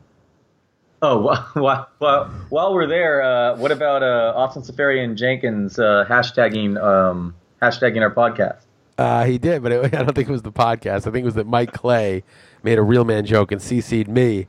Oh, 1.01 1.21
while, 1.21 1.49
while, 1.53 1.89
while, 1.99 2.25
while 2.49 2.73
we're 2.73 2.87
there, 2.87 3.21
uh, 3.21 3.55
what 3.55 3.71
about 3.71 4.03
uh, 4.03 4.33
Austin 4.35 4.63
Seferian-Jenkins 4.63 5.79
uh, 5.79 6.05
hashtagging 6.09 6.81
um, 6.83 7.33
hashtagging 7.61 8.01
our 8.01 8.13
podcast? 8.13 8.63
Uh, 8.99 9.23
he 9.25 9.37
did, 9.37 9.63
but 9.63 9.71
it, 9.71 9.85
I 9.93 10.03
don't 10.03 10.13
think 10.13 10.27
it 10.27 10.31
was 10.31 10.41
the 10.41 10.51
podcast. 10.51 11.07
I 11.07 11.11
think 11.11 11.17
it 11.17 11.25
was 11.25 11.35
that 11.35 11.47
Mike 11.47 11.71
Clay 11.73 12.23
made 12.63 12.77
a 12.77 12.81
real 12.83 13.05
man 13.05 13.25
joke 13.25 13.51
and 13.51 13.61
CC'd 13.61 14.07
me, 14.07 14.47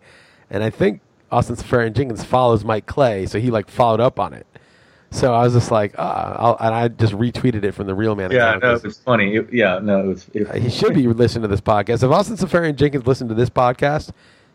and 0.51 0.63
I 0.65 0.71
think 0.71 1.01
Austin 1.31 1.57
Seferian-Jenkins 1.57 2.25
follows 2.25 2.65
Mike 2.65 2.87
Clay, 2.87 3.27
so 3.27 3.39
he 3.39 3.51
like 3.51 3.71
followed 3.71 4.01
up 4.01 4.19
on 4.19 4.33
it. 4.35 4.47
So 5.13 5.35
I 5.35 5.43
was 5.43 5.53
just 5.55 5.71
like, 5.71 5.95
ah, 5.99 6.37
I'll, 6.39 6.57
and 6.61 6.75
I 6.75 6.87
just 6.89 7.13
retweeted 7.15 7.65
it 7.65 7.73
from 7.73 7.87
the 7.89 7.95
real 7.95 8.15
man 8.15 8.31
Yeah, 8.31 8.49
account. 8.57 8.63
no, 8.63 8.75
it 8.75 8.83
was 8.85 8.99
funny. 8.99 9.35
It- 9.37 9.53
yeah, 9.53 9.81
no, 9.83 10.01
it 10.01 10.07
was. 10.07 10.27
It, 10.35 10.55
he 10.63 10.71
should 10.71 10.95
be 10.95 11.07
listening 11.09 11.43
to 11.43 11.49
this 11.49 11.61
podcast. 11.61 12.03
If 12.05 12.11
Austin 12.11 12.37
Seferian-Jenkins 12.37 13.07
listened 13.07 13.29
to 13.31 13.35
this 13.35 13.51
podcast, 13.51 14.11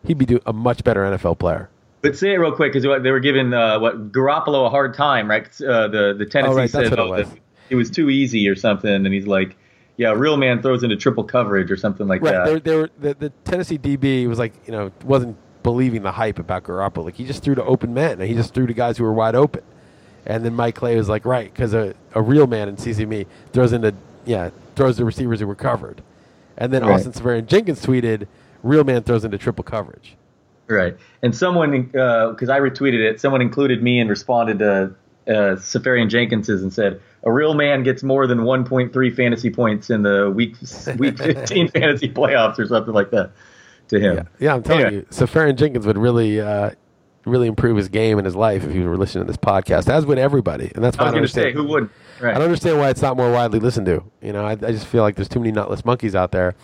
he'd 0.05 0.17
be 0.17 0.25
do, 0.25 0.39
a 0.45 0.53
much 0.53 0.83
better 0.83 1.01
NFL 1.03 1.39
player. 1.39 1.69
But 2.01 2.15
say 2.17 2.33
it 2.33 2.37
real 2.37 2.51
quick 2.53 2.71
because 2.71 2.83
they 3.03 3.11
were 3.11 3.19
giving 3.19 3.53
uh, 3.53 3.79
what 3.79 4.11
Garoppolo 4.11 4.65
a 4.67 4.69
hard 4.69 4.93
time, 4.93 5.29
right? 5.29 5.45
Uh, 5.61 5.87
the 5.87 6.13
the 6.17 6.25
Tennessee 6.25 6.53
Oh, 6.53 6.55
right, 6.57 6.69
said 6.69 6.89
what 6.91 6.99
it 6.99 7.09
was. 7.09 7.29
that 7.29 7.39
it 7.69 7.75
was 7.75 7.89
too 7.89 8.09
easy 8.09 8.47
or 8.47 8.55
something, 8.55 8.89
and 8.93 9.07
he's 9.07 9.25
like, 9.27 9.57
"Yeah, 9.97 10.11
a 10.11 10.15
real 10.15 10.37
man 10.37 10.61
throws 10.61 10.83
into 10.83 10.95
triple 10.95 11.23
coverage 11.23 11.71
or 11.71 11.77
something 11.77 12.07
like 12.07 12.21
Right. 12.21 12.31
that." 12.33 12.45
There, 12.45 12.59
there 12.59 12.77
were, 12.77 12.89
the, 12.99 13.13
the 13.13 13.29
Tennessee 13.43 13.77
DB 13.77 14.27
was 14.27 14.39
like, 14.39 14.53
you 14.65 14.71
know, 14.71 14.91
wasn't 15.03 15.37
believing 15.63 16.03
the 16.03 16.11
hype 16.11 16.37
about 16.39 16.63
Garoppolo. 16.63 17.05
Like 17.05 17.15
he 17.15 17.25
just 17.25 17.43
threw 17.43 17.55
to 17.55 17.63
open 17.63 17.93
men. 17.93 18.19
and 18.21 18.29
He 18.29 18.35
just 18.35 18.53
threw 18.53 18.67
to 18.67 18.73
guys 18.73 18.97
who 18.97 19.03
were 19.03 19.13
wide 19.13 19.35
open. 19.35 19.63
And 20.27 20.43
then 20.43 20.55
Mike 20.55 20.75
Clay 20.75 20.95
was 20.95 21.07
like, 21.09 21.25
right, 21.25 21.51
because 21.51 21.73
a, 21.73 21.93
a 22.13 22.21
real 22.21 22.47
man 22.47 22.67
in 22.69 22.77
CCME 22.77 23.27
throws 23.53 23.73
into, 23.73 23.93
yeah, 24.25 24.49
throws 24.75 24.97
to 24.97 25.05
receivers 25.05 25.39
who 25.39 25.47
were 25.47 25.55
covered. 25.55 26.01
And 26.57 26.71
then 26.73 26.83
Right. 26.83 26.93
Austin 26.93 27.11
Seferian-Jenkins 27.13 27.85
tweeted, 27.85 28.27
real 28.63 28.83
man 28.83 29.03
throws 29.03 29.23
into 29.25 29.37
triple 29.37 29.63
coverage. 29.63 30.15
Right. 30.67 30.97
And 31.21 31.35
someone, 31.35 31.91
uh, 31.95 32.31
because 32.31 32.49
I 32.49 32.59
retweeted 32.59 33.07
it, 33.07 33.21
someone 33.21 33.41
included 33.41 33.83
me 33.83 33.99
and 33.99 34.09
responded 34.09 34.57
to 34.59 34.95
uh, 35.27 35.55
Seferian-Jenkins's 35.57 36.61
and 36.61 36.71
said, 36.71 37.01
"A 37.23 37.31
real 37.31 37.53
man 37.53 37.83
gets 37.83 38.03
more 38.03 38.27
than 38.27 38.39
1.3 38.39 39.15
fantasy 39.15 39.49
points 39.49 39.89
in 39.89 40.03
the 40.03 40.29
week 40.29 40.55
week 40.97 41.17
15 41.17 41.67
fantasy 41.71 42.09
playoffs 42.09 42.59
or 42.59 42.67
something 42.67 42.93
like 42.93 43.11
that." 43.11 43.31
To 43.89 43.99
him. 43.99 44.15
Yeah, 44.15 44.23
yeah 44.39 44.55
I'm 44.55 44.63
telling 44.63 44.85
Anyway. 44.85 45.01
you, 45.01 45.07
Seferian-Jenkins 45.11 45.85
would 45.85 45.99
really, 45.99 46.41
uh, 46.41 46.71
really 47.23 47.47
improve 47.47 47.77
his 47.77 47.87
game 47.87 48.17
and 48.17 48.25
his 48.25 48.35
life 48.35 48.63
if 48.63 48.71
he 48.71 48.79
were 48.79 48.97
listening 48.97 49.25
to 49.25 49.31
this 49.31 49.37
podcast, 49.37 49.87
as 49.89 50.07
would 50.07 50.17
everybody. 50.17 50.71
And 50.73 50.83
that's 50.83 50.97
I 50.97 51.03
why 51.03 51.05
was 51.05 51.11
I, 51.11 51.17
going 51.17 51.27
to 51.27 51.31
say, 51.31 51.53
who 51.53 51.63
wouldn't? 51.65 51.91
Right. 52.19 52.31
I 52.31 52.33
don't 52.35 52.45
understand 52.45 52.79
why 52.79 52.89
it's 52.89 53.03
not 53.03 53.15
more 53.15 53.31
widely 53.31 53.59
listened 53.59 53.85
to. 53.85 54.03
You 54.23 54.33
know, 54.33 54.43
I, 54.43 54.53
I 54.53 54.55
just 54.55 54.87
feel 54.87 55.03
like 55.03 55.15
there's 55.15 55.29
too 55.29 55.39
many 55.39 55.51
nutless 55.51 55.85
monkeys 55.85 56.15
out 56.15 56.31
there. 56.31 56.55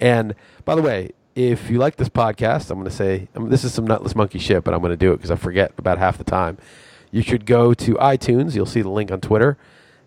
And 0.00 0.34
by 0.64 0.74
the 0.74 0.82
way, 0.82 1.10
if 1.36 1.70
you 1.70 1.78
like 1.78 1.96
this 1.96 2.08
podcast, 2.08 2.70
I'm 2.70 2.78
going 2.78 2.90
to 2.90 2.96
say 2.96 3.28
I 3.36 3.38
mean, 3.38 3.50
this 3.50 3.62
is 3.62 3.72
some 3.72 3.86
nutless 3.86 4.14
monkey 4.14 4.38
shit, 4.38 4.64
but 4.64 4.74
I'm 4.74 4.80
going 4.80 4.90
to 4.90 4.96
do 4.96 5.12
it 5.12 5.16
because 5.18 5.30
I 5.30 5.36
forget 5.36 5.72
about 5.78 5.98
half 5.98 6.18
the 6.18 6.24
time. 6.24 6.58
You 7.16 7.22
should 7.22 7.46
go 7.46 7.72
to 7.72 7.94
iTunes. 7.94 8.54
You'll 8.54 8.66
see 8.66 8.82
the 8.82 8.90
link 8.90 9.10
on 9.10 9.22
Twitter, 9.22 9.56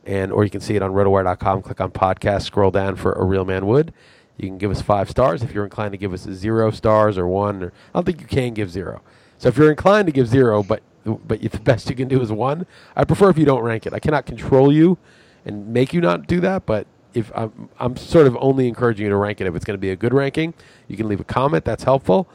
and 0.06 0.32
or 0.32 0.44
you 0.44 0.52
can 0.52 0.62
see 0.62 0.76
it 0.76 0.84
on 0.84 0.92
rotowire.com. 0.92 1.64
Click 1.64 1.82
on 1.82 1.90
podcast, 1.90 2.44
scroll 2.44 2.70
down 2.70 2.98
for 2.98 3.14
a 3.14 3.24
real 3.24 3.46
man 3.46 3.66
would. 3.66 3.92
You 4.38 4.48
can 4.48 4.60
give 4.60 4.70
us 4.70 4.84
five 4.84 5.10
stars 5.10 5.42
if 5.42 5.52
you're 5.52 5.64
inclined 5.64 5.94
to 5.94 5.98
give 5.98 6.14
us 6.14 6.22
zero 6.22 6.70
stars 6.70 7.18
or 7.18 7.28
one. 7.28 7.64
Or 7.64 7.74
I 7.96 7.98
don't 7.98 8.06
think 8.06 8.22
you 8.22 8.28
can 8.28 8.54
give 8.54 8.70
zero. 8.70 9.02
So 9.40 9.48
if 9.48 9.58
you're 9.58 9.72
inclined 9.72 10.06
to 10.06 10.12
give 10.12 10.28
zero, 10.28 10.62
but 10.62 10.84
but 11.04 11.42
the 11.52 11.60
best 11.64 11.90
you 11.90 11.96
can 11.96 12.10
do 12.10 12.22
is 12.22 12.32
one, 12.32 12.68
I 12.96 13.06
prefer 13.06 13.32
if 13.32 13.40
you 13.40 13.46
don't 13.46 13.64
rank 13.64 13.88
it. 13.88 13.94
I 13.94 13.98
cannot 13.98 14.28
control 14.28 14.72
you 14.72 15.00
and 15.46 15.74
make 15.74 15.96
you 15.96 16.02
not 16.02 16.28
do 16.28 16.40
that, 16.42 16.68
but 16.68 16.86
if 17.16 17.32
I'm, 17.34 17.70
I'm 17.80 17.98
sort 17.98 18.28
of 18.28 18.38
only 18.40 18.68
encouraging 18.68 19.06
you 19.06 19.10
to 19.10 19.16
rank 19.16 19.42
it 19.42 19.48
if 19.48 19.56
it's 19.56 19.66
going 19.66 19.78
to 19.78 19.82
be 19.82 19.90
a 19.90 19.96
good 19.96 20.14
ranking. 20.14 20.54
You 20.88 20.96
can 20.96 21.08
leave 21.08 21.22
a 21.22 21.24
comment. 21.24 21.66
That's 21.66 21.86
helpful. 21.86 22.30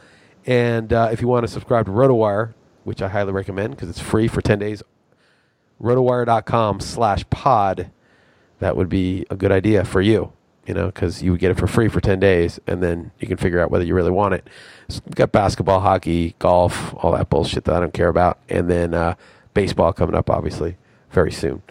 And 0.46 0.92
uh, 0.92 1.10
if 1.12 1.20
you 1.20 1.28
want 1.28 1.46
to 1.46 1.48
subscribe 1.48 1.86
to 1.86 1.92
RotoWire, 1.92 2.54
which 2.84 3.02
I 3.02 3.08
highly 3.08 3.32
recommend 3.32 3.74
because 3.74 3.88
it's 3.88 4.00
free 4.00 4.28
for 4.28 4.40
10 4.40 4.58
days, 4.58 4.82
rotowire.com 5.80 6.80
slash 6.80 7.28
pod, 7.30 7.90
that 8.60 8.76
would 8.76 8.88
be 8.88 9.26
a 9.30 9.36
good 9.36 9.52
idea 9.52 9.84
for 9.84 10.00
you, 10.00 10.32
you 10.66 10.74
know, 10.74 10.86
because 10.86 11.22
you 11.22 11.32
would 11.32 11.40
get 11.40 11.50
it 11.50 11.58
for 11.58 11.66
free 11.66 11.88
for 11.88 12.00
10 12.00 12.20
days 12.20 12.60
and 12.66 12.82
then 12.82 13.10
you 13.18 13.26
can 13.26 13.36
figure 13.36 13.60
out 13.60 13.70
whether 13.70 13.84
you 13.84 13.94
really 13.94 14.10
want 14.10 14.34
it. 14.34 14.48
So 14.88 15.00
we've 15.04 15.14
got 15.14 15.32
basketball, 15.32 15.80
hockey, 15.80 16.34
golf, 16.38 16.94
all 16.98 17.12
that 17.12 17.30
bullshit 17.30 17.64
that 17.64 17.74
I 17.74 17.80
don't 17.80 17.94
care 17.94 18.08
about. 18.08 18.38
And 18.48 18.70
then 18.70 18.94
uh, 18.94 19.14
baseball 19.54 19.92
coming 19.92 20.14
up, 20.14 20.30
obviously, 20.30 20.76
very 21.10 21.32
soon. 21.32 21.62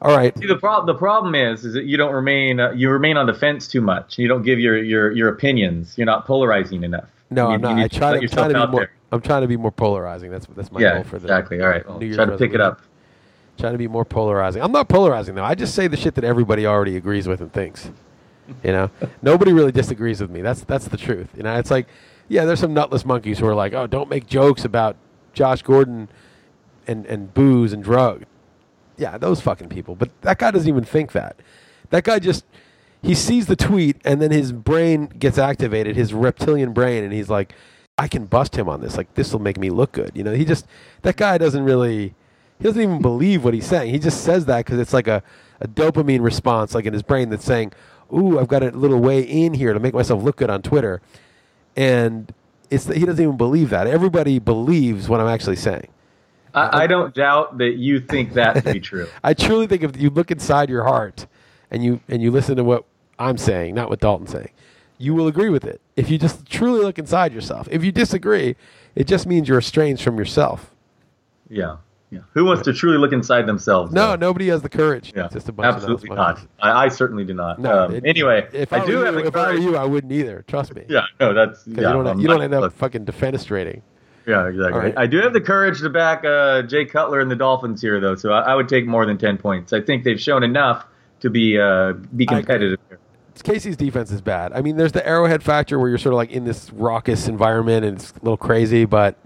All 0.00 0.16
right. 0.16 0.36
See, 0.38 0.46
the 0.46 0.56
problem 0.56 0.86
the 0.86 0.98
problem 0.98 1.34
is 1.34 1.64
is 1.64 1.74
that 1.74 1.84
you 1.84 1.96
don't 1.96 2.12
remain 2.14 2.60
uh, 2.60 2.70
you 2.70 2.88
remain 2.90 3.16
on 3.16 3.26
the 3.26 3.34
fence 3.34 3.66
too 3.66 3.80
much. 3.80 4.18
You 4.18 4.28
don't 4.28 4.42
give 4.42 4.60
your 4.60 4.76
your, 4.82 5.10
your 5.10 5.28
opinions. 5.28 5.96
You're 5.96 6.06
not 6.06 6.24
polarizing 6.26 6.84
enough. 6.84 7.08
No, 7.30 7.48
You- 7.48 7.54
I'm 7.54 7.60
not. 7.60 7.78
I 7.78 7.88
try 7.88 8.12
to, 8.12 8.18
I'm 8.20 8.28
trying 8.28 8.48
to 8.50 8.54
be 8.66 8.66
more. 8.72 8.80
there. 8.80 8.90
I'm 9.12 9.20
trying 9.20 9.42
to 9.42 9.48
be 9.48 9.56
more 9.56 9.72
polarizing. 9.72 10.30
That's 10.30 10.46
that's 10.54 10.70
my 10.72 10.80
Yeah, 10.80 10.94
goal 10.94 11.04
for 11.04 11.18
the 11.18 11.26
exactly. 11.26 11.60
All 11.60 11.68
right. 11.68 11.86
Well, 11.88 11.98
New 11.98 12.14
try 12.14 12.24
to 12.24 12.36
pick 12.36 12.52
it 12.54 12.60
up. 12.60 12.82
Trying 13.58 13.72
to 13.72 13.78
be 13.78 13.88
more 13.88 14.04
polarizing. 14.04 14.62
I'm 14.62 14.72
not 14.72 14.88
polarizing 14.88 15.34
though. 15.34 15.44
I 15.44 15.54
just 15.54 15.74
say 15.74 15.88
the 15.88 15.96
shit 15.96 16.14
that 16.14 16.24
everybody 16.24 16.66
already 16.66 16.96
agrees 16.96 17.26
with 17.26 17.40
and 17.40 17.52
thinks. 17.52 17.90
You 18.62 18.72
know, 18.72 18.90
nobody 19.22 19.52
really 19.52 19.72
disagrees 19.72 20.20
with 20.20 20.30
me. 20.30 20.42
That's 20.42 20.62
that's 20.62 20.86
the 20.88 20.96
truth. 20.96 21.28
You 21.36 21.42
know, 21.42 21.58
it's 21.58 21.70
like, 21.70 21.86
yeah, 22.28 22.44
there's 22.44 22.60
some 22.60 22.72
nutless 22.74 23.04
monkeys 23.04 23.38
who 23.38 23.46
are 23.46 23.54
like, 23.54 23.72
oh, 23.72 23.86
don't 23.86 24.08
make 24.08 24.26
jokes 24.26 24.64
about 24.64 24.96
Josh 25.32 25.62
Gordon 25.62 26.08
and 26.86 27.04
and 27.06 27.32
booze 27.34 27.72
and 27.72 27.82
drugs. 27.82 28.24
Yeah, 28.96 29.16
those 29.18 29.40
fucking 29.40 29.68
people. 29.68 29.94
But 29.94 30.10
that 30.22 30.38
guy 30.38 30.50
doesn't 30.50 30.68
even 30.68 30.84
think 30.84 31.12
that. 31.12 31.36
That 31.90 32.04
guy 32.04 32.18
just 32.18 32.44
he 33.02 33.14
sees 33.14 33.46
the 33.46 33.56
tweet 33.56 33.96
and 34.04 34.20
then 34.20 34.30
his 34.30 34.52
brain 34.52 35.06
gets 35.06 35.38
activated, 35.38 35.96
his 35.96 36.12
reptilian 36.12 36.72
brain, 36.72 37.04
and 37.04 37.12
he's 37.12 37.28
like, 37.28 37.54
I 37.96 38.08
can 38.08 38.26
bust 38.26 38.56
him 38.56 38.68
on 38.68 38.80
this. 38.80 38.96
Like 38.96 39.14
this 39.14 39.32
will 39.32 39.40
make 39.40 39.58
me 39.58 39.70
look 39.70 39.92
good. 39.92 40.12
You 40.14 40.22
know, 40.22 40.32
he 40.32 40.44
just 40.44 40.66
that 41.02 41.16
guy 41.16 41.38
doesn't 41.38 41.64
really 41.64 42.14
he 42.58 42.64
doesn't 42.64 42.80
even 42.80 43.02
believe 43.02 43.44
what 43.44 43.54
he's 43.54 43.66
saying. 43.66 43.92
He 43.92 43.98
just 43.98 44.22
says 44.24 44.46
that 44.46 44.64
because 44.64 44.78
it's 44.78 44.92
like 44.92 45.08
a, 45.08 45.22
a 45.60 45.68
dopamine 45.68 46.22
response, 46.22 46.74
like 46.74 46.86
in 46.86 46.92
his 46.92 47.02
brain, 47.02 47.30
that's 47.30 47.44
saying, 47.44 47.72
"Ooh, 48.12 48.38
I've 48.38 48.48
got 48.48 48.62
a 48.62 48.70
little 48.70 49.00
way 49.00 49.22
in 49.22 49.54
here 49.54 49.72
to 49.72 49.80
make 49.80 49.94
myself 49.94 50.22
look 50.22 50.36
good 50.36 50.50
on 50.50 50.62
Twitter," 50.62 51.00
and 51.76 52.32
it's 52.70 52.86
he 52.86 53.04
doesn't 53.04 53.22
even 53.22 53.36
believe 53.36 53.70
that. 53.70 53.86
Everybody 53.86 54.38
believes 54.38 55.08
what 55.08 55.20
I'm 55.20 55.28
actually 55.28 55.56
saying. 55.56 55.88
I, 56.54 56.84
I 56.84 56.86
don't 56.86 57.14
doubt 57.14 57.58
that 57.58 57.76
you 57.76 58.00
think 58.00 58.34
that 58.34 58.64
to 58.64 58.72
be 58.72 58.80
true. 58.80 59.08
I 59.24 59.34
truly 59.34 59.66
think 59.66 59.82
if 59.82 59.96
you 60.00 60.10
look 60.10 60.30
inside 60.30 60.68
your 60.68 60.84
heart 60.84 61.26
and 61.70 61.84
you 61.84 62.00
and 62.08 62.22
you 62.22 62.30
listen 62.30 62.56
to 62.56 62.64
what 62.64 62.84
I'm 63.18 63.38
saying, 63.38 63.74
not 63.74 63.88
what 63.88 64.00
Dalton's 64.00 64.30
saying, 64.30 64.50
you 64.98 65.14
will 65.14 65.26
agree 65.26 65.48
with 65.48 65.64
it. 65.64 65.80
If 65.96 66.10
you 66.10 66.18
just 66.18 66.46
truly 66.46 66.80
look 66.80 66.98
inside 66.98 67.32
yourself. 67.32 67.68
If 67.70 67.84
you 67.84 67.92
disagree, 67.92 68.56
it 68.94 69.06
just 69.06 69.26
means 69.26 69.48
you're 69.48 69.58
estranged 69.58 70.02
from 70.02 70.18
yourself. 70.18 70.72
Yeah. 71.48 71.76
Yeah. 72.10 72.20
Who 72.32 72.46
wants 72.46 72.62
to 72.62 72.72
truly 72.72 72.96
look 72.96 73.12
inside 73.12 73.46
themselves? 73.46 73.92
No, 73.92 74.10
though? 74.10 74.16
nobody 74.16 74.48
has 74.48 74.62
the 74.62 74.68
courage. 74.70 75.12
Yeah. 75.14 75.28
Just 75.30 75.48
a 75.48 75.52
bunch 75.52 75.74
Absolutely 75.74 76.08
of 76.10 76.16
not. 76.16 76.40
I, 76.60 76.84
I 76.84 76.88
certainly 76.88 77.24
do 77.24 77.34
not. 77.34 77.58
No. 77.58 77.84
Um, 77.84 77.94
it- 77.96 78.06
anyway, 78.06 78.48
if 78.52 78.72
I, 78.72 78.78
I, 78.80 78.86
do 78.86 78.98
were 78.98 79.04
have 79.04 79.14
you, 79.14 79.20
the 79.22 79.26
if 79.28 79.36
I 79.36 79.52
were 79.52 79.58
you, 79.58 79.76
I 79.76 79.84
wouldn't 79.84 80.12
either. 80.12 80.42
Trust 80.48 80.74
me. 80.74 80.84
Yeah. 80.88 81.02
No, 81.20 81.34
that's 81.34 81.66
yeah. 81.66 81.74
you 81.74 82.02
don't, 82.02 82.20
you 82.20 82.26
don't 82.26 82.42
end 82.42 82.54
up 82.54 82.72
fucking 82.72 83.04
defenestrating. 83.04 83.82
Yeah, 84.26 84.46
exactly. 84.46 84.80
Right. 84.80 84.94
I 84.96 85.06
do 85.06 85.18
have 85.18 85.32
the 85.32 85.40
courage 85.40 85.80
to 85.80 85.90
back 85.90 86.24
uh, 86.24 86.62
Jay 86.62 86.84
Cutler 86.84 87.20
and 87.20 87.30
the 87.30 87.36
Dolphins 87.36 87.80
here, 87.80 87.98
though. 88.00 88.14
So 88.14 88.32
I, 88.32 88.52
I 88.52 88.54
would 88.54 88.68
take 88.68 88.86
more 88.86 89.04
than 89.06 89.16
ten 89.18 89.36
points. 89.38 89.72
I 89.72 89.80
think 89.80 90.04
they've 90.04 90.20
shown 90.20 90.42
enough 90.42 90.86
to 91.20 91.30
be 91.30 91.58
uh, 91.58 91.92
be 92.14 92.26
competitive. 92.26 92.78
here. 92.88 92.98
KC's 93.42 93.76
defense 93.76 94.10
is 94.10 94.20
bad. 94.20 94.52
I 94.52 94.62
mean, 94.62 94.76
there's 94.76 94.92
the 94.92 95.06
arrowhead 95.06 95.42
factor 95.42 95.78
where 95.78 95.88
you're 95.88 95.98
sort 95.98 96.12
of 96.12 96.16
like 96.16 96.30
in 96.30 96.44
this 96.44 96.72
raucous 96.72 97.28
environment 97.28 97.84
and 97.84 97.96
it's 97.96 98.10
a 98.10 98.14
little 98.22 98.36
crazy, 98.36 98.84
but 98.84 99.16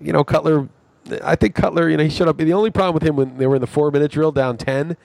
you 0.00 0.12
know, 0.12 0.24
Cutler. 0.24 0.68
I 1.22 1.36
think 1.36 1.54
Cutler. 1.54 1.88
You 1.88 1.96
know, 1.96 2.04
he 2.04 2.10
showed 2.10 2.28
up. 2.28 2.36
The 2.36 2.52
only 2.52 2.70
problem 2.70 2.94
with 2.94 3.02
him 3.02 3.16
when 3.16 3.38
they 3.38 3.46
were 3.46 3.56
in 3.56 3.60
the 3.60 3.66
four 3.66 3.90
minute 3.90 4.10
drill 4.10 4.32
down 4.32 4.56
ten, 4.56 4.96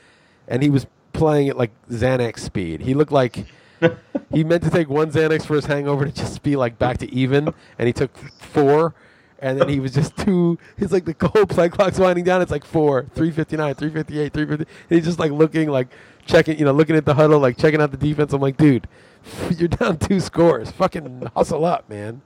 and 0.47 0.63
he 0.63 0.69
was 0.69 0.87
playing 1.13 1.49
at 1.49 1.57
like 1.57 1.71
Xanax 1.89 2.39
speed. 2.39 2.81
He 2.81 2.93
looked 2.93 3.11
like 3.11 3.45
he 4.31 4.43
meant 4.43 4.63
to 4.63 4.69
take 4.69 4.89
one 4.89 5.11
Xanax 5.11 5.45
for 5.45 5.55
his 5.55 5.65
hangover 5.65 6.05
to 6.05 6.11
just 6.11 6.41
be 6.41 6.55
like 6.55 6.79
back 6.79 6.97
to 6.99 7.13
even, 7.13 7.53
and 7.77 7.87
he 7.87 7.93
took 7.93 8.17
four. 8.39 8.93
And 9.41 9.59
then 9.59 9.69
he 9.69 9.79
was 9.79 9.91
just 9.93 10.15
too. 10.17 10.59
He's 10.77 10.91
like 10.91 11.05
the 11.05 11.15
cold 11.15 11.49
play 11.49 11.67
clock's 11.69 11.97
winding 11.97 12.23
down. 12.25 12.41
It's 12.43 12.51
like 12.51 12.63
four, 12.63 13.07
three 13.15 13.31
fifty 13.31 13.57
nine, 13.57 13.73
three 13.73 13.89
fifty 13.89 14.19
eight, 14.19 14.33
three 14.33 14.45
fifty. 14.45 14.65
He's 14.87 15.03
just 15.03 15.17
like 15.17 15.31
looking, 15.31 15.69
like 15.69 15.87
checking, 16.27 16.59
you 16.59 16.65
know, 16.65 16.71
looking 16.71 16.95
at 16.95 17.05
the 17.05 17.15
huddle, 17.15 17.39
like 17.39 17.57
checking 17.57 17.81
out 17.81 17.89
the 17.91 17.97
defense. 17.97 18.33
I'm 18.33 18.41
like, 18.41 18.57
dude, 18.57 18.87
you're 19.57 19.67
down 19.67 19.97
two 19.97 20.19
scores. 20.19 20.69
Fucking 20.71 21.27
hustle 21.35 21.65
up, 21.65 21.89
man. 21.89 22.21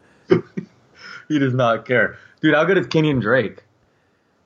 he 1.30 1.40
does 1.40 1.54
not 1.54 1.86
care, 1.86 2.18
dude. 2.42 2.54
How 2.54 2.66
good 2.66 2.78
is 2.78 2.88
Kenyan 2.88 3.22
Drake? 3.22 3.64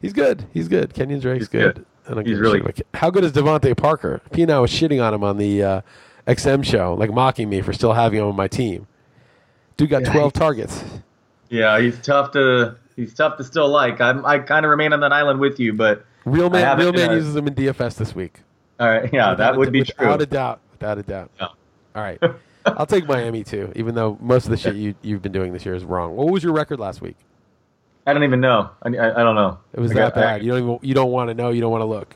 He's 0.01 0.13
good. 0.13 0.45
He's 0.53 0.67
good. 0.67 0.93
Kenyan 0.93 1.21
Drake's 1.21 1.39
He's 1.39 1.47
good. 1.49 1.75
good. 1.75 1.85
I 2.07 2.13
don't 2.13 2.25
He's 2.27 2.39
really 2.39 2.61
Ken- 2.61 2.83
How 2.93 3.09
good 3.09 3.23
is 3.23 3.31
DeVante 3.33 3.75
Parker? 3.75 4.21
P 4.31 4.43
and 4.43 4.51
I 4.51 4.59
was 4.59 4.71
shitting 4.71 5.03
on 5.03 5.13
him 5.13 5.23
on 5.23 5.37
the 5.37 5.63
uh, 5.63 5.81
XM 6.27 6.63
show, 6.63 6.93
like 6.93 7.11
mocking 7.11 7.49
me 7.49 7.61
for 7.61 7.73
still 7.73 7.93
having 7.93 8.19
him 8.19 8.27
on 8.27 8.35
my 8.35 8.47
team. 8.47 8.87
Dude 9.77 9.89
got 9.89 10.03
Yeah, 10.03 10.11
12 10.13 10.33
he- 10.33 10.39
targets. 10.39 10.83
Yeah, 11.49 11.79
he's 11.79 11.99
tough 11.99 12.31
to 12.33 12.75
he's 12.95 13.13
tough 13.13 13.37
to 13.37 13.43
still 13.43 13.67
like. 13.69 13.99
I'm, 14.01 14.25
I 14.25 14.39
kind 14.39 14.65
of 14.65 14.69
remain 14.69 14.93
on 14.93 14.99
that 15.01 15.11
island 15.13 15.39
with 15.39 15.59
you, 15.59 15.73
but 15.73 16.05
Real 16.25 16.49
man, 16.49 16.77
real 16.77 16.93
man 16.93 17.11
uses 17.11 17.35
him 17.35 17.47
in 17.47 17.55
DFS 17.55 17.95
this 17.95 18.13
week. 18.13 18.39
all 18.79 18.87
right, 18.87 19.09
yeah, 19.13 19.31
Without 19.31 19.37
that 19.37 19.55
a- 19.55 19.57
would 19.57 19.71
be 19.71 19.83
true. 19.83 19.93
without 19.99 20.21
a 20.21 20.25
doubt. 20.25 20.59
Without 20.73 20.97
a 20.97 21.03
doubt. 21.03 21.31
Yeah. 21.39 21.47
All 21.95 22.03
right, 22.03 22.21
I'll 22.65 22.85
take 22.85 23.07
Miami 23.07 23.43
too, 23.43 23.71
even 23.75 23.95
though 23.95 24.17
most 24.21 24.45
of 24.45 24.51
the 24.51 24.57
shit 24.57 24.75
you 24.75 24.93
you've 25.01 25.21
been 25.21 25.31
doing 25.31 25.53
this 25.53 25.65
year 25.65 25.73
is 25.75 25.83
wrong. 25.83 26.15
What 26.15 26.29
was 26.29 26.43
your 26.43 26.53
record 26.53 26.79
last 26.79 27.01
week? 27.01 27.15
I 28.05 28.13
don't 28.13 28.23
even 28.23 28.39
know. 28.41 28.69
I, 28.83 28.89
I, 28.95 29.21
I 29.21 29.23
don't 29.23 29.35
know. 29.35 29.57
It 29.73 29.79
was 29.79 29.91
I 29.91 29.95
that 29.95 30.13
got- 30.13 30.21
bad. 30.21 30.43
You 30.43 30.51
don't 30.51 30.63
even 30.63 30.79
you 30.81 30.93
don't 30.93 31.11
want 31.11 31.29
to 31.29 31.33
know. 31.33 31.49
You 31.49 31.61
don't 31.61 31.71
want 31.71 31.81
to 31.81 31.85
look. 31.87 32.15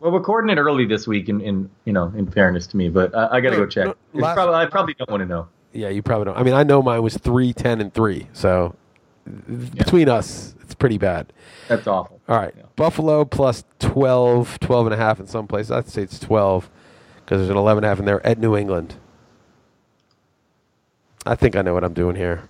Well, 0.00 0.12
we're 0.12 0.18
recording 0.18 0.56
it 0.56 0.60
early 0.60 0.86
this 0.86 1.08
week, 1.08 1.28
in, 1.28 1.40
in 1.40 1.68
you 1.84 1.92
know, 1.92 2.12
in 2.16 2.30
fairness 2.30 2.68
to 2.68 2.76
me, 2.76 2.88
but 2.88 3.12
I, 3.16 3.36
I 3.36 3.40
got 3.40 3.50
to 3.50 3.56
No, 3.56 3.64
go 3.64 3.66
check. 3.66 3.86
no, 3.86 3.94
last- 4.20 4.34
probably, 4.36 4.54
I 4.54 4.66
probably 4.66 4.94
don't 4.94 5.10
want 5.10 5.22
to 5.22 5.26
know. 5.26 5.48
Yeah, 5.78 5.90
you 5.90 6.02
probably 6.02 6.24
don't. 6.24 6.36
I 6.36 6.42
mean, 6.42 6.54
I 6.54 6.64
know 6.64 6.82
mine 6.82 7.02
was 7.02 7.16
three, 7.16 7.52
ten, 7.52 7.80
and 7.80 7.94
three. 7.94 8.26
So 8.32 8.74
between 9.76 10.08
us, 10.08 10.56
it's 10.62 10.74
pretty 10.74 10.98
bad. 10.98 11.32
That's 11.68 11.86
awful. 11.86 12.20
All 12.28 12.36
right. 12.36 12.52
Yeah. 12.56 12.64
Buffalo 12.74 13.24
plus 13.24 13.62
12, 13.78 14.58
12 14.58 14.86
and 14.86 14.94
a 14.94 14.96
half 14.96 15.20
in 15.20 15.28
some 15.28 15.46
places. 15.46 15.70
I'd 15.70 15.88
say 15.88 16.02
it's 16.02 16.18
12 16.18 16.68
because 17.16 17.38
there's 17.38 17.50
an 17.50 17.56
11 17.56 17.84
and 17.84 17.86
a 17.86 17.88
half 17.88 18.00
in 18.00 18.06
there 18.06 18.26
at 18.26 18.38
New 18.38 18.56
England. 18.56 18.96
I 21.24 21.36
think 21.36 21.54
I 21.54 21.62
know 21.62 21.74
what 21.74 21.84
I'm 21.84 21.94
doing 21.94 22.16
here. 22.16 22.48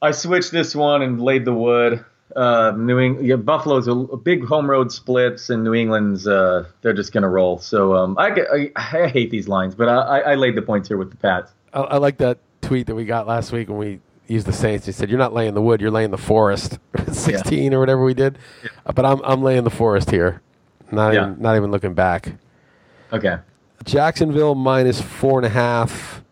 I 0.00 0.12
switched 0.12 0.50
this 0.52 0.74
one 0.74 1.02
and 1.02 1.20
laid 1.20 1.44
the 1.44 1.52
wood. 1.52 2.04
Uh, 2.36 2.72
New 2.76 2.98
England, 2.98 3.26
yeah, 3.26 3.36
Buffalo's 3.36 3.88
a, 3.88 3.92
a 3.92 4.16
big 4.16 4.44
home 4.44 4.68
road 4.68 4.92
splits, 4.92 5.48
and 5.50 5.64
New 5.64 5.74
England's 5.74 6.26
uh, 6.26 6.66
they're 6.82 6.92
just 6.92 7.12
gonna 7.12 7.28
roll. 7.28 7.58
So 7.58 7.94
um, 7.96 8.16
I, 8.18 8.30
I 8.52 8.70
I 8.76 9.08
hate 9.08 9.30
these 9.30 9.48
lines, 9.48 9.74
but 9.74 9.88
I, 9.88 10.20
I, 10.20 10.34
laid 10.34 10.54
the 10.54 10.62
points 10.62 10.88
here 10.88 10.98
with 10.98 11.10
the 11.10 11.16
Pats. 11.16 11.52
I, 11.72 11.80
I 11.80 11.96
like 11.96 12.18
that 12.18 12.38
tweet 12.60 12.86
that 12.88 12.94
we 12.94 13.06
got 13.06 13.26
last 13.26 13.50
week 13.50 13.68
when 13.68 13.78
we 13.78 14.00
used 14.26 14.46
the 14.46 14.52
Saints. 14.52 14.84
He 14.84 14.92
said, 14.92 15.08
"You're 15.08 15.18
not 15.18 15.32
laying 15.32 15.54
the 15.54 15.62
wood, 15.62 15.80
you're 15.80 15.90
laying 15.90 16.10
the 16.10 16.18
forest." 16.18 16.78
16 17.12 17.72
or 17.72 17.80
whatever 17.80 18.04
we 18.04 18.14
did. 18.14 18.38
Uh, 18.84 18.92
But 18.92 19.06
I'm 19.06 19.20
I'm 19.24 19.42
laying 19.42 19.64
the 19.64 19.70
forest 19.70 20.10
here. 20.10 20.42
Not 20.92 21.14
Yeah. 21.14 21.30
even 21.30 21.42
not 21.42 21.56
even 21.56 21.70
looking 21.70 21.94
back. 21.94 22.34
Okay. 23.12 23.38
Jacksonville 23.84 24.54
minus 24.54 25.00
four 25.00 25.38
and 25.38 25.46
a 25.46 25.50
half 25.50 26.22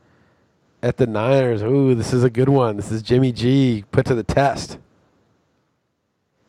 at 0.83 0.99
the 0.99 1.07
Niners. 1.07 1.63
Ooh, 1.63 1.95
this 1.95 2.13
is 2.13 2.23
a 2.23 2.31
good 2.31 2.49
one. 2.51 2.77
This 2.77 2.93
is 2.93 3.03
Jimmy 3.03 3.33
G 3.33 3.85
put 3.91 4.05
to 4.07 4.15
the 4.15 4.23
test. 4.23 4.79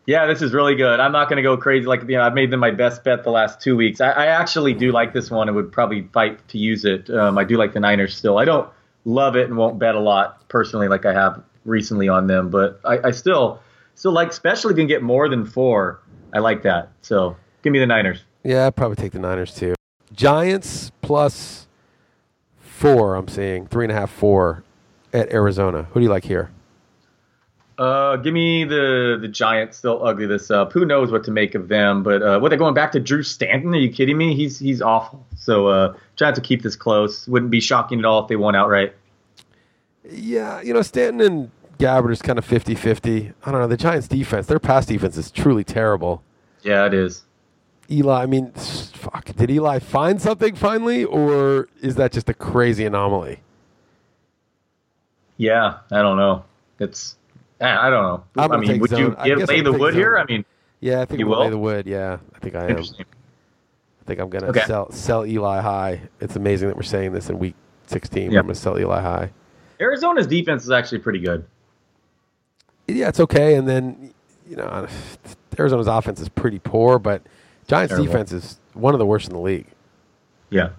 Yeah, 0.08 0.26
this 0.26 0.42
is 0.42 0.54
really 0.54 0.76
good. 0.76 1.02
I'm 1.02 1.12
not 1.12 1.28
going 1.28 1.36
to 1.36 1.44
go 1.44 1.58
crazy. 1.58 1.86
Like, 1.86 2.02
you 2.04 2.16
know, 2.16 2.22
I've 2.22 2.34
made 2.34 2.50
them 2.50 2.62
my 2.62 2.72
best 2.72 3.04
bet 3.04 3.26
the 3.26 3.30
last 3.30 3.60
two 3.60 3.76
weeks. 3.76 4.00
I, 4.00 4.12
I 4.12 4.26
actually 4.28 4.74
do 4.74 4.94
like 4.94 5.12
this 5.14 5.30
one 5.30 5.50
and 5.50 5.56
would 5.58 5.70
probably 5.70 6.04
fight 6.14 6.48
to 6.48 6.58
use 6.58 6.86
it. 6.86 7.10
Um, 7.10 7.38
I 7.38 7.44
do 7.44 7.58
like 7.58 7.74
the 7.74 7.82
Niners 7.82 8.16
still. 8.16 8.38
I 8.38 8.46
don't 8.46 8.70
love 9.04 9.36
it 9.36 9.50
and 9.50 9.58
won't 9.58 9.80
bet 9.80 9.96
a 9.96 10.00
lot 10.00 10.48
personally, 10.48 10.88
like 10.88 11.06
I 11.06 11.14
have 11.14 11.44
recently 11.66 12.08
on 12.08 12.28
them, 12.28 12.50
but 12.50 12.80
I, 12.86 13.08
I 13.10 13.12
still 13.12 13.60
still 13.96 14.14
like, 14.14 14.30
especially 14.30 14.72
if 14.72 14.78
you 14.78 14.84
can 14.84 14.88
get 14.88 15.04
more 15.04 15.28
than 15.28 15.46
four. 15.46 16.00
I 16.34 16.40
like 16.40 16.64
that. 16.64 16.90
So 17.02 17.36
give 17.62 17.74
me 17.74 17.80
the 17.80 17.86
Niners. 17.86 18.24
Yeah, 18.44 18.66
I'd 18.66 18.78
probably 18.78 18.96
take 18.96 19.12
the 19.12 19.20
Niners 19.20 19.54
too. 19.54 19.76
Giants 20.14 20.92
plus 21.02 21.68
four. 22.60 23.16
I'm 23.16 23.28
seeing 23.28 23.68
three 23.68 23.84
and 23.84 23.92
a 23.92 23.96
half, 23.96 24.10
four 24.10 24.64
at 25.12 25.34
Arizona. 25.34 25.84
Who 25.92 26.00
do 26.00 26.06
you 26.06 26.10
like 26.10 26.24
here? 26.24 26.50
Uh, 27.78 28.16
give 28.16 28.34
me 28.34 28.64
the 28.64 29.18
the 29.22 29.28
Giants. 29.28 29.82
They'll 29.82 30.02
ugly 30.04 30.26
this 30.26 30.50
up. 30.50 30.74
Who 30.74 30.84
knows 30.84 31.12
what 31.12 31.24
to 31.26 31.32
make 31.32 31.54
of 31.54 31.68
them? 31.68 32.02
But 32.02 32.24
uh, 32.24 32.40
what 32.40 32.50
they're 32.50 32.58
going 32.58 32.74
back 32.74 32.92
to 32.94 33.00
Drew 33.00 33.22
Stanton? 33.22 33.74
Are 33.76 33.78
you 33.78 33.92
kidding 33.92 34.18
me? 34.18 34.36
He's 34.36 34.58
he's 34.58 34.82
awful. 34.82 35.24
So 35.38 35.68
uh, 35.68 35.96
Giants 36.16 36.40
will 36.40 36.46
keep 36.46 36.64
this 36.64 36.76
close. 36.76 37.28
Wouldn't 37.28 37.52
be 37.52 37.60
shocking 37.60 38.00
at 38.00 38.06
all 38.06 38.24
if 38.24 38.30
they 38.30 38.36
won 38.36 38.56
outright. 38.56 38.96
Yeah, 40.10 40.62
you 40.62 40.74
know, 40.74 40.82
Stanton 40.82 41.22
and 41.22 41.52
Gabbert 41.78 42.12
is 42.12 42.22
kind 42.22 42.40
of 42.40 42.46
50 42.46 42.74
50. 42.76 43.34
I 43.46 43.52
don't 43.52 43.62
know. 43.62 43.68
The 43.68 43.78
Giants' 43.78 44.08
defense, 44.08 44.48
their 44.48 44.60
pass 44.60 44.86
defense 44.86 45.18
is 45.18 45.30
truly 45.30 45.64
terrible. 45.64 46.24
Yeah, 46.64 46.86
it 46.86 46.94
is. 46.94 47.24
Eli, 47.90 48.24
I 48.24 48.26
mean, 48.26 48.52
fuck. 48.52 49.26
Did 49.26 49.52
Eli 49.52 49.80
find 49.80 50.22
something 50.22 50.56
finally, 50.56 51.06
or 51.06 51.70
is 51.82 51.96
that 51.96 52.12
just 52.12 52.28
a 52.28 52.34
crazy 52.34 52.86
anomaly? 52.86 53.40
Yeah, 55.38 55.78
I 55.92 56.02
don't 56.02 56.18
know. 56.18 56.44
It's 56.80 57.16
I 57.62 57.88
I 57.88 57.90
don't 57.90 58.04
know. 58.04 58.24
I'm 58.38 58.52
I 58.52 58.58
mean, 58.58 58.80
would 58.80 58.92
you 58.92 58.98
zone. 58.98 59.16
I 59.18 59.28
give, 59.30 59.48
lay 59.48 59.62
the 59.62 59.74
wood 59.74 59.94
here? 59.94 60.18
I 60.18 60.26
mean, 60.26 60.46
Yeah, 60.80 61.02
I 61.02 61.06
think 61.06 61.20
You 61.20 61.34
I'm 61.34 61.40
lay 61.42 61.50
the 61.50 61.58
wood. 61.58 61.88
Yeah, 61.88 62.18
I 62.36 62.40
think 62.40 62.56
I 62.56 62.68
am. 62.68 62.78
I 62.80 64.04
think 64.06 64.20
I'm 64.20 64.30
gonna 64.30 64.48
Okay. 64.48 64.64
sell 64.66 64.92
sell 64.92 65.26
Eli 65.26 65.60
high. 65.62 66.02
It's 66.22 66.36
amazing 66.36 66.68
that 66.70 66.78
we're 66.78 66.84
saying 66.84 67.14
this 67.14 67.30
in 67.30 67.40
week 67.40 67.56
16. 67.88 68.32
Yeah. 68.32 68.40
I'm 68.40 68.46
gonna 68.46 68.56
sell 68.56 68.80
Eli 68.80 69.02
high. 69.02 69.32
Arizona's 69.80 70.28
defense 70.28 70.64
is 70.64 70.72
actually 70.72 71.00
pretty 71.00 71.20
good. 71.20 71.46
Yeah, 72.88 73.10
it's 73.10 73.20
okay. 73.20 73.56
And 73.56 73.68
then 73.68 74.14
you 74.50 74.56
know, 74.56 74.88
Arizona's 75.60 75.88
offense 75.88 76.22
is 76.22 76.30
pretty 76.30 76.60
poor, 76.60 77.00
but 77.00 77.22
Giants' 77.68 77.92
Terrible. 77.92 78.06
defense 78.06 78.32
is 78.32 78.60
one 78.74 78.94
of 78.94 79.00
the 79.00 79.06
worst 79.06 79.28
in 79.28 79.34
the 79.34 79.42
league. 79.42 79.68
Yeah. 80.50 80.70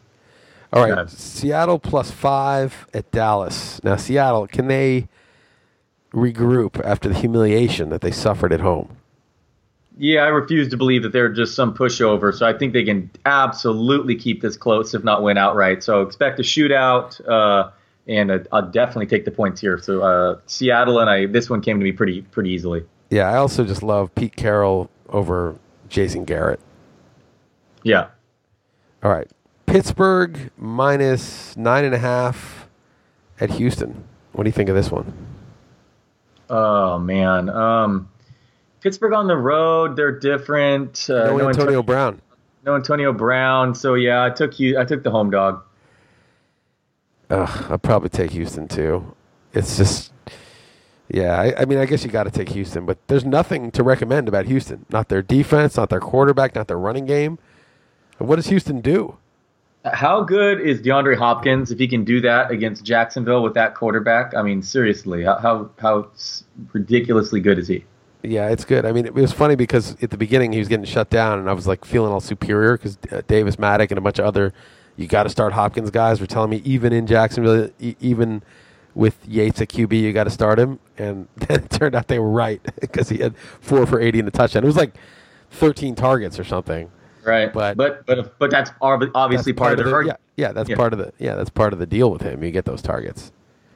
All 0.73 0.83
right, 0.83 0.97
Yeah. 0.97 1.05
Seattle 1.09 1.79
plus 1.79 2.11
five 2.11 2.87
at 2.95 3.11
Dallas. 3.11 3.83
Now, 3.85 3.97
Seattle, 3.97 4.47
can 4.47 4.69
they 4.69 5.09
regroup 6.19 6.85
after 6.85 7.09
the 7.09 7.15
humiliation 7.15 7.89
that 7.91 8.01
they 8.01 8.11
suffered 8.11 8.53
at 8.53 8.61
home? 8.61 8.97
Yeah, 10.01 10.23
I 10.23 10.29
refuse 10.29 10.69
to 10.69 10.77
believe 10.77 11.03
that 11.03 11.13
they're 11.13 11.29
just 11.29 11.57
some 11.57 11.75
pushover. 11.75 12.33
So 12.33 12.47
I 12.47 12.57
think 12.57 12.73
they 12.73 12.85
can 12.85 13.11
absolutely 13.27 14.15
keep 14.15 14.41
this 14.41 14.57
close, 14.57 14.95
if 14.95 15.03
not 15.03 15.25
win 15.25 15.37
outright. 15.37 15.83
So 15.83 16.03
expect 16.03 16.39
a 16.39 16.43
shootout, 16.43 17.21
uh, 17.29 17.71
and 18.07 18.31
uh, 18.31 18.39
I'll 18.53 18.71
definitely 18.71 19.07
take 19.07 19.25
the 19.25 19.33
points 19.33 19.61
here. 19.61 19.77
So 19.77 20.03
uh, 20.03 20.39
Seattle 20.47 21.01
and 21.01 21.11
I, 21.11 21.27
this 21.27 21.51
one 21.51 21.61
came 21.61 21.81
to 21.81 21.85
me 21.85 21.91
pretty 21.91 22.23
pretty 22.23 22.51
easily. 22.51 22.85
Yeah, 23.11 23.29
I 23.29 23.39
also 23.39 23.65
just 23.65 23.83
love 23.83 24.15
Pete 24.15 24.37
Carroll 24.37 24.89
over 25.09 25.57
Jason 25.89 26.25
Garrett. 26.25 26.61
Yeah. 27.83 28.09
All 29.03 29.11
right, 29.11 29.29
Pittsburgh 29.67 30.51
minus 30.57 31.57
nine 31.57 31.85
and 31.85 31.95
a 31.95 31.99
half 31.99 32.69
at 33.41 33.51
Houston. 33.51 34.05
What 34.33 34.45
do 34.45 34.49
you 34.49 34.53
think 34.53 34.69
of 34.69 34.77
this 34.77 34.93
one? 34.93 35.28
Oh 36.51 36.99
man. 36.99 37.49
Um, 37.51 38.09
Pittsburgh 38.81 39.13
on 39.13 39.27
the 39.27 39.37
road, 39.37 39.97
they're 39.97 40.19
different. 40.19 41.09
Uh, 41.11 41.37
no 41.37 41.49
Antonio 41.49 41.83
Brown. 41.83 42.21
no 42.65 42.75
Antonio 42.75 43.13
Brown. 43.13 43.75
So 43.75 43.95
yeah, 43.95 44.25
I 44.25 44.31
took 44.31 44.59
you. 44.61 44.79
I 44.79 44.85
took 44.85 45.03
the 45.03 45.11
home 45.11 45.31
dog. 45.31 45.63
Ugh, 47.31 47.67
I'll 47.71 47.79
probably 47.79 48.09
take 48.09 48.31
Houston 48.31 48.69
too. 48.69 49.15
It's 49.53 49.77
just, 49.77 50.13
yeah. 51.09 51.39
I, 51.39 51.63
I 51.63 51.65
mean, 51.67 51.79
I 51.79 51.85
guess 51.85 52.03
you 52.05 52.11
got 52.11 52.25
to 52.25 52.31
take 52.31 52.49
Houston, 52.51 52.87
but 52.87 52.99
there's 53.09 53.25
nothing 53.25 53.71
to 53.73 53.83
recommend 53.83 54.29
about 54.29 54.47
Houston. 54.47 54.87
Not 54.91 55.09
their 55.09 55.21
defense, 55.23 55.77
not 55.77 55.91
their 55.91 56.01
quarterback, 56.01 56.55
not 56.55 56.69
their 56.69 56.79
running 56.79 57.05
game. 57.05 57.39
What 58.19 58.37
does 58.37 58.47
Houston 58.47 58.81
do? 58.81 59.19
How 59.95 60.23
good 60.23 60.61
is 60.61 60.81
DeAndre 60.81 61.17
Hopkins 61.17 61.71
if 61.71 61.79
he 61.79 61.89
can 61.89 62.05
do 62.05 62.21
that 62.21 62.51
against 62.51 62.85
Jacksonville 62.85 63.43
with 63.43 63.55
that 63.55 63.75
quarterback? 63.75 64.35
I 64.35 64.43
mean, 64.43 64.63
seriously, 64.63 65.25
how 65.25 65.71
how, 65.79 66.11
ridiculously 66.73 67.41
good 67.41 67.59
is 67.59 67.69
he? 67.69 67.85
Yeah, 68.23 68.49
it's 68.49 68.65
good. 68.65 68.85
I 68.85 68.93
mean, 68.93 69.07
it 69.07 69.15
was 69.15 69.33
funny 69.33 69.55
because 69.55 69.97
at 70.03 70.11
the 70.11 70.17
beginning 70.17 70.53
he 70.53 70.59
was 70.59 70.69
getting 70.69 70.85
shut 70.85 71.09
down, 71.11 71.39
and 71.39 71.49
I 71.49 71.53
was 71.53 71.67
like 71.67 71.85
feeling 71.85 72.13
all 72.13 72.21
superior 72.21 72.77
because 72.77 72.99
uh, 73.13 73.23
Davis 73.27 73.57
Mattek 73.57 73.91
and 73.91 73.99
a 73.99 74.01
bunch 74.01 74.19
of 74.19 74.25
other 74.25 74.53
you 74.99 75.07
got 75.07 75.23
to 75.23 75.31
start 75.31 75.53
Hopkins 75.53 75.91
guys 75.91 76.21
were 76.21 76.27
telling 76.27 76.51
me 76.51 76.61
even 76.65 76.93
in 76.93 77.07
Jacksonville, 77.07 77.71
even 77.79 78.43
with 78.95 79.17
Yates 79.27 79.61
at 79.61 79.69
QB, 79.69 79.93
you 79.93 80.13
got 80.13 80.25
to 80.25 80.31
start 80.31 80.59
him. 80.59 80.81
And 80.99 81.29
then 81.37 81.65
it 81.65 81.71
turned 81.71 81.95
out 81.95 82.09
they 82.09 82.19
were 82.19 82.29
right 82.29 82.61
because 82.81 83.09
he 83.09 83.19
had 83.19 83.37
four 83.61 83.87
for 83.87 84.01
eighty 84.01 84.19
in 84.19 84.25
the 84.25 84.31
touchdown. 84.31 84.65
It 84.65 84.67
was 84.67 84.77
like 84.77 84.95
thirteen 85.51 85.95
targets 85.95 86.39
or 86.39 86.45
something. 86.45 86.91
Right. 87.29 87.53
But- 87.53 87.77
but 87.77 88.07
but 88.07 88.39
but 88.39 88.51
that's 88.51 88.71
obviously 88.81 89.53
That's 89.53 89.59
part, 89.59 89.79
of 89.79 89.85
the, 89.87 90.01
yeah, 90.07 90.17
yeah, 90.37 90.53
that's 90.53 90.69
Yeah. 90.71 90.77
part 90.77 90.93
of 90.93 90.99
the 90.99 91.13
yeah, 91.19 91.35
that's 91.35 91.51
part 91.51 91.73
of 91.73 91.79
the 91.79 91.87
deal 91.87 92.11
with 92.11 92.23
him. 92.23 92.43
You 92.43 92.51
get 92.51 92.65
those 92.65 92.83
targets. 92.83 93.31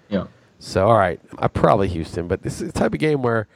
Yeah. 0.08 0.24
So 0.58 0.86
all 0.88 0.96
right, 0.98 1.20
I 1.38 1.48
probably 1.48 1.88
Houston, 1.88 2.28
but 2.28 2.42
this 2.42 2.60
is 2.60 2.72
the 2.72 2.78
type 2.78 2.92
of 2.94 2.98
game 3.00 3.22
where 3.22 3.46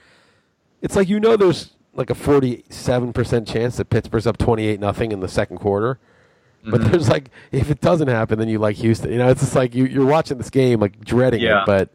it's 0.83 0.97
like 0.97 1.09
you 1.09 1.19
know 1.21 1.37
there's 1.37 1.73
like 1.95 2.11
a 2.11 2.15
forty-seven 2.15 3.13
percent 3.13 3.49
chance 3.49 3.77
that 3.79 3.89
Pittsburgh's 3.91 4.27
up 4.27 4.37
twenty-eight 4.39 4.81
nothing 4.81 5.13
in 5.13 5.21
the 5.21 5.29
second 5.29 5.59
quarter, 5.59 5.99
But 6.69 6.81
Mhm. 6.81 6.91
there's 6.91 7.09
like, 7.09 7.31
if 7.53 7.71
it 7.71 7.81
doesn't 7.81 8.09
happen, 8.09 8.41
then 8.41 8.49
you 8.49 8.59
like 8.59 8.75
Houston. 8.77 9.13
You 9.13 9.19
know, 9.19 9.29
it's 9.29 9.41
just 9.41 9.55
like 9.55 9.73
you, 9.75 9.85
you're 9.85 10.05
watching 10.05 10.37
this 10.37 10.51
game, 10.51 10.81
like 10.81 10.99
dreading 11.05 11.41
Yeah. 11.41 11.61
it. 11.63 11.67
But 11.67 11.89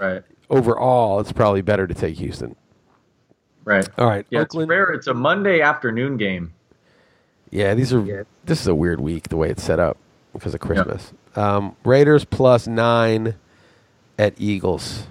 Right. 0.00 0.22
overall, 0.48 1.20
it's 1.20 1.30
probably 1.30 1.60
better 1.60 1.86
to 1.86 1.92
take 1.92 2.16
Houston. 2.16 2.56
Right. 3.66 3.86
All 3.98 4.06
right, 4.08 4.26
Yeah, 4.30 4.40
Oakland. 4.40 4.64
it's 4.64 4.70
rare. 4.70 4.90
It's 4.92 5.06
a 5.08 5.14
Monday 5.14 5.60
afternoon 5.60 6.16
game. 6.16 6.52
Yeah, 7.54 7.74
these 7.74 7.92
are. 7.92 8.04
Yeah. 8.04 8.22
This 8.44 8.60
is 8.60 8.66
a 8.66 8.74
weird 8.74 9.00
week 9.00 9.28
the 9.28 9.36
way 9.36 9.48
it's 9.48 9.62
set 9.62 9.78
up 9.78 9.96
because 10.32 10.54
of 10.54 10.60
Christmas. 10.60 11.12
Um, 11.36 11.76
Raiders 11.84 12.24
plus 12.24 12.66
nine 12.66 13.36
at 14.18 14.34
Eagles. 14.38 15.06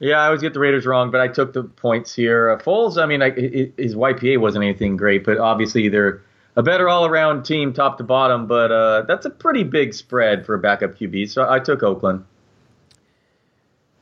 Yeah, 0.00 0.16
I 0.18 0.26
always 0.26 0.42
get 0.42 0.54
the 0.54 0.60
Raiders 0.60 0.84
wrong, 0.84 1.12
but 1.12 1.20
I 1.20 1.28
took 1.28 1.52
the 1.52 1.62
points 1.62 2.14
here. 2.14 2.50
Uh, 2.50 2.58
Foles, 2.58 3.00
I 3.00 3.06
mean, 3.06 3.22
I, 3.22 3.26
i 3.26 3.72
his 3.80 3.94
YPA 3.94 4.40
wasn't 4.40 4.64
anything 4.64 4.96
great, 4.96 5.24
but 5.24 5.38
obviously 5.38 5.88
they're 5.88 6.20
a 6.56 6.64
better 6.64 6.88
all-around 6.88 7.44
team, 7.44 7.72
top 7.72 7.96
to 7.98 8.04
bottom. 8.04 8.48
But 8.48 8.72
uh, 8.72 9.02
that's 9.02 9.24
a 9.24 9.30
pretty 9.30 9.62
big 9.62 9.94
spread 9.94 10.44
for 10.44 10.54
a 10.54 10.58
backup 10.58 10.98
QB, 10.98 11.30
so 11.30 11.48
I 11.48 11.60
took 11.60 11.84
Oakland. 11.84 12.24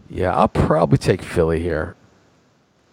Yeah, 0.09 0.35
I'll 0.35 0.49
probably 0.49 0.99
take 0.99 1.21
Philly 1.21 1.61
here. 1.61 1.95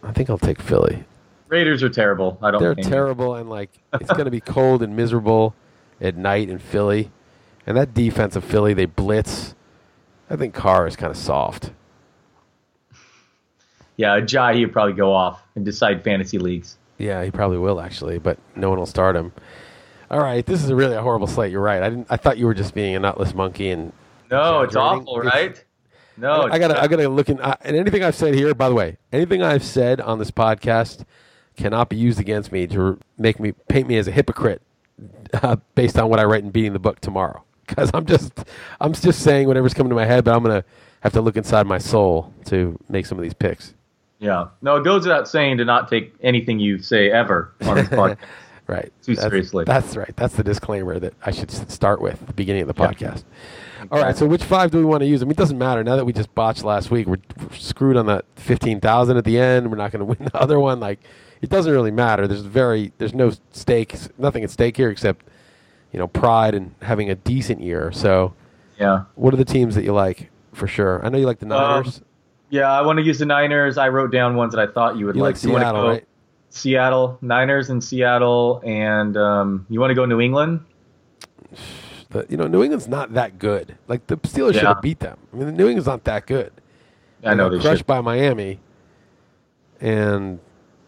I 0.03 0.11
think 0.11 0.29
I'll 0.29 0.37
take 0.37 0.61
Philly. 0.61 1.05
Raiders 1.51 1.83
are 1.83 1.89
terrible. 1.89 2.39
I 2.41 2.49
don't. 2.49 2.61
They're 2.61 2.73
think. 2.75 2.87
terrible, 2.87 3.35
and 3.35 3.49
like 3.49 3.69
it's 3.93 4.09
going 4.09 4.25
to 4.25 4.31
be 4.31 4.39
cold 4.55 4.81
and 4.81 4.95
miserable 4.95 5.53
at 5.99 6.15
night 6.15 6.49
in 6.49 6.57
Philly. 6.57 7.11
And 7.67 7.75
that 7.77 7.93
defense 7.93 8.35
of 8.35 8.43
Philly, 8.43 8.73
they 8.73 8.85
blitz. 8.85 9.53
I 10.29 10.37
think 10.37 10.53
Carr 10.55 10.87
is 10.87 10.95
kind 10.95 11.11
of 11.11 11.17
soft. 11.17 11.71
Yeah, 13.97 14.19
Jai, 14.21 14.55
he'd 14.55 14.67
probably 14.71 14.93
go 14.93 15.13
off 15.13 15.41
and 15.55 15.63
decide 15.65 16.03
fantasy 16.03 16.39
leagues. 16.39 16.77
Yeah, 16.97 17.23
he 17.23 17.31
probably 17.31 17.57
will 17.57 17.79
actually, 17.81 18.17
but 18.17 18.37
no 18.55 18.69
one 18.69 18.79
will 18.79 18.85
start 18.85 19.15
him. 19.15 19.33
All 20.09 20.19
right, 20.21 20.45
this 20.45 20.63
is 20.63 20.69
a 20.69 20.75
really 20.75 20.95
a 20.95 21.01
horrible 21.01 21.27
slate. 21.27 21.51
You're 21.51 21.61
right. 21.61 21.83
I 21.83 21.89
didn't. 21.89 22.07
I 22.09 22.17
thought 22.17 22.37
you 22.37 22.45
were 22.45 22.53
just 22.53 22.73
being 22.73 22.95
a 22.95 22.99
nutless 22.99 23.33
monkey, 23.33 23.69
and 23.71 23.91
No, 24.29 24.61
it's 24.61 24.69
Exaggerating. 24.75 25.07
awful, 25.07 25.19
It's- 25.19 25.33
right? 25.33 25.65
No, 26.17 26.43
I 26.51 26.59
gotta. 26.59 26.81
I 26.81 26.87
gotta 26.87 27.09
look 27.09 27.29
in. 27.29 27.39
Uh, 27.39 27.55
and 27.61 27.75
anything 27.75 28.03
I've 28.03 28.15
said 28.15 28.33
here, 28.35 28.53
by 28.53 28.69
the 28.69 28.75
way, 28.75 28.97
anything 29.11 29.41
I've 29.41 29.63
said 29.63 29.99
on 30.01 30.19
this 30.19 30.29
podcast 30.31 31.05
cannot 31.57 31.89
be 31.89 31.97
used 31.97 32.19
against 32.19 32.51
me 32.51 32.67
to 32.67 32.99
make 33.17 33.39
me 33.39 33.51
paint 33.69 33.87
me 33.87 33.97
as 33.97 34.07
a 34.07 34.11
hypocrite 34.11 34.61
uh, 35.33 35.57
based 35.75 35.97
on 35.97 36.09
what 36.09 36.19
I 36.19 36.23
write 36.23 36.43
in 36.43 36.49
beating 36.51 36.73
the 36.73 36.79
book 36.79 36.99
tomorrow. 37.01 37.43
Because 37.71 37.89
I'm 37.93 38.05
just, 38.05 38.33
I'm 38.81 38.91
just 38.91 39.21
saying 39.21 39.47
whatever's 39.47 39.73
coming 39.73 39.91
to 39.91 39.95
my 39.95 40.03
head, 40.05 40.25
but 40.25 40.35
I'm 40.35 40.43
gonna 40.43 40.65
have 41.01 41.13
to 41.13 41.21
look 41.21 41.37
inside 41.37 41.65
my 41.65 41.77
soul 41.77 42.33
to 42.45 42.77
make 42.89 43.05
some 43.05 43.17
of 43.17 43.23
these 43.23 43.33
picks. 43.33 43.73
Yeah. 44.19 44.47
No, 44.61 44.75
it 44.75 44.83
goes 44.83 45.03
without 45.05 45.29
saying 45.29 45.57
to 45.59 45.63
not 45.65 45.87
take 45.87 46.13
anything 46.21 46.59
you 46.59 46.79
say 46.79 47.09
ever 47.09 47.53
on 47.61 47.75
this 47.75 47.87
podcast. 47.89 48.17
Right. 48.67 48.91
Too 49.03 49.15
that's, 49.15 49.27
seriously. 49.27 49.63
That's 49.63 49.95
right. 49.95 50.13
That's 50.17 50.35
the 50.35 50.43
disclaimer 50.43 50.99
that 50.99 51.13
I 51.25 51.31
should 51.31 51.49
start 51.49 52.01
with 52.01 52.21
at 52.21 52.27
the 52.27 52.33
beginning 52.33 52.63
of 52.63 52.67
the 52.75 52.81
Yeah. 52.81 52.91
podcast. 52.91 53.23
All 53.89 54.01
right. 54.01 54.17
So 54.17 54.25
which 54.25 54.43
five 54.43 54.71
do 54.71 54.77
we 54.77 54.83
want 54.85 55.01
to 55.01 55.07
use? 55.07 55.21
I 55.21 55.25
mean, 55.25 55.31
it 55.31 55.37
doesn't 55.37 55.57
matter. 55.57 55.81
Now 55.83 55.95
that 55.95 56.05
we 56.05 56.11
just 56.11 56.33
botched 56.35 56.63
last 56.65 56.91
week, 56.91 57.07
we're, 57.07 57.17
we're 57.39 57.55
screwed 57.55 57.95
on 57.95 58.05
that 58.07 58.25
fifteen 58.35 58.81
thousand 58.81 59.15
at 59.15 59.23
the 59.23 59.39
end. 59.39 59.71
We're 59.71 59.77
not 59.77 59.91
going 59.91 59.99
to 60.05 60.05
win 60.05 60.29
the 60.31 60.37
other 60.37 60.59
one. 60.59 60.79
Like, 60.81 60.99
it 61.41 61.49
doesn't 61.49 61.71
really 61.71 61.91
matter. 61.91 62.27
There's 62.27 62.41
very, 62.41 62.91
there's 62.97 63.13
no 63.13 63.31
stakes, 63.51 64.09
nothing 64.17 64.43
at 64.43 64.49
stake 64.51 64.77
here 64.77 64.89
except, 64.89 65.25
you 65.91 65.99
know, 65.99 66.07
pride 66.07 66.53
and 66.55 66.73
having 66.81 67.09
a 67.09 67.15
decent 67.15 67.61
year. 67.61 67.91
So, 67.91 68.33
Yeah. 68.79 69.03
what 69.15 69.33
are 69.33 69.37
the 69.37 69.45
teams 69.45 69.75
that 69.75 69.83
you 69.83 69.93
like 69.93 70.29
for 70.53 70.67
sure? 70.67 71.03
I 71.05 71.09
know 71.09 71.17
you 71.17 71.25
like 71.25 71.39
the 71.39 71.45
Niners. 71.47 72.01
Yeah, 72.49 72.71
I 72.71 72.81
want 72.81 72.97
to 72.99 73.03
use 73.03 73.19
the 73.19 73.25
Niners. 73.25 73.77
I 73.77 73.89
wrote 73.89 74.11
down 74.11 74.35
ones 74.35 74.53
that 74.53 74.59
I 74.59 74.71
thought 74.71 74.97
you 74.97 75.05
would 75.05 75.15
you 75.15 75.21
like 75.21 75.35
like. 75.35 75.37
Seattle, 75.37 75.87
right? 75.87 76.05
Seattle, 76.49 77.17
Niners 77.21 77.69
in 77.69 77.79
Seattle, 77.79 78.61
and 78.65 79.15
um, 79.15 79.65
you 79.69 79.79
want 79.79 79.91
to 79.91 79.95
go 79.95 80.05
New 80.05 80.19
England? 80.19 80.59
The, 82.09 82.25
you 82.29 82.35
know, 82.35 82.47
New 82.47 82.61
England's 82.61 82.89
not 82.89 83.13
that 83.13 83.39
good. 83.39 83.77
Like 83.87 84.05
the 84.07 84.17
Steelers 84.17 84.55
should 84.55 84.63
have 84.63 84.81
beat 84.81 84.99
them. 84.99 85.17
I 85.31 85.37
mean, 85.37 85.45
the 85.45 85.53
New 85.53 85.67
England's 85.67 85.87
not 85.87 86.03
that 86.03 86.27
good. 86.27 86.51
I 87.23 87.33
know 87.35 87.49
they 87.49 87.57
crushed 87.59 87.79
should. 87.79 87.87
by 87.87 88.01
Miami, 88.01 88.59
and 89.79 90.39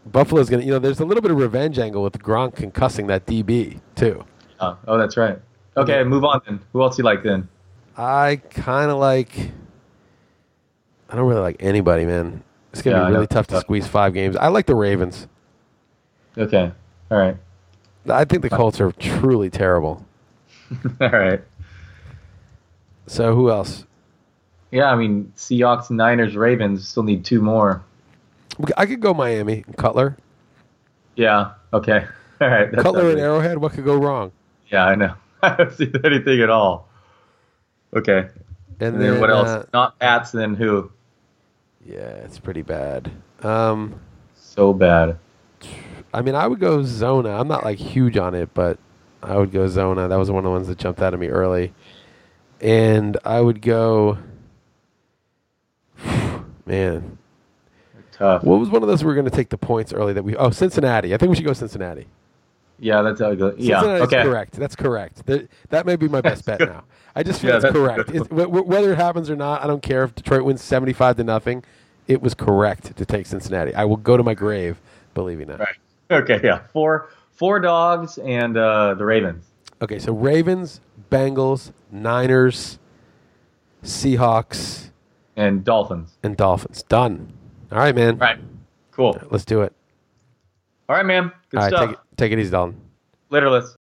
Buffalo's 0.06 0.50
gonna. 0.50 0.64
You 0.64 0.72
know, 0.72 0.80
there's 0.80 1.00
a 1.00 1.06
little 1.06 1.22
bit 1.22 1.32
of 1.32 1.38
revenge 1.38 1.80
angle 1.80 2.04
with 2.04 2.18
Gronk 2.20 2.56
concussing 2.56 3.08
that 3.08 3.26
DB 3.26 3.80
too. 3.96 4.26
Oh, 4.60 4.78
oh, 4.88 4.98
that's 4.98 5.18
right. 5.18 5.40
Okay, 5.78 6.04
move 6.04 6.24
on 6.24 6.42
then. 6.46 6.60
Who 6.74 6.82
else 6.82 6.98
you 6.98 7.04
like 7.04 7.24
then? 7.24 7.48
I 7.98 8.42
kind 8.50 8.92
of 8.92 8.98
like. 8.98 9.52
I 11.10 11.16
don't 11.16 11.28
really 11.28 11.42
like 11.42 11.58
anybody, 11.60 12.06
man. 12.06 12.44
It's 12.72 12.82
gonna 12.82 12.98
Yeah, 12.98 13.06
be 13.08 13.14
really 13.14 13.28
tough 13.28 13.48
to 13.48 13.60
squeeze 13.60 13.88
five 13.88 14.14
games. 14.14 14.36
I 14.36 14.48
like 14.48 14.66
the 14.66 14.76
Ravens. 14.76 15.28
Okay, 16.38 16.72
all 17.12 17.18
right, 17.18 17.38
I 18.10 18.26
think 18.26 18.42
the 18.42 18.50
uh, 18.52 18.58
Colts 18.58 18.82
are 18.82 18.92
truly 18.94 19.50
terrible. 19.50 20.06
all 21.02 21.10
right. 21.10 21.42
So 23.06 23.36
who 23.36 23.52
else? 23.52 23.86
Yeah, 24.72 24.86
I 24.90 24.96
mean 24.96 25.32
Seahawks, 25.38 25.92
Niners, 25.92 26.36
Ravens 26.36 26.88
still 26.88 27.04
need 27.04 27.24
two 27.24 27.42
more. 27.42 27.84
I 28.78 28.86
could 28.86 29.00
go 29.00 29.14
Miami. 29.14 29.64
Cutler. 29.78 30.18
Yeah. 31.16 31.54
Okay. 31.74 32.06
All 32.42 32.48
right. 32.48 32.72
Cutler 32.72 33.10
and. 33.12 33.20
Arrowhead. 33.20 33.58
What 33.58 33.74
could 33.74 33.86
go 33.86 33.96
wrong? 33.96 34.32
Yeah, 34.70 34.86
I 34.86 34.96
know. 34.96 35.14
I 35.44 35.56
don't 35.56 35.74
see 35.74 35.92
anything 36.04 36.42
at 36.42 36.50
all. 36.50 36.88
Okay. 37.96 38.28
And, 38.80 38.96
And 38.96 39.02
then 39.02 39.20
what 39.20 39.30
else? 39.30 39.50
uh, 39.50 39.66
Not 39.74 40.00
Pats. 40.00 40.32
Then 40.32 40.56
who? 40.56 40.92
yeah, 41.86 42.00
it's 42.26 42.40
pretty 42.40 42.62
bad. 42.62 43.12
Um, 43.42 44.00
So 44.36 44.74
bad. 44.74 45.18
I 46.14 46.22
mean, 46.22 46.36
I 46.36 46.48
would 46.48 46.60
go 46.60 46.84
Zona. 46.84 47.32
I'm 47.32 47.48
not 47.48 47.64
like 47.66 47.78
huge 47.80 48.18
on 48.18 48.36
it, 48.36 48.54
but 48.54 48.78
I 49.22 49.38
would 49.38 49.52
go 49.52 49.68
Zona. 49.68 50.08
That 50.08 50.16
was 50.18 50.30
one 50.32 50.40
of 50.40 50.44
the 50.46 50.50
ones 50.52 50.68
that 50.68 50.78
jumped 50.78 51.02
out 51.02 51.14
at 51.14 51.20
me 51.20 51.28
early. 51.28 51.74
And 52.62 53.18
I 53.26 53.42
would 53.42 53.62
go, 53.62 54.18
man, 56.66 57.18
Tough. 58.18 58.44
what 58.44 58.60
was 58.60 58.70
one 58.70 58.82
of 58.84 58.88
those 58.88 59.04
we 59.04 59.08
were 59.08 59.14
going 59.16 59.26
to 59.26 59.32
take 59.32 59.50
the 59.50 59.58
points 59.58 59.92
early 59.94 60.14
that 60.14 60.24
we? 60.24 60.36
Oh, 60.36 60.50
Cincinnati. 60.52 61.14
I 61.14 61.18
think 61.18 61.30
we 61.30 61.36
should 61.36 61.46
go 61.46 61.54
Cincinnati. 61.54 62.08
Yeah, 62.80 63.02
that's 63.02 63.20
goes. 63.20 63.56
Yeah. 63.58 63.80
Cincinnati's 63.82 64.08
Okay. 64.14 64.24
correct. 64.24 64.54
That's 64.54 64.76
correct. 64.76 65.26
That, 65.26 65.48
that 65.70 65.86
may 65.86 65.96
be 65.96 66.08
my 66.08 66.22
best 66.22 66.46
bet 66.46 66.60
now. 66.60 66.84
I 67.16 67.24
just 67.24 67.42
feel 67.42 67.52
Yeah, 67.52 67.56
it's 67.58 67.64
that's 67.64 67.76
correct. 67.76 68.10
It's, 68.10 68.28
wh- 68.32 68.50
wh- 68.50 68.68
whether 68.68 68.92
it 68.92 68.98
happens 68.98 69.30
or 69.30 69.36
not, 69.36 69.64
I 69.64 69.68
don't 69.68 69.82
care 69.84 70.04
if 70.04 70.14
Detroit 70.16 70.44
wins 70.44 70.62
75 70.62 71.18
to 71.18 71.24
nothing. 71.24 71.64
It 72.08 72.22
was 72.22 72.34
correct 72.34 72.96
to 72.98 73.06
take 73.06 73.26
Cincinnati. 73.26 73.74
I 73.74 73.86
will 73.86 73.98
go 73.98 74.18
to 74.18 74.24
my 74.24 74.34
grave 74.34 74.82
believing 75.14 75.48
that. 75.48 75.60
Right. 75.60 75.76
Okay. 76.12 76.40
Yeah. 76.44 76.60
Four 76.74 77.10
four 77.32 77.60
dogs 77.60 78.18
and 78.18 78.58
uh, 78.58 78.94
the 78.96 79.06
Ravens. 79.06 79.46
Okay, 79.82 80.00
so 80.00 80.14
Ravens, 80.14 80.82
Bengals, 81.12 81.72
Niners, 81.92 82.78
Seahawks, 83.84 84.90
and 85.36 85.64
Dolphins. 85.64 86.14
and 86.24 86.38
Dolphins. 86.38 86.84
Done. 86.84 87.34
All 87.74 87.80
right, 87.80 87.96
man. 87.96 88.20
Right. 88.20 88.38
Cool. 88.92 89.20
Let's 89.32 89.46
do 89.46 89.64
it. 89.64 89.74
All 90.88 90.96
right, 90.96 91.06
man. 91.06 91.32
Good 91.50 91.58
All 91.58 91.64
right, 91.64 91.70
stuff. 91.70 91.90
take 91.90 91.98
it, 91.98 92.00
take 92.18 92.32
it 92.32 92.38
easy, 92.40 92.52
Dalton. 92.52 92.80
Later, 93.32 93.50
Liss. 93.50 93.76